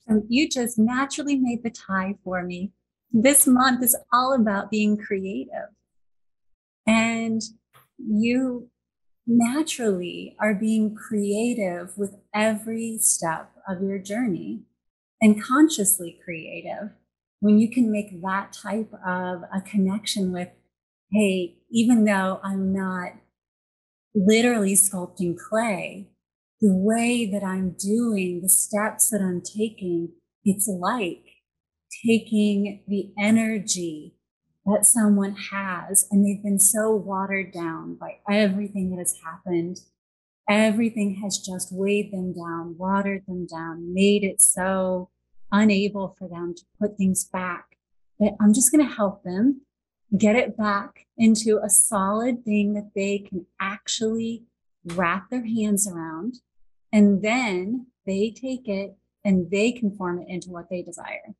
And 0.08 0.24
you 0.28 0.50
just 0.50 0.78
naturally 0.78 1.36
made 1.36 1.64
the 1.64 1.70
tie 1.70 2.16
for 2.24 2.44
me. 2.44 2.72
This 3.12 3.48
month 3.48 3.84
is 3.84 3.96
all 4.12 4.34
about 4.34 4.72
being 4.72 4.98
creative. 4.98 5.70
And 6.86 7.42
you 7.98 8.70
naturally 9.26 10.36
are 10.40 10.54
being 10.54 10.96
creative 10.96 11.98
with 11.98 12.16
every 12.34 12.98
step 13.00 13.52
of 13.68 13.82
your 13.82 14.00
journey 14.00 14.64
and 15.22 15.42
consciously 15.42 16.20
creative. 16.24 16.90
When 17.40 17.60
you 17.60 17.70
can 17.70 17.92
make 17.92 18.22
that 18.22 18.54
type 18.54 18.94
of 19.06 19.44
a 19.54 19.62
connection 19.62 20.32
with, 20.32 20.50
hey, 21.12 21.56
even 21.70 22.06
though 22.06 22.40
I'm 22.44 22.74
not 22.74 23.14
literally 24.16 24.76
sculpting 24.76 25.38
clay, 25.38 26.10
the 26.64 26.74
way 26.74 27.26
that 27.26 27.44
I'm 27.44 27.76
doing, 27.78 28.40
the 28.42 28.48
steps 28.48 29.10
that 29.10 29.20
I'm 29.22 29.42
taking, 29.42 30.14
it's 30.46 30.66
like 30.66 31.26
taking 32.06 32.84
the 32.88 33.12
energy 33.20 34.16
that 34.66 34.86
someone 34.86 35.36
has 35.52 36.08
and 36.10 36.26
they've 36.26 36.42
been 36.42 36.62
so 36.62 36.96
watered 36.96 37.52
down 37.52 37.96
by 37.96 38.20
everything 38.32 38.92
that 38.92 39.00
has 39.00 39.14
happened. 39.26 39.80
Everything 40.50 41.20
has 41.22 41.38
just 41.38 41.68
weighed 41.74 42.14
them 42.14 42.34
down, 42.34 42.78
watered 42.78 43.24
them 43.28 43.46
down, 43.46 43.94
made 43.94 44.24
it 44.24 44.40
so 44.40 45.10
unable 45.52 46.16
for 46.18 46.30
them 46.30 46.54
to 46.56 46.64
put 46.80 46.96
things 46.96 47.26
back. 47.26 47.76
But 48.18 48.36
I'm 48.40 48.54
just 48.54 48.72
going 48.72 48.88
to 48.88 48.96
help 48.96 49.24
them 49.24 49.64
get 50.18 50.38
it 50.38 50.56
back 50.56 51.08
into 51.18 51.60
a 51.62 51.70
solid 51.70 52.46
thing 52.46 52.74
that 52.76 52.92
they 52.96 53.20
can 53.20 53.48
actually 53.60 54.46
wrap 54.86 55.30
their 55.30 55.46
hands 55.46 55.86
around. 55.92 56.36
And 56.94 57.24
then 57.24 57.88
they 58.06 58.30
take 58.30 58.68
it 58.68 58.96
and 59.26 59.50
they 59.50 59.72
conform 59.72 60.22
it 60.22 60.28
into 60.30 60.52
what 60.52 60.70
they 60.70 60.84
desire. 60.84 61.34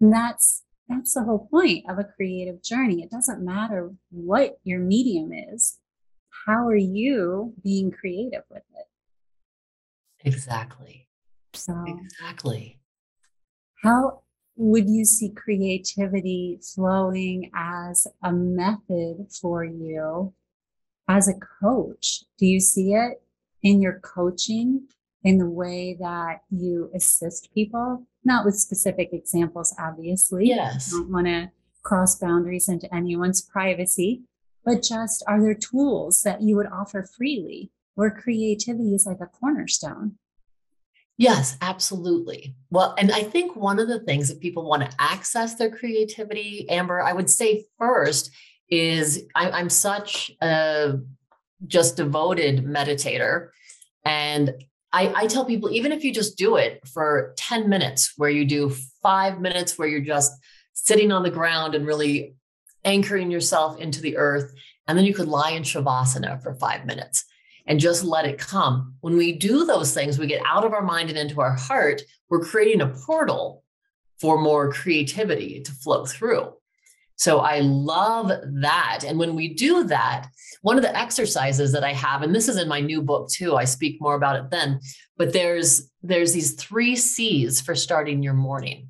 And 0.00 0.12
that's 0.12 0.64
that's 0.88 1.14
the 1.14 1.24
whole 1.24 1.46
point 1.50 1.84
of 1.88 1.98
a 1.98 2.04
creative 2.04 2.62
journey. 2.62 3.02
It 3.02 3.10
doesn't 3.10 3.44
matter 3.44 3.92
what 4.10 4.58
your 4.64 4.80
medium 4.80 5.30
is. 5.32 5.78
How 6.46 6.66
are 6.66 6.74
you 6.74 7.54
being 7.62 7.90
creative 7.90 8.42
with 8.50 8.64
it? 8.74 10.26
Exactly. 10.26 11.06
So 11.52 11.84
exactly. 11.86 12.80
How 13.82 14.22
would 14.56 14.88
you 14.88 15.04
see 15.04 15.30
creativity 15.30 16.58
flowing 16.74 17.50
as 17.54 18.06
a 18.22 18.32
method 18.32 19.26
for 19.40 19.64
you 19.64 20.32
as 21.08 21.28
a 21.28 21.34
coach? 21.60 22.24
Do 22.38 22.46
you 22.46 22.60
see 22.60 22.94
it 22.94 23.22
in 23.62 23.80
your 23.80 24.00
coaching 24.00 24.88
in 25.24 25.38
the 25.38 25.48
way 25.48 25.96
that 26.00 26.42
you 26.50 26.90
assist 26.94 27.52
people? 27.54 28.06
Not 28.24 28.44
with 28.44 28.56
specific 28.56 29.10
examples, 29.12 29.74
obviously. 29.78 30.46
Yes. 30.46 30.92
I 30.92 30.98
don't 30.98 31.12
want 31.12 31.26
to 31.26 31.50
cross 31.82 32.18
boundaries 32.18 32.68
into 32.68 32.92
anyone's 32.94 33.42
privacy, 33.42 34.22
but 34.64 34.82
just 34.82 35.24
are 35.26 35.40
there 35.40 35.54
tools 35.54 36.22
that 36.22 36.42
you 36.42 36.56
would 36.56 36.66
offer 36.66 37.02
freely 37.02 37.70
where 37.94 38.10
creativity 38.10 38.94
is 38.94 39.06
like 39.06 39.20
a 39.20 39.26
cornerstone? 39.26 40.16
Yes, 41.18 41.56
absolutely. 41.60 42.56
Well, 42.70 42.94
and 42.98 43.12
I 43.12 43.22
think 43.22 43.54
one 43.54 43.78
of 43.78 43.88
the 43.88 44.00
things 44.00 44.28
that 44.28 44.40
people 44.40 44.64
want 44.64 44.82
to 44.82 44.96
access 44.98 45.54
their 45.54 45.70
creativity, 45.70 46.68
Amber, 46.68 47.02
I 47.02 47.12
would 47.12 47.28
say 47.28 47.64
first 47.78 48.30
is 48.70 49.24
I, 49.34 49.60
am 49.60 49.68
such 49.68 50.32
a 50.40 50.94
just 51.66 51.96
devoted 51.96 52.64
meditator. 52.64 53.48
And 54.04 54.54
I, 54.92 55.12
I 55.14 55.26
tell 55.26 55.44
people, 55.44 55.70
even 55.70 55.92
if 55.92 56.04
you 56.04 56.12
just 56.12 56.36
do 56.36 56.56
it 56.56 56.86
for 56.86 57.34
10 57.36 57.68
minutes, 57.68 58.12
where 58.16 58.30
you 58.30 58.44
do 58.44 58.74
five 59.02 59.40
minutes 59.40 59.78
where 59.78 59.88
you're 59.88 60.00
just 60.00 60.32
sitting 60.74 61.12
on 61.12 61.22
the 61.22 61.30
ground 61.30 61.74
and 61.74 61.86
really 61.86 62.34
anchoring 62.84 63.30
yourself 63.30 63.80
into 63.80 64.00
the 64.00 64.16
earth, 64.16 64.52
and 64.86 64.98
then 64.98 65.04
you 65.04 65.14
could 65.14 65.28
lie 65.28 65.50
in 65.50 65.62
Shavasana 65.62 66.42
for 66.42 66.54
five 66.54 66.84
minutes 66.84 67.24
and 67.66 67.80
just 67.80 68.04
let 68.04 68.26
it 68.26 68.38
come. 68.38 68.94
When 69.00 69.16
we 69.16 69.32
do 69.32 69.64
those 69.64 69.94
things, 69.94 70.18
we 70.18 70.26
get 70.26 70.42
out 70.44 70.64
of 70.64 70.72
our 70.72 70.82
mind 70.82 71.08
and 71.08 71.18
into 71.18 71.40
our 71.40 71.54
heart, 71.54 72.02
we're 72.28 72.44
creating 72.44 72.80
a 72.80 72.88
portal 72.88 73.62
for 74.20 74.40
more 74.40 74.72
creativity 74.72 75.60
to 75.62 75.72
flow 75.72 76.04
through. 76.04 76.52
So 77.22 77.38
I 77.38 77.60
love 77.60 78.32
that. 78.62 79.04
And 79.06 79.16
when 79.16 79.36
we 79.36 79.54
do 79.54 79.84
that, 79.84 80.26
one 80.62 80.76
of 80.76 80.82
the 80.82 80.98
exercises 80.98 81.70
that 81.70 81.84
I 81.84 81.92
have, 81.92 82.22
and 82.22 82.34
this 82.34 82.48
is 82.48 82.56
in 82.56 82.66
my 82.66 82.80
new 82.80 83.00
book 83.00 83.30
too, 83.30 83.54
I 83.54 83.64
speak 83.64 84.00
more 84.00 84.16
about 84.16 84.34
it 84.34 84.50
then, 84.50 84.80
but 85.16 85.32
there's 85.32 85.88
there's 86.02 86.32
these 86.32 86.54
three 86.54 86.96
C's 86.96 87.60
for 87.60 87.76
starting 87.76 88.24
your 88.24 88.34
morning. 88.34 88.88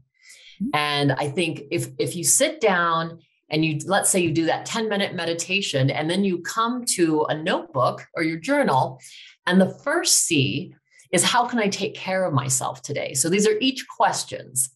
Mm-hmm. 0.62 0.70
And 0.72 1.12
I 1.12 1.28
think 1.28 1.64
if 1.70 1.88
if 1.98 2.16
you 2.16 2.24
sit 2.24 2.58
down 2.58 3.18
and 3.50 3.66
you 3.66 3.80
let's 3.84 4.08
say 4.08 4.20
you 4.20 4.32
do 4.32 4.46
that 4.46 4.64
10 4.64 4.88
minute 4.88 5.14
meditation 5.14 5.90
and 5.90 6.08
then 6.08 6.24
you 6.24 6.38
come 6.38 6.86
to 6.96 7.24
a 7.24 7.34
notebook 7.36 8.06
or 8.14 8.22
your 8.22 8.38
journal 8.38 8.98
and 9.46 9.60
the 9.60 9.78
first 9.84 10.24
c 10.24 10.74
is 11.12 11.22
how 11.22 11.44
can 11.44 11.58
i 11.58 11.68
take 11.68 11.94
care 11.94 12.24
of 12.24 12.32
myself 12.32 12.80
today 12.80 13.12
so 13.12 13.28
these 13.28 13.46
are 13.46 13.58
each 13.60 13.86
questions 13.94 14.70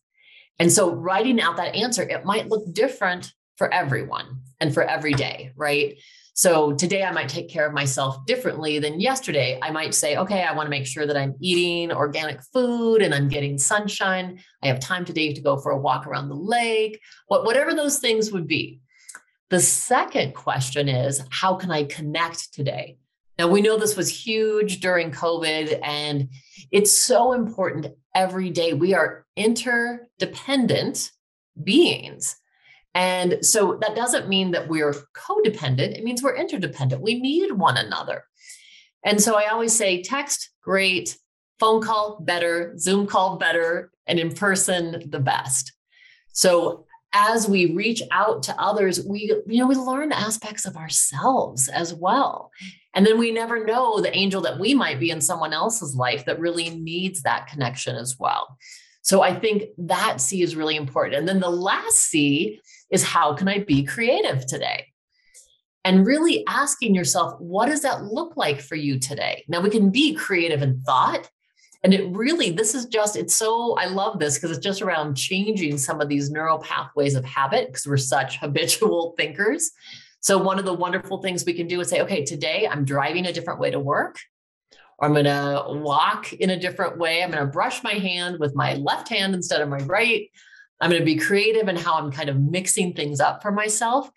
and 0.58 0.70
so 0.70 0.94
writing 0.94 1.40
out 1.40 1.56
that 1.56 1.74
answer 1.74 2.02
it 2.02 2.26
might 2.26 2.50
look 2.50 2.70
different 2.74 3.32
for 3.56 3.72
everyone 3.72 4.40
and 4.60 4.72
for 4.72 4.82
every 4.82 5.12
day 5.14 5.52
right 5.56 5.98
so 6.38 6.74
today 6.74 7.02
I 7.02 7.12
might 7.12 7.30
take 7.30 7.48
care 7.48 7.66
of 7.66 7.72
myself 7.72 8.26
differently 8.26 8.78
than 8.78 9.00
yesterday. 9.00 9.58
I 9.62 9.70
might 9.70 9.94
say, 9.94 10.18
okay, 10.18 10.42
I 10.42 10.52
want 10.52 10.66
to 10.66 10.70
make 10.70 10.84
sure 10.84 11.06
that 11.06 11.16
I'm 11.16 11.34
eating 11.40 11.90
organic 11.90 12.42
food 12.52 13.00
and 13.00 13.14
I'm 13.14 13.30
getting 13.30 13.56
sunshine. 13.56 14.38
I 14.62 14.66
have 14.66 14.78
time 14.78 15.06
today 15.06 15.32
to 15.32 15.40
go 15.40 15.56
for 15.56 15.72
a 15.72 15.78
walk 15.78 16.06
around 16.06 16.28
the 16.28 16.34
lake, 16.34 17.00
what, 17.28 17.46
whatever 17.46 17.72
those 17.72 18.00
things 18.00 18.32
would 18.32 18.46
be. 18.46 18.80
The 19.48 19.60
second 19.60 20.34
question 20.34 20.90
is, 20.90 21.22
how 21.30 21.54
can 21.54 21.70
I 21.70 21.84
connect 21.84 22.52
today? 22.52 22.98
Now, 23.38 23.48
we 23.48 23.62
know 23.62 23.78
this 23.78 23.96
was 23.96 24.10
huge 24.10 24.80
during 24.80 25.12
COVID, 25.12 25.80
and 25.82 26.28
it's 26.70 26.92
so 26.92 27.32
important 27.32 27.94
every 28.14 28.50
day. 28.50 28.74
We 28.74 28.92
are 28.92 29.24
interdependent 29.36 31.12
beings. 31.62 32.36
And 32.96 33.44
so 33.44 33.78
that 33.82 33.94
doesn't 33.94 34.26
mean 34.26 34.52
that 34.52 34.68
we're 34.68 34.94
codependent, 35.14 35.98
it 35.98 36.02
means 36.02 36.22
we're 36.22 36.34
interdependent. 36.34 37.02
We 37.02 37.20
need 37.20 37.52
one 37.52 37.76
another. 37.76 38.24
And 39.04 39.20
so 39.20 39.36
I 39.36 39.48
always 39.48 39.76
say 39.76 40.02
text, 40.02 40.50
great, 40.62 41.18
phone 41.60 41.82
call, 41.82 42.18
better, 42.22 42.72
Zoom 42.78 43.06
call, 43.06 43.36
better, 43.36 43.92
and 44.06 44.18
in 44.18 44.32
person, 44.32 45.10
the 45.10 45.20
best. 45.20 45.72
So 46.32 46.86
as 47.12 47.46
we 47.46 47.74
reach 47.74 48.00
out 48.12 48.42
to 48.44 48.58
others, 48.58 49.04
we, 49.06 49.30
you 49.46 49.60
know, 49.60 49.66
we 49.66 49.74
learn 49.74 50.10
aspects 50.10 50.64
of 50.64 50.78
ourselves 50.78 51.68
as 51.68 51.92
well. 51.92 52.50
And 52.94 53.06
then 53.06 53.18
we 53.18 53.30
never 53.30 53.62
know 53.62 54.00
the 54.00 54.16
angel 54.16 54.40
that 54.40 54.58
we 54.58 54.72
might 54.72 55.00
be 55.00 55.10
in 55.10 55.20
someone 55.20 55.52
else's 55.52 55.94
life 55.94 56.24
that 56.24 56.40
really 56.40 56.70
needs 56.70 57.22
that 57.22 57.46
connection 57.46 57.94
as 57.94 58.16
well. 58.18 58.56
So 59.02 59.22
I 59.22 59.38
think 59.38 59.64
that 59.76 60.20
C 60.20 60.40
is 60.42 60.56
really 60.56 60.76
important. 60.76 61.16
And 61.16 61.28
then 61.28 61.40
the 61.40 61.50
last 61.50 61.96
C 61.96 62.60
is 62.90 63.02
how 63.02 63.34
can 63.34 63.48
I 63.48 63.60
be 63.60 63.84
creative 63.84 64.46
today? 64.46 64.86
and 65.86 66.04
really 66.04 66.44
asking 66.48 66.96
yourself, 66.96 67.40
what 67.40 67.66
does 67.66 67.82
that 67.82 68.02
look 68.02 68.36
like 68.36 68.60
for 68.60 68.74
you 68.74 68.98
today? 68.98 69.44
Now, 69.46 69.60
we 69.60 69.70
can 69.70 69.90
be 69.90 70.14
creative 70.14 70.60
in 70.60 70.80
thought. 70.80 71.30
And 71.84 71.94
it 71.94 72.10
really, 72.10 72.50
this 72.50 72.74
is 72.74 72.86
just, 72.86 73.14
it's 73.14 73.36
so, 73.36 73.78
I 73.78 73.86
love 73.86 74.18
this 74.18 74.34
because 74.34 74.50
it's 74.50 74.64
just 74.64 74.82
around 74.82 75.14
changing 75.14 75.78
some 75.78 76.00
of 76.00 76.08
these 76.08 76.28
neural 76.28 76.58
pathways 76.58 77.14
of 77.14 77.24
habit 77.24 77.68
because 77.68 77.86
we're 77.86 77.98
such 77.98 78.38
habitual 78.40 79.14
thinkers. 79.16 79.70
So, 80.18 80.38
one 80.38 80.58
of 80.58 80.64
the 80.64 80.74
wonderful 80.74 81.22
things 81.22 81.44
we 81.44 81.54
can 81.54 81.68
do 81.68 81.80
is 81.80 81.88
say, 81.88 82.00
okay, 82.00 82.24
today 82.24 82.66
I'm 82.68 82.84
driving 82.84 83.26
a 83.26 83.32
different 83.32 83.60
way 83.60 83.70
to 83.70 83.78
work. 83.78 84.18
Or 84.98 85.06
I'm 85.06 85.12
going 85.12 85.26
to 85.26 85.66
walk 85.68 86.32
in 86.32 86.50
a 86.50 86.58
different 86.58 86.98
way. 86.98 87.22
I'm 87.22 87.30
going 87.30 87.44
to 87.44 87.52
brush 87.52 87.84
my 87.84 87.92
hand 87.92 88.40
with 88.40 88.56
my 88.56 88.74
left 88.74 89.08
hand 89.08 89.36
instead 89.36 89.60
of 89.60 89.68
my 89.68 89.78
right. 89.78 90.28
I'm 90.80 90.90
going 90.90 91.00
to 91.00 91.06
be 91.06 91.16
creative 91.16 91.68
in 91.68 91.76
how 91.76 91.94
I'm 91.94 92.10
kind 92.12 92.28
of 92.28 92.40
mixing 92.40 92.92
things 92.92 93.20
up 93.20 93.42
for 93.42 93.50
myself. 93.50 94.10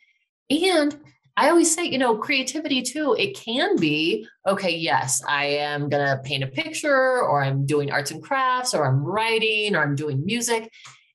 And 0.49 0.97
I 1.37 1.49
always 1.49 1.73
say, 1.73 1.85
you 1.85 1.97
know, 1.97 2.17
creativity 2.17 2.81
too, 2.81 3.15
it 3.17 3.33
can 3.33 3.77
be 3.77 4.27
okay, 4.45 4.75
yes, 4.75 5.23
I 5.25 5.45
am 5.45 5.87
going 5.87 6.05
to 6.05 6.21
paint 6.21 6.43
a 6.43 6.47
picture 6.47 7.21
or 7.21 7.41
I'm 7.41 7.65
doing 7.65 7.91
arts 7.91 8.11
and 8.11 8.21
crafts 8.21 8.73
or 8.73 8.85
I'm 8.85 9.03
writing 9.03 9.75
or 9.75 9.81
I'm 9.81 9.95
doing 9.95 10.25
music. 10.25 10.69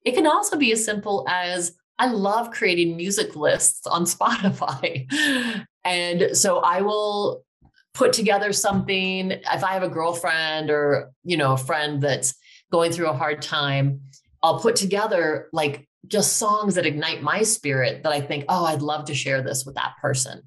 It 0.05 0.15
can 0.15 0.27
also 0.27 0.57
be 0.57 0.73
as 0.73 0.85
simple 0.85 1.27
as 1.29 1.77
I 1.99 2.07
love 2.07 2.51
creating 2.51 2.97
music 2.97 3.37
lists 3.37 3.87
on 3.87 4.05
Spotify. 4.05 5.07
and 5.85 6.37
so 6.37 6.59
I 6.61 6.81
will 6.81 7.45
put 7.93 8.13
together 8.13 8.53
something 8.53 9.31
if 9.31 9.63
I 9.63 9.73
have 9.73 9.83
a 9.83 9.89
girlfriend 9.89 10.71
or, 10.71 11.13
you 11.23 11.37
know, 11.37 11.53
a 11.53 11.59
friend 11.59 12.03
that's 12.03 12.35
going 12.73 12.93
through 12.93 13.09
a 13.09 13.17
hard 13.17 13.43
time, 13.43 14.01
I'll 14.45 14.61
put 14.61 14.77
together 14.77 15.49
like 15.55 15.89
just 16.07 16.37
songs 16.37 16.75
that 16.75 16.85
ignite 16.85 17.23
my 17.23 17.43
spirit 17.43 18.03
that 18.03 18.13
I 18.13 18.21
think, 18.21 18.45
oh, 18.51 18.67
I'd 18.67 18.83
love 18.83 19.07
to 19.07 19.15
share 19.15 19.43
this 19.43 19.65
with 19.65 19.75
that 19.77 19.95
person. 20.03 20.43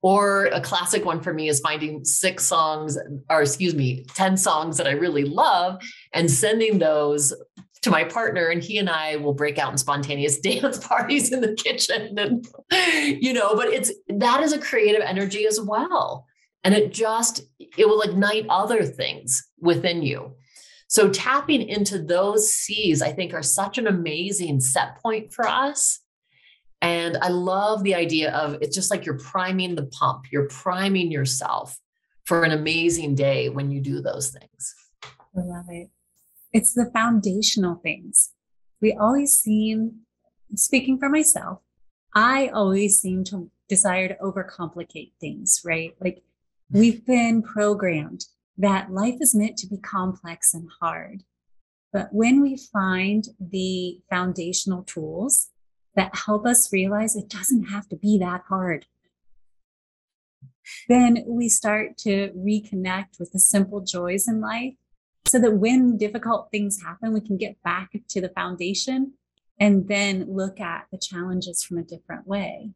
Or 0.00 0.46
a 0.46 0.60
classic 0.60 1.04
one 1.04 1.20
for 1.20 1.34
me 1.34 1.48
is 1.48 1.58
finding 1.58 2.04
six 2.04 2.44
songs, 2.44 2.96
or 3.28 3.42
excuse 3.42 3.74
me, 3.74 4.04
10 4.14 4.36
songs 4.36 4.76
that 4.76 4.86
I 4.86 4.92
really 4.92 5.24
love 5.24 5.82
and 6.12 6.30
sending 6.30 6.78
those 6.78 7.34
to 7.82 7.90
my 7.90 8.04
partner 8.04 8.46
and 8.46 8.62
he 8.62 8.78
and 8.78 8.88
I 8.88 9.16
will 9.16 9.34
break 9.34 9.58
out 9.58 9.72
in 9.72 9.78
spontaneous 9.78 10.38
dance 10.40 10.78
parties 10.78 11.32
in 11.32 11.40
the 11.40 11.54
kitchen 11.54 12.16
and 12.16 12.46
you 13.20 13.32
know 13.32 13.56
but 13.56 13.66
it's 13.68 13.90
that 14.08 14.40
is 14.40 14.52
a 14.52 14.58
creative 14.60 15.02
energy 15.02 15.48
as 15.48 15.60
well 15.60 16.24
and 16.62 16.74
it 16.74 16.92
just 16.92 17.42
it 17.58 17.88
will 17.88 18.02
ignite 18.02 18.46
other 18.48 18.84
things 18.84 19.42
within 19.60 20.02
you 20.02 20.32
so 20.92 21.08
tapping 21.08 21.66
into 21.70 22.02
those 22.02 22.52
C's, 22.52 23.00
I 23.00 23.12
think, 23.12 23.32
are 23.32 23.42
such 23.42 23.78
an 23.78 23.86
amazing 23.86 24.60
set 24.60 25.00
point 25.00 25.32
for 25.32 25.48
us. 25.48 26.00
And 26.82 27.16
I 27.22 27.28
love 27.28 27.82
the 27.82 27.94
idea 27.94 28.30
of 28.30 28.58
it's 28.60 28.76
just 28.76 28.90
like 28.90 29.06
you're 29.06 29.16
priming 29.16 29.74
the 29.74 29.86
pump, 29.86 30.26
you're 30.30 30.48
priming 30.48 31.10
yourself 31.10 31.78
for 32.26 32.42
an 32.42 32.50
amazing 32.50 33.14
day 33.14 33.48
when 33.48 33.70
you 33.70 33.80
do 33.80 34.02
those 34.02 34.32
things. 34.32 34.74
I 35.34 35.40
love 35.40 35.64
it. 35.70 35.88
It's 36.52 36.74
the 36.74 36.90
foundational 36.92 37.76
things. 37.76 38.32
We 38.82 38.92
always 38.92 39.40
seem, 39.40 40.00
speaking 40.56 40.98
for 40.98 41.08
myself, 41.08 41.60
I 42.14 42.48
always 42.48 43.00
seem 43.00 43.24
to 43.24 43.50
desire 43.66 44.08
to 44.08 44.16
overcomplicate 44.16 45.12
things, 45.18 45.62
right? 45.64 45.94
Like 46.02 46.22
we've 46.70 47.06
been 47.06 47.42
programmed 47.42 48.26
that 48.56 48.92
life 48.92 49.16
is 49.20 49.34
meant 49.34 49.56
to 49.58 49.66
be 49.66 49.78
complex 49.78 50.54
and 50.54 50.68
hard. 50.80 51.24
But 51.92 52.08
when 52.12 52.40
we 52.40 52.56
find 52.56 53.24
the 53.38 54.00
foundational 54.08 54.82
tools 54.82 55.50
that 55.94 56.14
help 56.14 56.46
us 56.46 56.72
realize 56.72 57.14
it 57.14 57.28
doesn't 57.28 57.64
have 57.64 57.88
to 57.88 57.96
be 57.96 58.18
that 58.18 58.42
hard, 58.48 58.86
then 60.88 61.24
we 61.26 61.48
start 61.48 61.98
to 61.98 62.30
reconnect 62.30 63.18
with 63.18 63.32
the 63.32 63.40
simple 63.40 63.80
joys 63.80 64.26
in 64.26 64.40
life 64.40 64.74
so 65.26 65.38
that 65.38 65.56
when 65.56 65.96
difficult 65.96 66.48
things 66.50 66.82
happen, 66.82 67.12
we 67.12 67.20
can 67.20 67.36
get 67.36 67.62
back 67.62 67.90
to 68.08 68.20
the 68.20 68.28
foundation 68.30 69.14
and 69.58 69.88
then 69.88 70.26
look 70.28 70.60
at 70.60 70.86
the 70.90 70.98
challenges 70.98 71.62
from 71.62 71.78
a 71.78 71.84
different 71.84 72.26
way. 72.26 72.70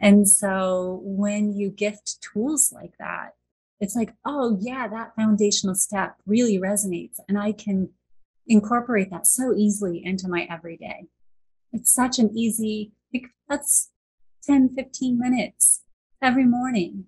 And 0.00 0.28
so 0.28 1.00
when 1.02 1.52
you 1.52 1.70
gift 1.70 2.18
tools 2.20 2.72
like 2.72 2.92
that, 2.98 3.34
it's 3.80 3.94
like, 3.94 4.12
oh, 4.24 4.58
yeah, 4.60 4.88
that 4.88 5.14
foundational 5.14 5.74
step 5.74 6.16
really 6.26 6.58
resonates. 6.58 7.16
And 7.28 7.38
I 7.38 7.52
can 7.52 7.90
incorporate 8.46 9.10
that 9.10 9.26
so 9.26 9.54
easily 9.54 10.02
into 10.04 10.28
my 10.28 10.46
everyday. 10.50 11.06
It's 11.72 11.92
such 11.92 12.18
an 12.18 12.36
easy, 12.36 12.92
like, 13.12 13.26
that's 13.48 13.90
10, 14.44 14.74
15 14.74 15.18
minutes 15.18 15.82
every 16.22 16.44
morning. 16.44 17.04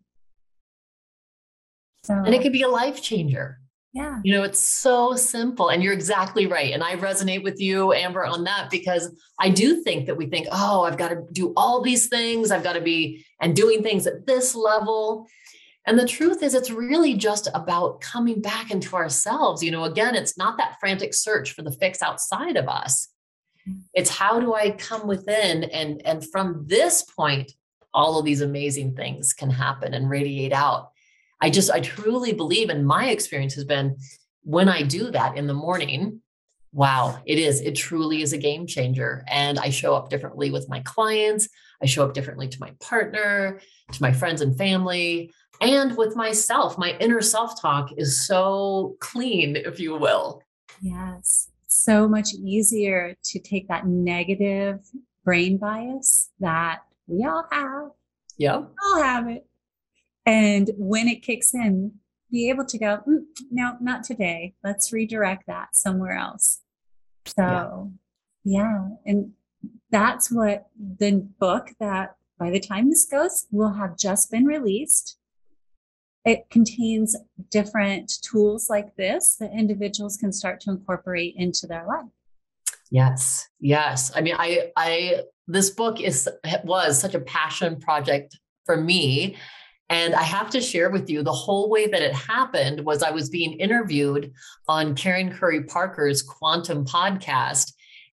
So, 2.04 2.14
and 2.14 2.34
it 2.34 2.42
could 2.42 2.52
be 2.52 2.62
a 2.62 2.68
life 2.68 3.02
changer. 3.02 3.58
Yeah. 3.92 4.20
You 4.22 4.32
know, 4.32 4.44
it's 4.44 4.62
so 4.62 5.16
simple. 5.16 5.68
And 5.68 5.82
you're 5.82 5.92
exactly 5.92 6.46
right. 6.46 6.72
And 6.72 6.82
I 6.82 6.94
resonate 6.96 7.42
with 7.42 7.60
you, 7.60 7.92
Amber, 7.92 8.24
on 8.24 8.44
that 8.44 8.70
because 8.70 9.12
I 9.40 9.48
do 9.50 9.82
think 9.82 10.06
that 10.06 10.16
we 10.16 10.26
think, 10.26 10.46
oh, 10.52 10.84
I've 10.84 10.96
got 10.96 11.08
to 11.08 11.22
do 11.32 11.52
all 11.56 11.82
these 11.82 12.08
things. 12.08 12.52
I've 12.52 12.62
got 12.62 12.74
to 12.74 12.80
be 12.80 13.24
and 13.40 13.56
doing 13.56 13.82
things 13.82 14.06
at 14.06 14.26
this 14.26 14.54
level. 14.54 15.26
And 15.86 15.98
the 15.98 16.06
truth 16.06 16.42
is, 16.42 16.54
it's 16.54 16.70
really 16.70 17.14
just 17.14 17.48
about 17.54 18.00
coming 18.00 18.40
back 18.40 18.70
into 18.70 18.96
ourselves. 18.96 19.62
You 19.62 19.70
know, 19.70 19.84
again, 19.84 20.14
it's 20.14 20.36
not 20.36 20.58
that 20.58 20.76
frantic 20.78 21.14
search 21.14 21.52
for 21.52 21.62
the 21.62 21.72
fix 21.72 22.02
outside 22.02 22.56
of 22.56 22.68
us. 22.68 23.08
It's 23.94 24.10
how 24.10 24.40
do 24.40 24.54
I 24.54 24.70
come 24.72 25.06
within? 25.06 25.64
And, 25.64 26.02
and 26.04 26.28
from 26.30 26.64
this 26.66 27.02
point, 27.02 27.52
all 27.92 28.18
of 28.18 28.24
these 28.24 28.40
amazing 28.40 28.94
things 28.94 29.32
can 29.32 29.50
happen 29.50 29.94
and 29.94 30.08
radiate 30.08 30.52
out. 30.52 30.90
I 31.40 31.50
just, 31.50 31.70
I 31.70 31.80
truly 31.80 32.32
believe, 32.32 32.68
and 32.68 32.86
my 32.86 33.08
experience 33.10 33.54
has 33.54 33.64
been 33.64 33.96
when 34.42 34.68
I 34.68 34.82
do 34.82 35.10
that 35.10 35.36
in 35.36 35.46
the 35.46 35.54
morning, 35.54 36.20
wow, 36.72 37.20
it 37.26 37.38
is, 37.38 37.60
it 37.60 37.74
truly 37.74 38.22
is 38.22 38.32
a 38.32 38.38
game 38.38 38.66
changer. 38.66 39.24
And 39.28 39.58
I 39.58 39.70
show 39.70 39.94
up 39.94 40.10
differently 40.10 40.50
with 40.50 40.68
my 40.68 40.80
clients. 40.80 41.48
I 41.82 41.86
show 41.86 42.04
up 42.04 42.14
differently 42.14 42.48
to 42.48 42.60
my 42.60 42.72
partner, 42.80 43.60
to 43.92 44.02
my 44.02 44.12
friends 44.12 44.40
and 44.40 44.56
family 44.56 45.32
and 45.60 45.96
with 45.96 46.16
myself. 46.16 46.78
My 46.78 46.96
inner 46.98 47.20
self 47.20 47.60
talk 47.60 47.90
is 47.96 48.26
so 48.26 48.96
clean, 49.00 49.56
if 49.56 49.78
you 49.78 49.96
will. 49.96 50.42
Yes. 50.80 51.48
So 51.66 52.08
much 52.08 52.32
easier 52.34 53.14
to 53.22 53.38
take 53.38 53.68
that 53.68 53.86
negative 53.86 54.80
brain 55.24 55.58
bias 55.58 56.30
that 56.40 56.80
we 57.06 57.24
all 57.24 57.46
have. 57.50 57.90
Yeah. 58.36 58.62
All 58.84 59.02
have 59.02 59.28
it. 59.28 59.46
And 60.26 60.70
when 60.76 61.08
it 61.08 61.22
kicks 61.22 61.54
in, 61.54 61.92
be 62.30 62.48
able 62.50 62.64
to 62.66 62.78
go, 62.78 63.00
mm, 63.08 63.24
no, 63.50 63.76
not 63.80 64.04
today. 64.04 64.54
Let's 64.62 64.92
redirect 64.92 65.46
that 65.46 65.74
somewhere 65.74 66.16
else. 66.16 66.60
So, 67.26 67.92
yeah. 68.44 68.62
yeah. 68.62 68.88
And 69.06 69.32
that's 69.90 70.30
what 70.30 70.66
the 70.78 71.28
book 71.38 71.70
that 71.80 72.16
by 72.38 72.50
the 72.50 72.60
time 72.60 72.88
this 72.88 73.06
goes 73.06 73.46
will 73.50 73.74
have 73.74 73.96
just 73.96 74.30
been 74.30 74.46
released 74.46 75.18
it 76.24 76.48
contains 76.50 77.16
different 77.50 78.12
tools 78.22 78.68
like 78.68 78.94
this 78.96 79.36
that 79.40 79.52
individuals 79.52 80.16
can 80.16 80.32
start 80.32 80.60
to 80.60 80.70
incorporate 80.70 81.34
into 81.36 81.66
their 81.66 81.86
life. 81.86 82.10
Yes. 82.90 83.48
Yes. 83.60 84.12
I 84.14 84.20
mean, 84.20 84.34
I, 84.38 84.70
I, 84.76 85.22
this 85.46 85.70
book 85.70 86.00
is, 86.00 86.28
was 86.64 87.00
such 87.00 87.14
a 87.14 87.20
passion 87.20 87.80
project 87.80 88.38
for 88.66 88.76
me. 88.76 89.36
And 89.90 90.14
I 90.14 90.22
have 90.22 90.50
to 90.50 90.60
share 90.60 90.88
with 90.88 91.10
you 91.10 91.24
the 91.24 91.32
whole 91.32 91.68
way 91.68 91.88
that 91.88 92.00
it 92.00 92.14
happened 92.14 92.84
was 92.86 93.02
I 93.02 93.10
was 93.10 93.28
being 93.28 93.54
interviewed 93.54 94.32
on 94.68 94.94
Karen 94.94 95.32
Curry 95.32 95.64
Parker's 95.64 96.22
Quantum 96.22 96.84
podcast. 96.86 97.72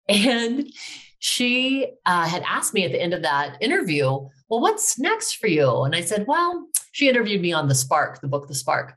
And 0.08 0.70
she 1.18 1.86
uh, 2.04 2.26
had 2.26 2.42
asked 2.42 2.74
me 2.74 2.84
at 2.84 2.92
the 2.92 3.00
end 3.00 3.14
of 3.14 3.22
that 3.22 3.56
interview, 3.62 4.08
Well, 4.48 4.60
what's 4.60 4.98
next 4.98 5.36
for 5.36 5.46
you? 5.46 5.84
And 5.84 5.96
I 5.96 6.02
said, 6.02 6.26
Well, 6.28 6.68
she 6.92 7.08
interviewed 7.08 7.40
me 7.40 7.52
on 7.52 7.68
The 7.68 7.74
Spark, 7.74 8.20
the 8.20 8.28
book 8.28 8.48
The 8.48 8.54
Spark. 8.54 8.94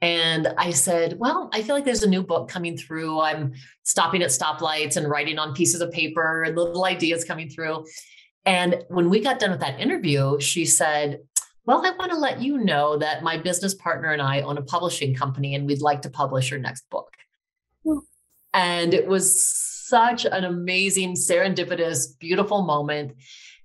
And 0.00 0.48
I 0.58 0.70
said, 0.70 1.18
Well, 1.18 1.48
I 1.52 1.62
feel 1.62 1.76
like 1.76 1.84
there's 1.84 2.02
a 2.02 2.08
new 2.08 2.22
book 2.24 2.48
coming 2.48 2.76
through. 2.76 3.20
I'm 3.20 3.52
stopping 3.84 4.22
at 4.22 4.30
stoplights 4.30 4.96
and 4.96 5.08
writing 5.08 5.38
on 5.38 5.54
pieces 5.54 5.80
of 5.80 5.92
paper 5.92 6.46
little 6.56 6.86
ideas 6.86 7.24
coming 7.24 7.48
through. 7.48 7.84
And 8.44 8.82
when 8.88 9.10
we 9.10 9.20
got 9.20 9.38
done 9.38 9.50
with 9.50 9.60
that 9.60 9.78
interview, 9.78 10.40
she 10.40 10.64
said, 10.64 11.20
Well, 11.66 11.84
I 11.84 11.90
want 11.90 12.12
to 12.12 12.18
let 12.18 12.40
you 12.40 12.58
know 12.58 12.96
that 12.98 13.24
my 13.24 13.36
business 13.36 13.74
partner 13.74 14.12
and 14.12 14.22
I 14.22 14.40
own 14.42 14.56
a 14.56 14.62
publishing 14.62 15.14
company 15.14 15.54
and 15.56 15.66
we'd 15.66 15.82
like 15.82 16.02
to 16.02 16.10
publish 16.10 16.50
your 16.50 16.60
next 16.60 16.88
book. 16.90 17.12
Hmm. 17.84 17.98
And 18.54 18.94
it 18.94 19.06
was 19.06 19.44
such 19.44 20.24
an 20.24 20.44
amazing, 20.44 21.14
serendipitous, 21.14 22.18
beautiful 22.18 22.62
moment. 22.62 23.14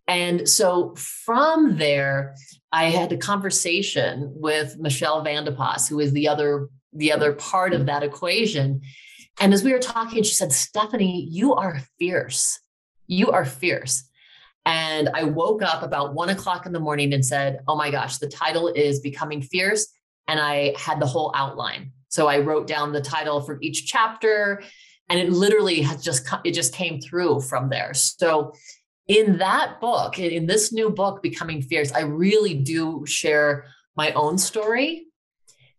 And 0.07 0.49
so 0.49 0.95
from 0.95 1.77
there, 1.77 2.35
I 2.71 2.85
had 2.85 3.11
a 3.11 3.17
conversation 3.17 4.31
with 4.35 4.79
Michelle 4.79 5.23
Vandepas, 5.23 5.87
who 5.87 5.99
is 5.99 6.11
the 6.11 6.27
other 6.27 6.69
the 6.93 7.11
other 7.11 7.31
part 7.31 7.73
of 7.73 7.85
that 7.85 8.03
equation. 8.03 8.81
And 9.39 9.53
as 9.53 9.63
we 9.63 9.71
were 9.71 9.79
talking, 9.79 10.23
she 10.23 10.33
said, 10.33 10.51
Stephanie, 10.51 11.25
you 11.29 11.53
are 11.53 11.79
fierce. 11.97 12.59
You 13.07 13.31
are 13.31 13.45
fierce. 13.45 14.03
And 14.66 15.09
I 15.14 15.24
woke 15.24 15.62
up 15.62 15.84
about 15.84 16.14
one 16.14 16.30
o'clock 16.30 16.66
in 16.66 16.72
the 16.72 16.80
morning 16.80 17.14
and 17.14 17.26
said, 17.26 17.59
Oh 17.68 17.76
my 17.76 17.89
gosh, 17.89 18.18
the 18.18 18.28
title 18.28 18.68
is 18.68 18.99
Becoming 18.99 19.41
Fierce. 19.41 19.88
And 20.28 20.39
I 20.39 20.74
had 20.78 20.99
the 20.99 21.07
whole 21.07 21.32
outline. 21.36 21.91
So 22.09 22.28
I 22.28 22.39
wrote 22.39 22.68
down 22.68 22.91
the 22.91 23.01
title 23.01 23.41
for 23.41 23.57
each 23.62 23.86
chapter 23.88 24.62
and 25.09 25.20
it 25.20 25.30
literally 25.30 25.82
has 25.82 26.03
just 26.03 26.28
it 26.45 26.53
just 26.53 26.74
came 26.74 27.01
through 27.01 27.41
from 27.41 27.70
there. 27.70 27.93
So 27.93 28.53
in 29.07 29.39
that 29.39 29.82
book, 29.82 30.18
in 30.20 30.45
this 30.45 30.72
new 30.72 30.89
book, 30.89 31.22
Becoming 31.22 31.62
Fierce, 31.62 31.91
I 31.91 32.01
really 32.01 32.53
do 32.53 33.05
share 33.05 33.66
my 33.97 34.14
own 34.14 34.38
story. 34.38 35.07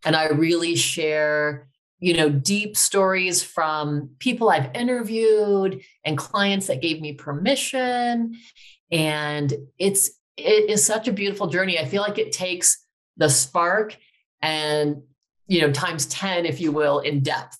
And 0.05 0.15
I 0.15 0.25
really 0.25 0.75
share 0.75 1.67
you 2.03 2.13
know 2.13 2.29
deep 2.29 2.75
stories 2.75 3.41
from 3.41 4.09
people 4.19 4.49
i've 4.49 4.75
interviewed 4.75 5.81
and 6.05 6.17
clients 6.17 6.67
that 6.67 6.81
gave 6.81 7.01
me 7.01 7.13
permission. 7.13 8.35
And 8.91 9.53
it's 9.77 10.11
it 10.37 10.69
is 10.69 10.85
such 10.85 11.07
a 11.07 11.13
beautiful 11.13 11.47
journey. 11.47 11.79
I 11.79 11.85
feel 11.85 12.01
like 12.01 12.17
it 12.17 12.31
takes 12.31 12.85
the 13.17 13.29
spark 13.29 13.95
and 14.41 15.03
you 15.47 15.61
know 15.61 15.71
times 15.71 16.05
10 16.07 16.45
if 16.45 16.59
you 16.59 16.71
will 16.71 16.99
in 16.99 17.21
depth. 17.21 17.57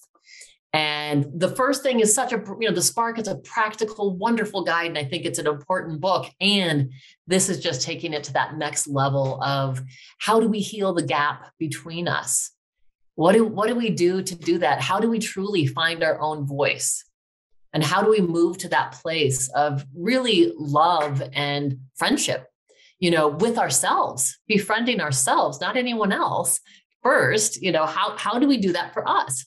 And 0.76 1.28
the 1.36 1.50
first 1.50 1.84
thing 1.84 2.00
is 2.00 2.16
such 2.16 2.34
a 2.34 2.44
you 2.60 2.68
know 2.68 2.76
the 2.76 2.82
spark 2.82 3.20
is 3.20 3.28
a 3.28 3.36
practical 3.36 4.18
wonderful 4.18 4.64
guide 4.64 4.88
and 4.88 4.98
i 4.98 5.04
think 5.04 5.26
it's 5.26 5.40
an 5.40 5.48
important 5.48 6.02
book. 6.02 6.30
And 6.42 6.92
this 7.28 7.48
is 7.50 7.60
just 7.60 7.82
taking 7.82 8.14
it 8.14 8.24
to 8.26 8.34
that 8.34 8.58
next 8.58 8.88
level 8.88 9.42
of 9.42 9.82
how 10.18 10.40
do 10.40 10.48
we 10.48 10.60
heal 10.60 10.94
the 10.94 11.04
gap 11.04 11.52
between 11.60 12.08
us 12.08 12.53
what 13.16 13.34
do, 13.34 13.46
what 13.46 13.68
do 13.68 13.76
we 13.76 13.90
do 13.90 14.22
to 14.22 14.36
do 14.36 14.58
that? 14.60 14.82
How 14.82 15.00
do 15.00 15.10
we 15.10 15.20
truly 15.20 15.66
find 15.68 16.04
our 16.04 16.20
own 16.20 16.46
voice? 16.46 17.06
And 17.74 17.84
how 17.84 18.02
do 18.04 18.10
we 18.10 18.22
move 18.22 18.58
to 18.60 18.70
that 18.70 18.94
place 18.94 19.50
of 19.50 19.86
really 19.96 20.54
love 20.58 21.24
and 21.34 21.80
friendship, 21.96 22.48
you 23.00 23.12
know, 23.12 23.28
with 23.28 23.58
ourselves, 23.58 24.40
befriending 24.48 25.02
ourselves, 25.02 25.60
not 25.60 25.76
anyone 25.76 26.12
else 26.12 26.60
first, 27.02 27.62
you 27.62 27.72
know, 27.72 27.86
how, 27.86 28.16
how 28.18 28.40
do 28.40 28.48
we 28.48 28.58
do 28.58 28.74
that 28.74 28.94
for 28.94 29.08
us? 29.08 29.46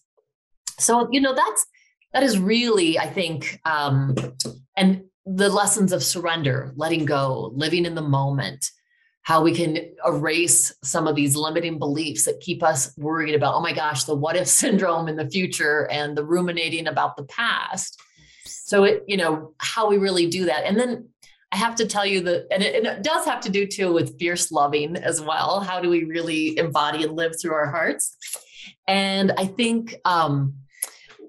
So, 0.78 1.08
you 1.10 1.20
know, 1.20 1.34
that's, 1.34 1.66
that 2.12 2.22
is 2.22 2.38
really, 2.38 2.98
I 2.98 3.06
think, 3.06 3.60
um, 3.64 4.14
and 4.76 5.04
the 5.24 5.48
lessons 5.48 5.92
of 5.92 6.02
surrender, 6.02 6.72
letting 6.76 7.04
go, 7.04 7.52
living 7.54 7.84
in 7.84 7.94
the 7.94 8.02
moment, 8.02 8.70
how 9.27 9.43
we 9.43 9.53
can 9.53 9.77
erase 10.07 10.72
some 10.85 11.09
of 11.09 11.16
these 11.16 11.35
limiting 11.35 11.81
beliefs 11.81 12.27
that 12.27 12.39
keep 12.39 12.62
us 12.62 12.97
worried 12.97 13.35
about, 13.35 13.57
oh 13.57 13.61
my 13.61 13.72
gosh, 13.72 14.05
the 14.05 14.14
what 14.14 14.37
if 14.37 14.47
syndrome 14.62 15.09
in 15.09 15.16
the 15.16 15.29
future 15.29 15.89
and 15.91 16.16
the 16.16 16.24
ruminating 16.24 16.87
about 16.87 17.16
the 17.16 17.24
past. 17.24 18.01
So 18.45 18.85
it, 18.85 19.03
you 19.09 19.16
know, 19.16 19.53
how 19.59 19.89
we 19.89 19.99
really 19.99 20.29
do 20.29 20.45
that. 20.45 20.64
And 20.64 20.79
then 20.79 21.09
I 21.51 21.57
have 21.57 21.74
to 21.77 21.87
tell 21.87 22.07
you 22.07 22.20
that, 22.20 22.47
and 22.53 22.62
it, 22.62 22.77
and 22.77 22.87
it 22.87 23.03
does 23.03 23.24
have 23.24 23.41
to 23.41 23.51
do 23.51 23.66
too 23.66 23.93
with 23.93 24.16
fierce 24.16 24.53
loving 24.53 24.95
as 24.97 25.20
well. 25.20 25.59
How 25.59 25.81
do 25.81 25.91
we 25.91 26.05
really 26.05 26.57
embody 26.57 27.03
and 27.03 27.16
live 27.16 27.35
through 27.41 27.55
our 27.55 27.68
hearts? 27.68 28.16
And 28.87 29.33
I 29.37 29.47
think 29.47 29.97
um, 30.05 30.55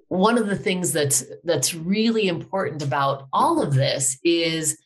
one 0.07 0.37
of 0.37 0.45
the 0.45 0.55
things 0.55 0.93
that's 0.93 1.25
that's 1.43 1.73
really 1.73 2.27
important 2.27 2.83
about 2.83 3.27
all 3.33 3.59
of 3.59 3.73
this 3.73 4.19
is 4.23 4.77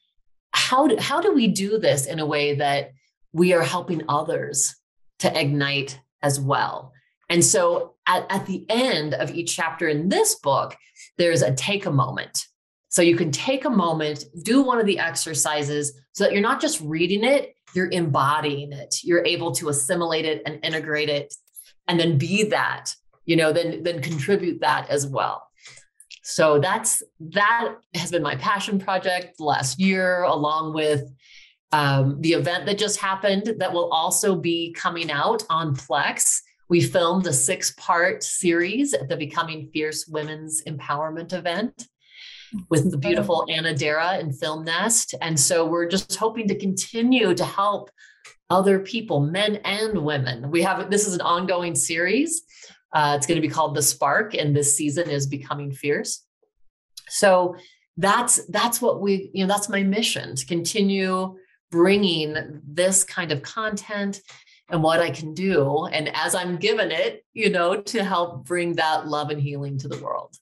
how 0.53 0.87
do, 0.87 0.95
how 0.97 1.19
do 1.19 1.33
we 1.33 1.47
do 1.47 1.77
this 1.77 2.05
in 2.05 2.19
a 2.19 2.25
way 2.25 2.55
that 2.55 2.91
we 3.33 3.53
are 3.53 3.63
helping 3.63 4.03
others 4.09 4.75
to 5.19 5.39
ignite 5.39 5.99
as 6.21 6.39
well. 6.39 6.93
And 7.29 7.43
so 7.43 7.95
at, 8.05 8.25
at 8.29 8.45
the 8.45 8.65
end 8.69 9.13
of 9.13 9.31
each 9.31 9.55
chapter 9.55 9.87
in 9.87 10.09
this 10.09 10.35
book, 10.35 10.75
there's 11.17 11.41
a 11.41 11.53
take 11.53 11.85
a 11.85 11.91
moment. 11.91 12.47
So 12.89 13.01
you 13.01 13.15
can 13.15 13.31
take 13.31 13.63
a 13.63 13.69
moment, 13.69 14.25
do 14.43 14.61
one 14.61 14.79
of 14.79 14.85
the 14.85 14.99
exercises 14.99 15.93
so 16.11 16.25
that 16.25 16.33
you're 16.33 16.41
not 16.41 16.59
just 16.59 16.81
reading 16.81 17.23
it, 17.23 17.55
you're 17.73 17.89
embodying 17.89 18.73
it. 18.73 18.95
You're 19.03 19.25
able 19.25 19.53
to 19.53 19.69
assimilate 19.69 20.25
it 20.25 20.41
and 20.45 20.59
integrate 20.63 21.09
it 21.09 21.33
and 21.87 21.99
then 21.99 22.17
be 22.17 22.43
that, 22.45 22.93
you 23.25 23.35
know, 23.35 23.53
then 23.53 23.83
then 23.83 24.01
contribute 24.01 24.59
that 24.61 24.89
as 24.89 25.07
well. 25.07 25.47
So 26.23 26.59
that's 26.59 27.01
that 27.19 27.75
has 27.93 28.11
been 28.11 28.23
my 28.23 28.35
passion 28.35 28.79
project 28.79 29.39
last 29.39 29.79
year 29.79 30.23
along 30.23 30.73
with 30.73 31.09
um, 31.71 32.19
the 32.21 32.33
event 32.33 32.65
that 32.65 32.77
just 32.77 32.99
happened 32.99 33.55
that 33.57 33.71
will 33.71 33.89
also 33.91 34.35
be 34.35 34.73
coming 34.73 35.11
out 35.11 35.43
on 35.49 35.75
Plex. 35.75 36.41
We 36.69 36.81
filmed 36.81 37.27
a 37.27 37.33
six 37.33 37.71
part 37.77 38.23
series 38.23 38.93
at 38.93 39.09
the 39.09 39.17
Becoming 39.17 39.69
Fierce 39.73 40.07
Women's 40.07 40.63
Empowerment 40.63 41.33
event 41.33 41.87
with 42.69 42.91
the 42.91 42.97
beautiful 42.97 43.45
Anna 43.49 43.73
Dara 43.73 44.17
and 44.19 44.37
Film 44.37 44.65
Nest. 44.65 45.15
And 45.21 45.39
so 45.39 45.65
we're 45.65 45.87
just 45.87 46.15
hoping 46.15 46.47
to 46.49 46.57
continue 46.57 47.33
to 47.33 47.45
help 47.45 47.89
other 48.49 48.79
people, 48.79 49.21
men 49.21 49.57
and 49.63 49.99
women. 49.99 50.51
We 50.51 50.61
have 50.63 50.89
this 50.91 51.07
is 51.07 51.13
an 51.13 51.21
ongoing 51.21 51.75
series. 51.75 52.43
Uh, 52.93 53.15
it's 53.17 53.25
going 53.25 53.41
to 53.41 53.47
be 53.47 53.53
called 53.53 53.75
The 53.75 53.81
Spark, 53.81 54.33
and 54.33 54.53
this 54.53 54.75
season 54.75 55.09
is 55.09 55.25
Becoming 55.25 55.71
Fierce. 55.71 56.25
So 57.07 57.55
that's 57.97 58.45
that's 58.47 58.81
what 58.81 59.01
we 59.01 59.29
you 59.33 59.45
know 59.45 59.53
that's 59.53 59.69
my 59.69 59.83
mission 59.83 60.35
to 60.35 60.45
continue 60.45 61.35
bringing 61.71 62.61
this 62.67 63.03
kind 63.03 63.31
of 63.31 63.41
content 63.41 64.21
and 64.69 64.83
what 64.83 64.99
I 64.99 65.09
can 65.09 65.33
do. 65.33 65.85
And 65.85 66.09
as 66.15 66.35
I'm 66.35 66.57
given 66.57 66.91
it, 66.91 67.25
you 67.33 67.49
know, 67.49 67.81
to 67.81 68.03
help 68.03 68.45
bring 68.45 68.73
that 68.73 69.07
love 69.07 69.29
and 69.29 69.41
healing 69.41 69.77
to 69.79 69.87
the 69.87 70.01
world. 70.03 70.35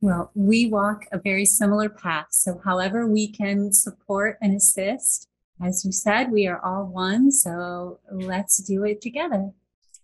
Well, 0.00 0.30
we 0.34 0.66
walk 0.66 1.06
a 1.12 1.18
very 1.18 1.44
similar 1.44 1.90
path. 1.90 2.28
So, 2.30 2.60
however, 2.64 3.06
we 3.06 3.28
can 3.30 3.72
support 3.72 4.38
and 4.40 4.56
assist, 4.56 5.28
as 5.62 5.84
you 5.84 5.92
said, 5.92 6.32
we 6.32 6.46
are 6.46 6.64
all 6.64 6.86
one. 6.86 7.30
So, 7.30 8.00
let's 8.10 8.56
do 8.58 8.84
it 8.84 9.02
together. 9.02 9.50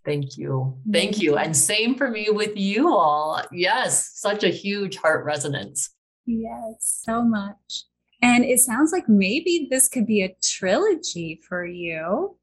Thank 0.05 0.37
you. 0.37 0.76
Thank 0.93 1.18
you. 1.20 1.37
And 1.37 1.57
same 1.57 1.95
for 1.97 2.11
me 2.11 2.28
with 2.30 2.57
you 2.57 2.95
all. 2.95 3.43
Yes, 3.51 4.12
such 4.14 4.45
a 4.45 4.49
huge 4.49 4.97
heart 4.97 5.24
resonance. 5.24 5.91
Yes, 6.26 7.01
so 7.05 7.22
much. 7.22 7.84
And 8.22 8.44
it 8.44 8.60
sounds 8.60 8.92
like 8.92 9.08
maybe 9.08 9.68
this 9.70 9.88
could 9.88 10.06
be 10.06 10.22
a 10.22 10.34
trilogy 10.42 11.40
for 11.46 11.64
you 11.64 12.36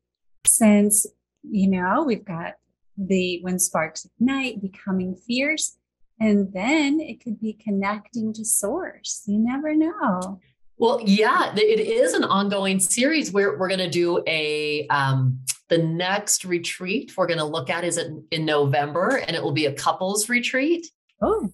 since, 0.46 1.06
you 1.44 1.70
know, 1.70 2.04
we've 2.04 2.26
got 2.26 2.54
the 2.98 3.40
When 3.42 3.60
Sparks 3.60 4.06
Ignite, 4.06 4.62
Becoming 4.62 5.16
Fierce, 5.16 5.78
and 6.20 6.54
then 6.54 7.00
it 7.00 7.24
could 7.24 7.40
be 7.40 7.54
connecting 7.54 8.34
to 8.34 8.46
source. 8.46 9.24
You 9.26 9.40
never 9.40 9.76
know. 9.76 10.40
Well, 10.78 11.00
yeah, 11.04 11.54
it 11.56 11.80
is 11.80 12.14
an 12.14 12.24
ongoing 12.24 12.80
series 12.80 13.32
where 13.32 13.58
we're 13.58 13.68
going 13.68 13.80
to 13.80 13.90
do 13.90 14.24
a 14.28 14.88
um, 14.88 15.40
the 15.70 15.78
next 15.78 16.46
retreat 16.46 17.14
we're 17.18 17.28
going 17.28 17.40
to 17.40 17.46
look 17.46 17.70
at 17.70 17.84
is 17.84 17.98
in, 17.98 18.26
in 18.32 18.46
November, 18.46 19.18
and 19.28 19.36
it 19.36 19.42
will 19.42 19.52
be 19.52 19.66
a 19.66 19.74
couples 19.74 20.30
retreat. 20.30 20.88
Oh, 21.22 21.52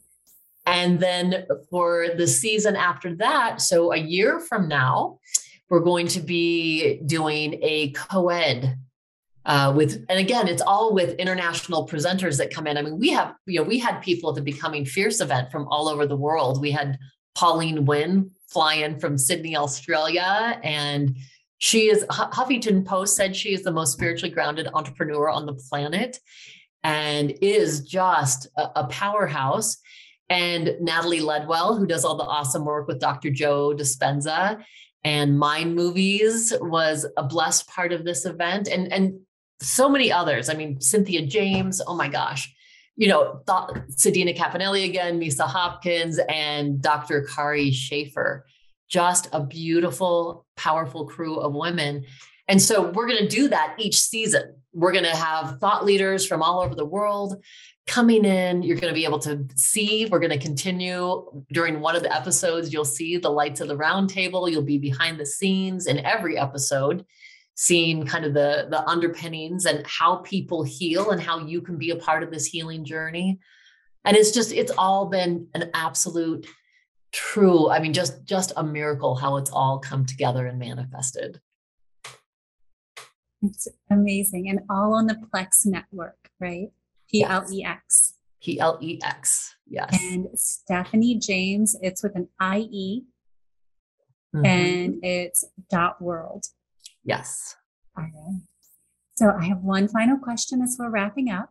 and 0.70 0.99
then 0.99 1.47
for 1.72 2.09
the 2.15 2.28
season 2.28 2.76
after 2.76 3.15
that, 3.15 3.59
so 3.59 3.91
a 3.91 3.97
year 3.97 4.39
from 4.39 4.67
now, 4.67 5.20
we're 5.67 5.80
going 5.80 6.07
to 6.09 6.20
be 6.20 6.97
doing 7.05 7.59
a 7.63 7.89
co 7.91 8.30
ed 8.30 8.78
uh, 9.45 9.74
with, 9.76 10.05
and 10.09 10.20
again, 10.20 10.47
it's 10.47 10.61
all 10.61 10.93
with 10.93 11.17
international 11.17 11.88
presenters 11.88 12.38
that 12.38 12.53
come 12.53 12.67
in. 12.67 12.78
I 12.78 12.84
mean, 12.84 12.99
we 12.99 13.09
have, 13.09 13.34
you 13.47 13.59
know, 13.59 13.67
we 13.67 13.80
had 13.80 13.99
people 14.01 14.30
at 14.30 14.36
the 14.36 14.43
Becoming 14.43 14.86
Fierce 14.86 15.22
event 15.22 15.51
from 15.51 15.67
all 15.70 15.88
over 15.88 16.05
the 16.05 16.15
world. 16.15 16.61
We 16.61 16.70
had 16.70 16.99
Pauline 17.34 17.86
Wynn 17.86 18.30
fly 18.47 18.76
in 18.76 18.99
from 18.99 19.17
Sydney, 19.17 19.57
Australia, 19.57 20.59
and 20.63 21.17
she 21.57 21.89
is 21.89 22.05
Huffington 22.11 22.86
Post 22.86 23.15
said 23.15 23.36
she 23.36 23.53
is 23.53 23.63
the 23.63 23.72
most 23.72 23.93
spiritually 23.93 24.34
grounded 24.34 24.67
entrepreneur 24.74 25.30
on 25.30 25.47
the 25.47 25.55
planet 25.55 26.20
and 26.84 27.34
is 27.41 27.82
just 27.82 28.47
a, 28.55 28.82
a 28.82 28.88
powerhouse 28.88 29.78
and 30.30 30.76
Natalie 30.80 31.22
Ledwell, 31.22 31.78
who 31.78 31.88
does 31.88 32.06
all 32.06 32.16
the 32.16 32.24
awesome 32.24 32.66
work 32.66 32.88
with 32.88 33.00
Dr. 33.00 33.32
Joe 33.32 33.74
Dispenza. 33.76 34.64
And 35.04 35.40
Mind 35.40 35.76
Movies 35.76 36.54
was 36.60 37.06
a 37.18 37.24
blessed 37.24 37.68
part 37.70 37.94
of 37.94 38.04
this 38.04 38.26
event, 38.26 38.68
and, 38.68 38.92
and 38.92 39.20
so 39.62 39.90
many 39.90 40.12
others. 40.12 40.50
I 40.50 40.54
mean, 40.54 40.80
Cynthia 40.82 41.26
James, 41.26 41.82
oh 41.86 41.96
my 41.96 42.08
gosh. 42.08 42.54
You 42.96 43.08
know, 43.08 43.42
th- 43.48 43.86
Sedena 43.96 44.36
Cappannelli 44.36 44.86
again, 44.86 45.20
Misa 45.20 45.48
Hopkins, 45.48 46.20
and 46.28 46.82
Dr. 46.82 47.24
Kari 47.24 47.72
Schaefer. 47.72 48.46
Just 48.90 49.30
a 49.32 49.40
beautiful, 49.40 50.46
powerful 50.58 51.06
crew 51.06 51.38
of 51.38 51.54
women. 51.54 52.06
And 52.50 52.62
so 52.62 52.90
we're 52.90 53.08
going 53.08 53.20
to 53.20 53.28
do 53.28 53.48
that 53.50 53.76
each 53.78 54.02
season. 54.02 54.59
We're 54.74 54.91
going 54.91 55.05
to 55.05 55.15
have 55.15 55.59
thought 55.59 55.86
leaders 55.86 56.26
from 56.26 56.41
all 56.41 56.61
over 56.61 56.76
the 56.76 56.86
world 56.86 57.43
coming 57.88 58.24
in. 58.24 58.61
You're 58.61 58.78
going 58.78 58.93
to 58.93 58.97
be 58.97 59.05
able 59.05 59.20
to 59.20 59.45
see. 59.55 60.05
We're 60.05 60.20
going 60.20 60.32
to 60.32 60.38
continue 60.38 61.43
during 61.51 61.80
one 61.80 61.95
of 61.95 62.03
the 62.03 62.15
episodes. 62.15 62.72
You'll 62.72 62.86
see 62.86 63.17
the 63.17 63.30
lights 63.30 63.61
of 63.61 63.67
the 63.67 63.78
round 63.78 64.09
table. 64.09 64.47
You'll 64.47 64.61
be 64.61 64.78
behind 64.78 65.20
the 65.20 65.26
scenes 65.26 65.88
in 65.88 66.05
every 66.05 66.38
episode, 66.38 67.05
seeing 67.55 68.05
kind 68.05 68.26
of 68.26 68.34
the, 68.34 68.67
the 68.70 68.88
underpinnings 68.88 69.65
and 69.65 69.86
how 69.88 70.17
people 70.17 70.63
heal 70.63 71.11
and 71.11 71.22
how 71.22 71.39
you 71.39 71.61
can 71.61 71.78
be 71.78 71.89
a 71.89 71.95
part 71.95 72.22
of 72.22 72.32
this 72.32 72.45
healing 72.45 72.86
journey. 72.86 73.39
And 74.05 74.15
it's 74.15 74.32
just, 74.32 74.51
it's 74.53 74.72
all 74.78 75.07
been 75.07 75.47
an 75.55 75.72
absolute 75.74 76.47
true 77.11 77.70
i 77.70 77.80
mean 77.80 77.93
just 77.93 78.24
just 78.24 78.53
a 78.57 78.63
miracle 78.63 79.15
how 79.15 79.38
it's 79.38 79.49
all 79.49 79.80
come 79.80 80.05
together 80.05 80.45
and 80.45 80.59
manifested 80.59 81.41
it's 83.42 83.68
amazing 83.90 84.50
and 84.50 84.60
all 84.70 84.94
on 84.94 85.08
the 85.08 85.16
plex 85.16 85.66
network 85.66 86.30
right? 86.40 86.72
P-l-e-x 87.10 88.14
p-l-e-x 88.42 89.56
yes. 89.68 90.00
And 90.02 90.28
stephanie 90.36 91.20
james 91.20 91.76
it's 91.82 92.04
with 92.04 92.16
an 92.16 92.30
i-e 92.40 93.04
mm-hmm. 94.36 94.46
and 94.46 95.04
it's 95.04 95.44
dot 95.70 96.02
world. 96.02 96.46
Yes. 97.04 97.56
All 97.98 98.04
right. 98.04 98.42
So 99.16 99.32
i 99.38 99.46
have 99.46 99.60
one 99.60 99.88
final 99.88 100.18
question 100.18 100.62
as 100.62 100.78
we're 100.80 100.90
wrapping 100.90 101.30
up. 101.30 101.50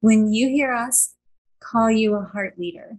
When 0.00 0.32
you 0.32 0.48
hear 0.48 0.72
us 0.72 1.14
call 1.60 1.90
you 1.90 2.14
a 2.14 2.24
heart 2.24 2.58
leader 2.58 2.98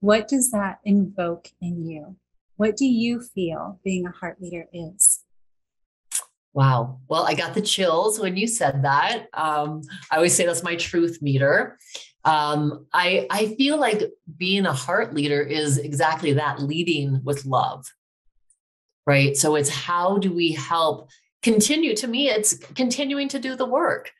what 0.00 0.28
does 0.28 0.50
that 0.52 0.78
invoke 0.84 1.48
in 1.60 1.84
you? 1.84 2.16
What 2.56 2.76
do 2.76 2.86
you 2.86 3.20
feel 3.20 3.80
being 3.84 4.06
a 4.06 4.12
heart 4.12 4.40
leader 4.40 4.66
is? 4.72 5.07
Wow. 6.52 7.00
Well, 7.08 7.24
I 7.24 7.34
got 7.34 7.54
the 7.54 7.60
chills 7.60 8.18
when 8.18 8.36
you 8.36 8.46
said 8.46 8.82
that. 8.82 9.26
Um, 9.34 9.82
I 10.10 10.16
always 10.16 10.34
say 10.34 10.46
that's 10.46 10.62
my 10.62 10.76
truth 10.76 11.18
meter. 11.20 11.78
Um, 12.24 12.86
I, 12.92 13.26
I 13.30 13.54
feel 13.54 13.78
like 13.78 14.02
being 14.36 14.66
a 14.66 14.72
heart 14.72 15.14
leader 15.14 15.40
is 15.40 15.78
exactly 15.78 16.32
that 16.34 16.60
leading 16.60 17.22
with 17.22 17.46
love, 17.46 17.86
right? 19.06 19.36
So 19.36 19.54
it's 19.54 19.68
how 19.68 20.18
do 20.18 20.32
we 20.32 20.52
help 20.52 21.10
continue? 21.42 21.94
To 21.96 22.08
me, 22.08 22.28
it's 22.28 22.54
continuing 22.74 23.28
to 23.28 23.38
do 23.38 23.54
the 23.54 23.66
work 23.66 24.10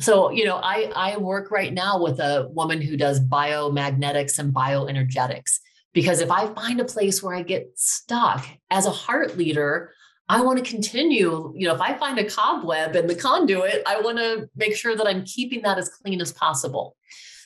so 0.00 0.30
you 0.30 0.44
know 0.44 0.56
i 0.56 0.90
i 0.96 1.16
work 1.18 1.50
right 1.50 1.72
now 1.72 2.02
with 2.02 2.18
a 2.20 2.48
woman 2.52 2.80
who 2.80 2.96
does 2.96 3.20
biomagnetics 3.20 4.38
and 4.38 4.52
bioenergetics 4.52 5.58
because 5.92 6.20
if 6.20 6.30
i 6.30 6.46
find 6.54 6.80
a 6.80 6.84
place 6.84 7.22
where 7.22 7.34
i 7.34 7.42
get 7.42 7.70
stuck 7.76 8.46
as 8.70 8.86
a 8.86 8.90
heart 8.90 9.36
leader 9.36 9.92
i 10.30 10.40
want 10.40 10.62
to 10.62 10.70
continue 10.70 11.52
you 11.56 11.66
know 11.66 11.74
if 11.74 11.80
i 11.80 11.92
find 11.94 12.18
a 12.18 12.24
cobweb 12.24 12.96
in 12.96 13.06
the 13.06 13.14
conduit 13.14 13.82
i 13.86 14.00
want 14.00 14.18
to 14.18 14.48
make 14.56 14.74
sure 14.74 14.96
that 14.96 15.06
i'm 15.06 15.24
keeping 15.24 15.62
that 15.62 15.78
as 15.78 15.88
clean 15.88 16.20
as 16.20 16.32
possible. 16.32 16.96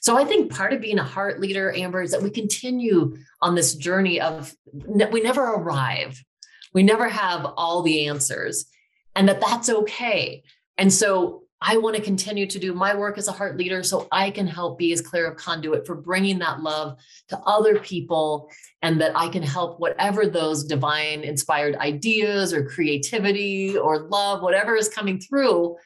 So 0.01 0.19
i 0.19 0.25
think 0.25 0.53
part 0.53 0.73
of 0.73 0.81
being 0.81 0.99
a 0.99 1.05
heart 1.05 1.41
leader 1.41 1.73
amber 1.75 2.03
is 2.03 2.11
that 2.13 2.23
we 2.23 2.31
continue 2.31 3.17
on 3.41 3.55
this 3.55 3.75
journey 3.75 4.21
of 4.21 4.55
we 4.73 5.21
never 5.23 5.43
arrive. 5.43 6.23
We 6.75 6.83
never 6.83 7.09
have 7.09 7.47
all 7.57 7.83
the 7.83 8.09
answers 8.09 8.67
and 9.17 9.29
that 9.29 9.41
that's 9.41 9.69
okay. 9.71 10.43
And 10.77 10.93
so 10.93 11.44
I 11.61 11.79
want 11.79 11.97
to 11.97 12.03
continue 12.03 12.47
to 12.47 12.59
do 12.59 12.75
my 12.75 12.95
work 12.95 13.17
as 13.17 13.29
a 13.29 13.33
heart 13.33 13.57
leader 13.57 13.83
so 13.83 14.07
I 14.13 14.31
can 14.31 14.47
help 14.47 14.79
be 14.79 14.93
as 14.93 15.01
clear 15.01 15.29
a 15.29 15.35
conduit 15.35 15.87
for 15.87 15.95
bringing 15.95 16.39
that 16.41 16.61
love 16.61 16.99
to 17.29 17.39
other 17.41 17.79
people 17.79 18.51
and 18.83 19.01
that 19.01 19.17
I 19.17 19.29
can 19.29 19.43
help 19.43 19.81
whatever 19.81 20.27
those 20.27 20.65
divine 20.65 21.23
inspired 21.23 21.77
ideas 21.77 22.53
or 22.53 22.69
creativity 22.69 23.79
or 23.79 24.09
love, 24.09 24.43
whatever 24.43 24.77
is 24.77 24.89
coming 24.89 25.19
through. 25.19 25.77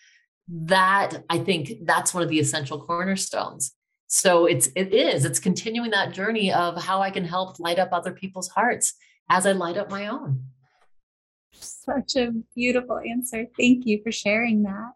That 0.49 1.25
I 1.29 1.39
think 1.39 1.85
that's 1.85 2.13
one 2.13 2.23
of 2.23 2.29
the 2.29 2.41
essential 2.41 2.85
cornerstones. 2.85 3.75
So 4.09 4.47
it's 4.47 4.69
it 4.75 4.95
is 4.95 5.27
it's 5.27 5.39
continuing 5.39 5.91
that 5.91 6.15
journey 6.15 6.53
of 6.53 6.83
how 6.83 7.03
I 7.03 7.11
can 7.11 7.25
help 7.25 7.61
light 7.61 7.79
up 7.79 7.91
other 7.93 8.13
people's 8.13 8.49
hearts 8.49 8.95
as 9.29 9.47
I 9.47 9.53
light 9.53 9.77
up 9.77 9.91
my 9.91 10.09
own. 10.09 10.45
Such 11.53 12.17
a 12.17 12.33
beautiful 12.57 12.99
answer. 12.99 13.47
Thank 13.59 13.87
you 13.87 14.01
for 14.03 14.11
sharing 14.11 14.63
that. 14.63 14.93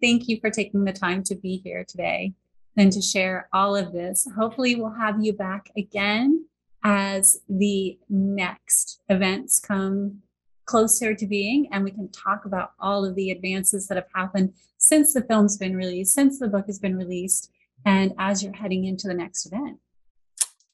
Thank 0.00 0.28
you 0.28 0.38
for 0.40 0.50
taking 0.50 0.84
the 0.84 0.92
time 0.92 1.22
to 1.24 1.34
be 1.34 1.60
here 1.64 1.84
today 1.84 2.34
and 2.76 2.92
to 2.92 3.02
share 3.02 3.48
all 3.52 3.76
of 3.76 3.92
this. 3.92 4.26
Hopefully, 4.36 4.74
we'll 4.74 4.94
have 4.94 5.22
you 5.22 5.32
back 5.32 5.70
again 5.76 6.46
as 6.84 7.40
the 7.48 7.98
next 8.08 9.02
events 9.08 9.60
come 9.60 10.22
closer 10.64 11.14
to 11.14 11.26
being 11.26 11.68
and 11.72 11.84
we 11.84 11.90
can 11.90 12.08
talk 12.10 12.44
about 12.44 12.72
all 12.80 13.04
of 13.04 13.14
the 13.14 13.30
advances 13.30 13.86
that 13.88 13.96
have 13.96 14.06
happened 14.14 14.52
since 14.78 15.14
the 15.14 15.22
film's 15.22 15.56
been 15.56 15.76
released, 15.76 16.14
since 16.14 16.38
the 16.38 16.48
book 16.48 16.66
has 16.66 16.78
been 16.78 16.96
released, 16.96 17.50
and 17.84 18.12
as 18.18 18.42
you're 18.42 18.52
heading 18.52 18.84
into 18.84 19.06
the 19.06 19.14
next 19.14 19.46
event. 19.46 19.78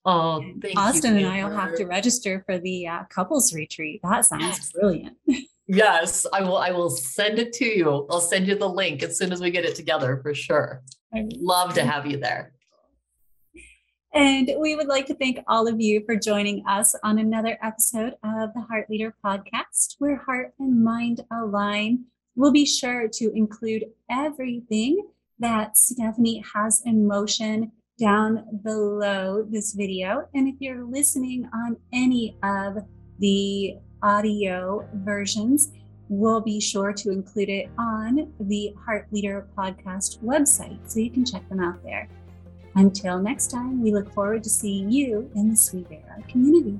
Oh, 0.04 0.42
Austin 0.76 1.18
you, 1.18 1.26
and 1.26 1.34
I 1.34 1.44
will 1.44 1.54
have 1.54 1.74
to 1.76 1.84
register 1.84 2.42
for 2.46 2.58
the 2.58 2.86
uh, 2.86 3.04
couples 3.10 3.52
retreat. 3.52 4.00
That 4.02 4.24
sounds 4.24 4.42
yes. 4.42 4.72
brilliant. 4.72 5.16
Yes, 5.68 6.26
I 6.32 6.40
will. 6.40 6.56
I 6.56 6.70
will 6.70 6.88
send 6.88 7.38
it 7.38 7.52
to 7.54 7.64
you. 7.66 8.06
I'll 8.10 8.22
send 8.22 8.48
you 8.48 8.56
the 8.56 8.68
link 8.68 9.02
as 9.02 9.18
soon 9.18 9.32
as 9.32 9.40
we 9.40 9.50
get 9.50 9.66
it 9.66 9.74
together 9.74 10.18
for 10.22 10.34
sure. 10.34 10.82
I'd 11.14 11.34
love 11.34 11.74
to 11.74 11.84
have 11.84 12.06
you 12.06 12.16
there. 12.16 12.52
And 14.14 14.50
we 14.58 14.74
would 14.74 14.86
like 14.86 15.04
to 15.06 15.14
thank 15.14 15.40
all 15.46 15.68
of 15.68 15.78
you 15.78 16.02
for 16.06 16.16
joining 16.16 16.64
us 16.66 16.94
on 17.04 17.18
another 17.18 17.58
episode 17.62 18.14
of 18.24 18.54
the 18.54 18.64
Heart 18.66 18.88
Leader 18.88 19.14
podcast, 19.22 19.96
where 19.98 20.16
heart 20.16 20.54
and 20.58 20.82
mind 20.82 21.20
align. 21.30 22.04
We'll 22.34 22.52
be 22.52 22.64
sure 22.64 23.06
to 23.06 23.30
include 23.34 23.84
everything 24.10 25.06
that 25.38 25.76
Stephanie 25.76 26.42
has 26.54 26.82
in 26.86 27.06
motion 27.06 27.72
down 28.00 28.46
below 28.64 29.46
this 29.46 29.74
video. 29.74 30.26
And 30.34 30.48
if 30.48 30.54
you're 30.60 30.84
listening 30.84 31.46
on 31.52 31.76
any 31.92 32.38
of 32.42 32.78
the 33.18 33.76
audio 34.02 34.88
versions, 34.94 35.72
we'll 36.08 36.40
be 36.40 36.60
sure 36.60 36.92
to 36.92 37.10
include 37.10 37.48
it 37.48 37.70
on 37.78 38.32
the 38.40 38.74
Heart 38.84 39.06
Leader 39.12 39.46
podcast 39.56 40.20
website 40.20 40.78
so 40.90 41.00
you 41.00 41.10
can 41.10 41.24
check 41.24 41.48
them 41.48 41.60
out 41.60 41.82
there. 41.82 42.08
Until 42.74 43.18
next 43.18 43.50
time, 43.50 43.82
we 43.82 43.92
look 43.92 44.12
forward 44.14 44.44
to 44.44 44.50
seeing 44.50 44.90
you 44.90 45.30
in 45.34 45.48
the 45.48 45.54
Suivera 45.54 46.26
community. 46.28 46.78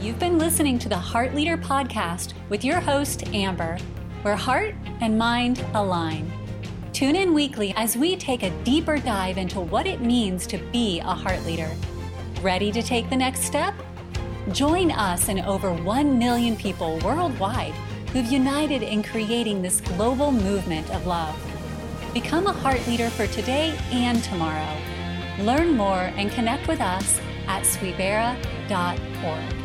You've 0.00 0.18
been 0.18 0.38
listening 0.38 0.80
to 0.80 0.88
the 0.88 0.96
Heart 0.96 1.34
Leader 1.34 1.56
podcast 1.56 2.32
with 2.48 2.64
your 2.64 2.80
host, 2.80 3.28
Amber, 3.28 3.78
where 4.22 4.34
heart 4.34 4.74
and 5.00 5.16
mind 5.16 5.64
align. 5.74 6.41
Tune 7.02 7.16
in 7.16 7.34
weekly 7.34 7.74
as 7.76 7.96
we 7.96 8.14
take 8.14 8.44
a 8.44 8.50
deeper 8.62 8.96
dive 8.96 9.36
into 9.36 9.58
what 9.58 9.88
it 9.88 10.00
means 10.00 10.46
to 10.46 10.56
be 10.70 11.00
a 11.00 11.12
heart 11.12 11.44
leader. 11.44 11.68
Ready 12.42 12.70
to 12.70 12.80
take 12.80 13.10
the 13.10 13.16
next 13.16 13.40
step? 13.40 13.74
Join 14.52 14.92
us 14.92 15.28
and 15.28 15.40
over 15.40 15.72
1 15.74 16.16
million 16.16 16.54
people 16.54 17.00
worldwide 17.00 17.72
who've 18.12 18.30
united 18.30 18.84
in 18.84 19.02
creating 19.02 19.62
this 19.62 19.80
global 19.80 20.30
movement 20.30 20.88
of 20.90 21.04
love. 21.04 21.34
Become 22.14 22.46
a 22.46 22.52
heart 22.52 22.86
leader 22.86 23.10
for 23.10 23.26
today 23.26 23.76
and 23.90 24.22
tomorrow. 24.22 24.76
Learn 25.40 25.76
more 25.76 26.12
and 26.16 26.30
connect 26.30 26.68
with 26.68 26.80
us 26.80 27.20
at 27.48 27.64
suivera.org. 27.64 29.61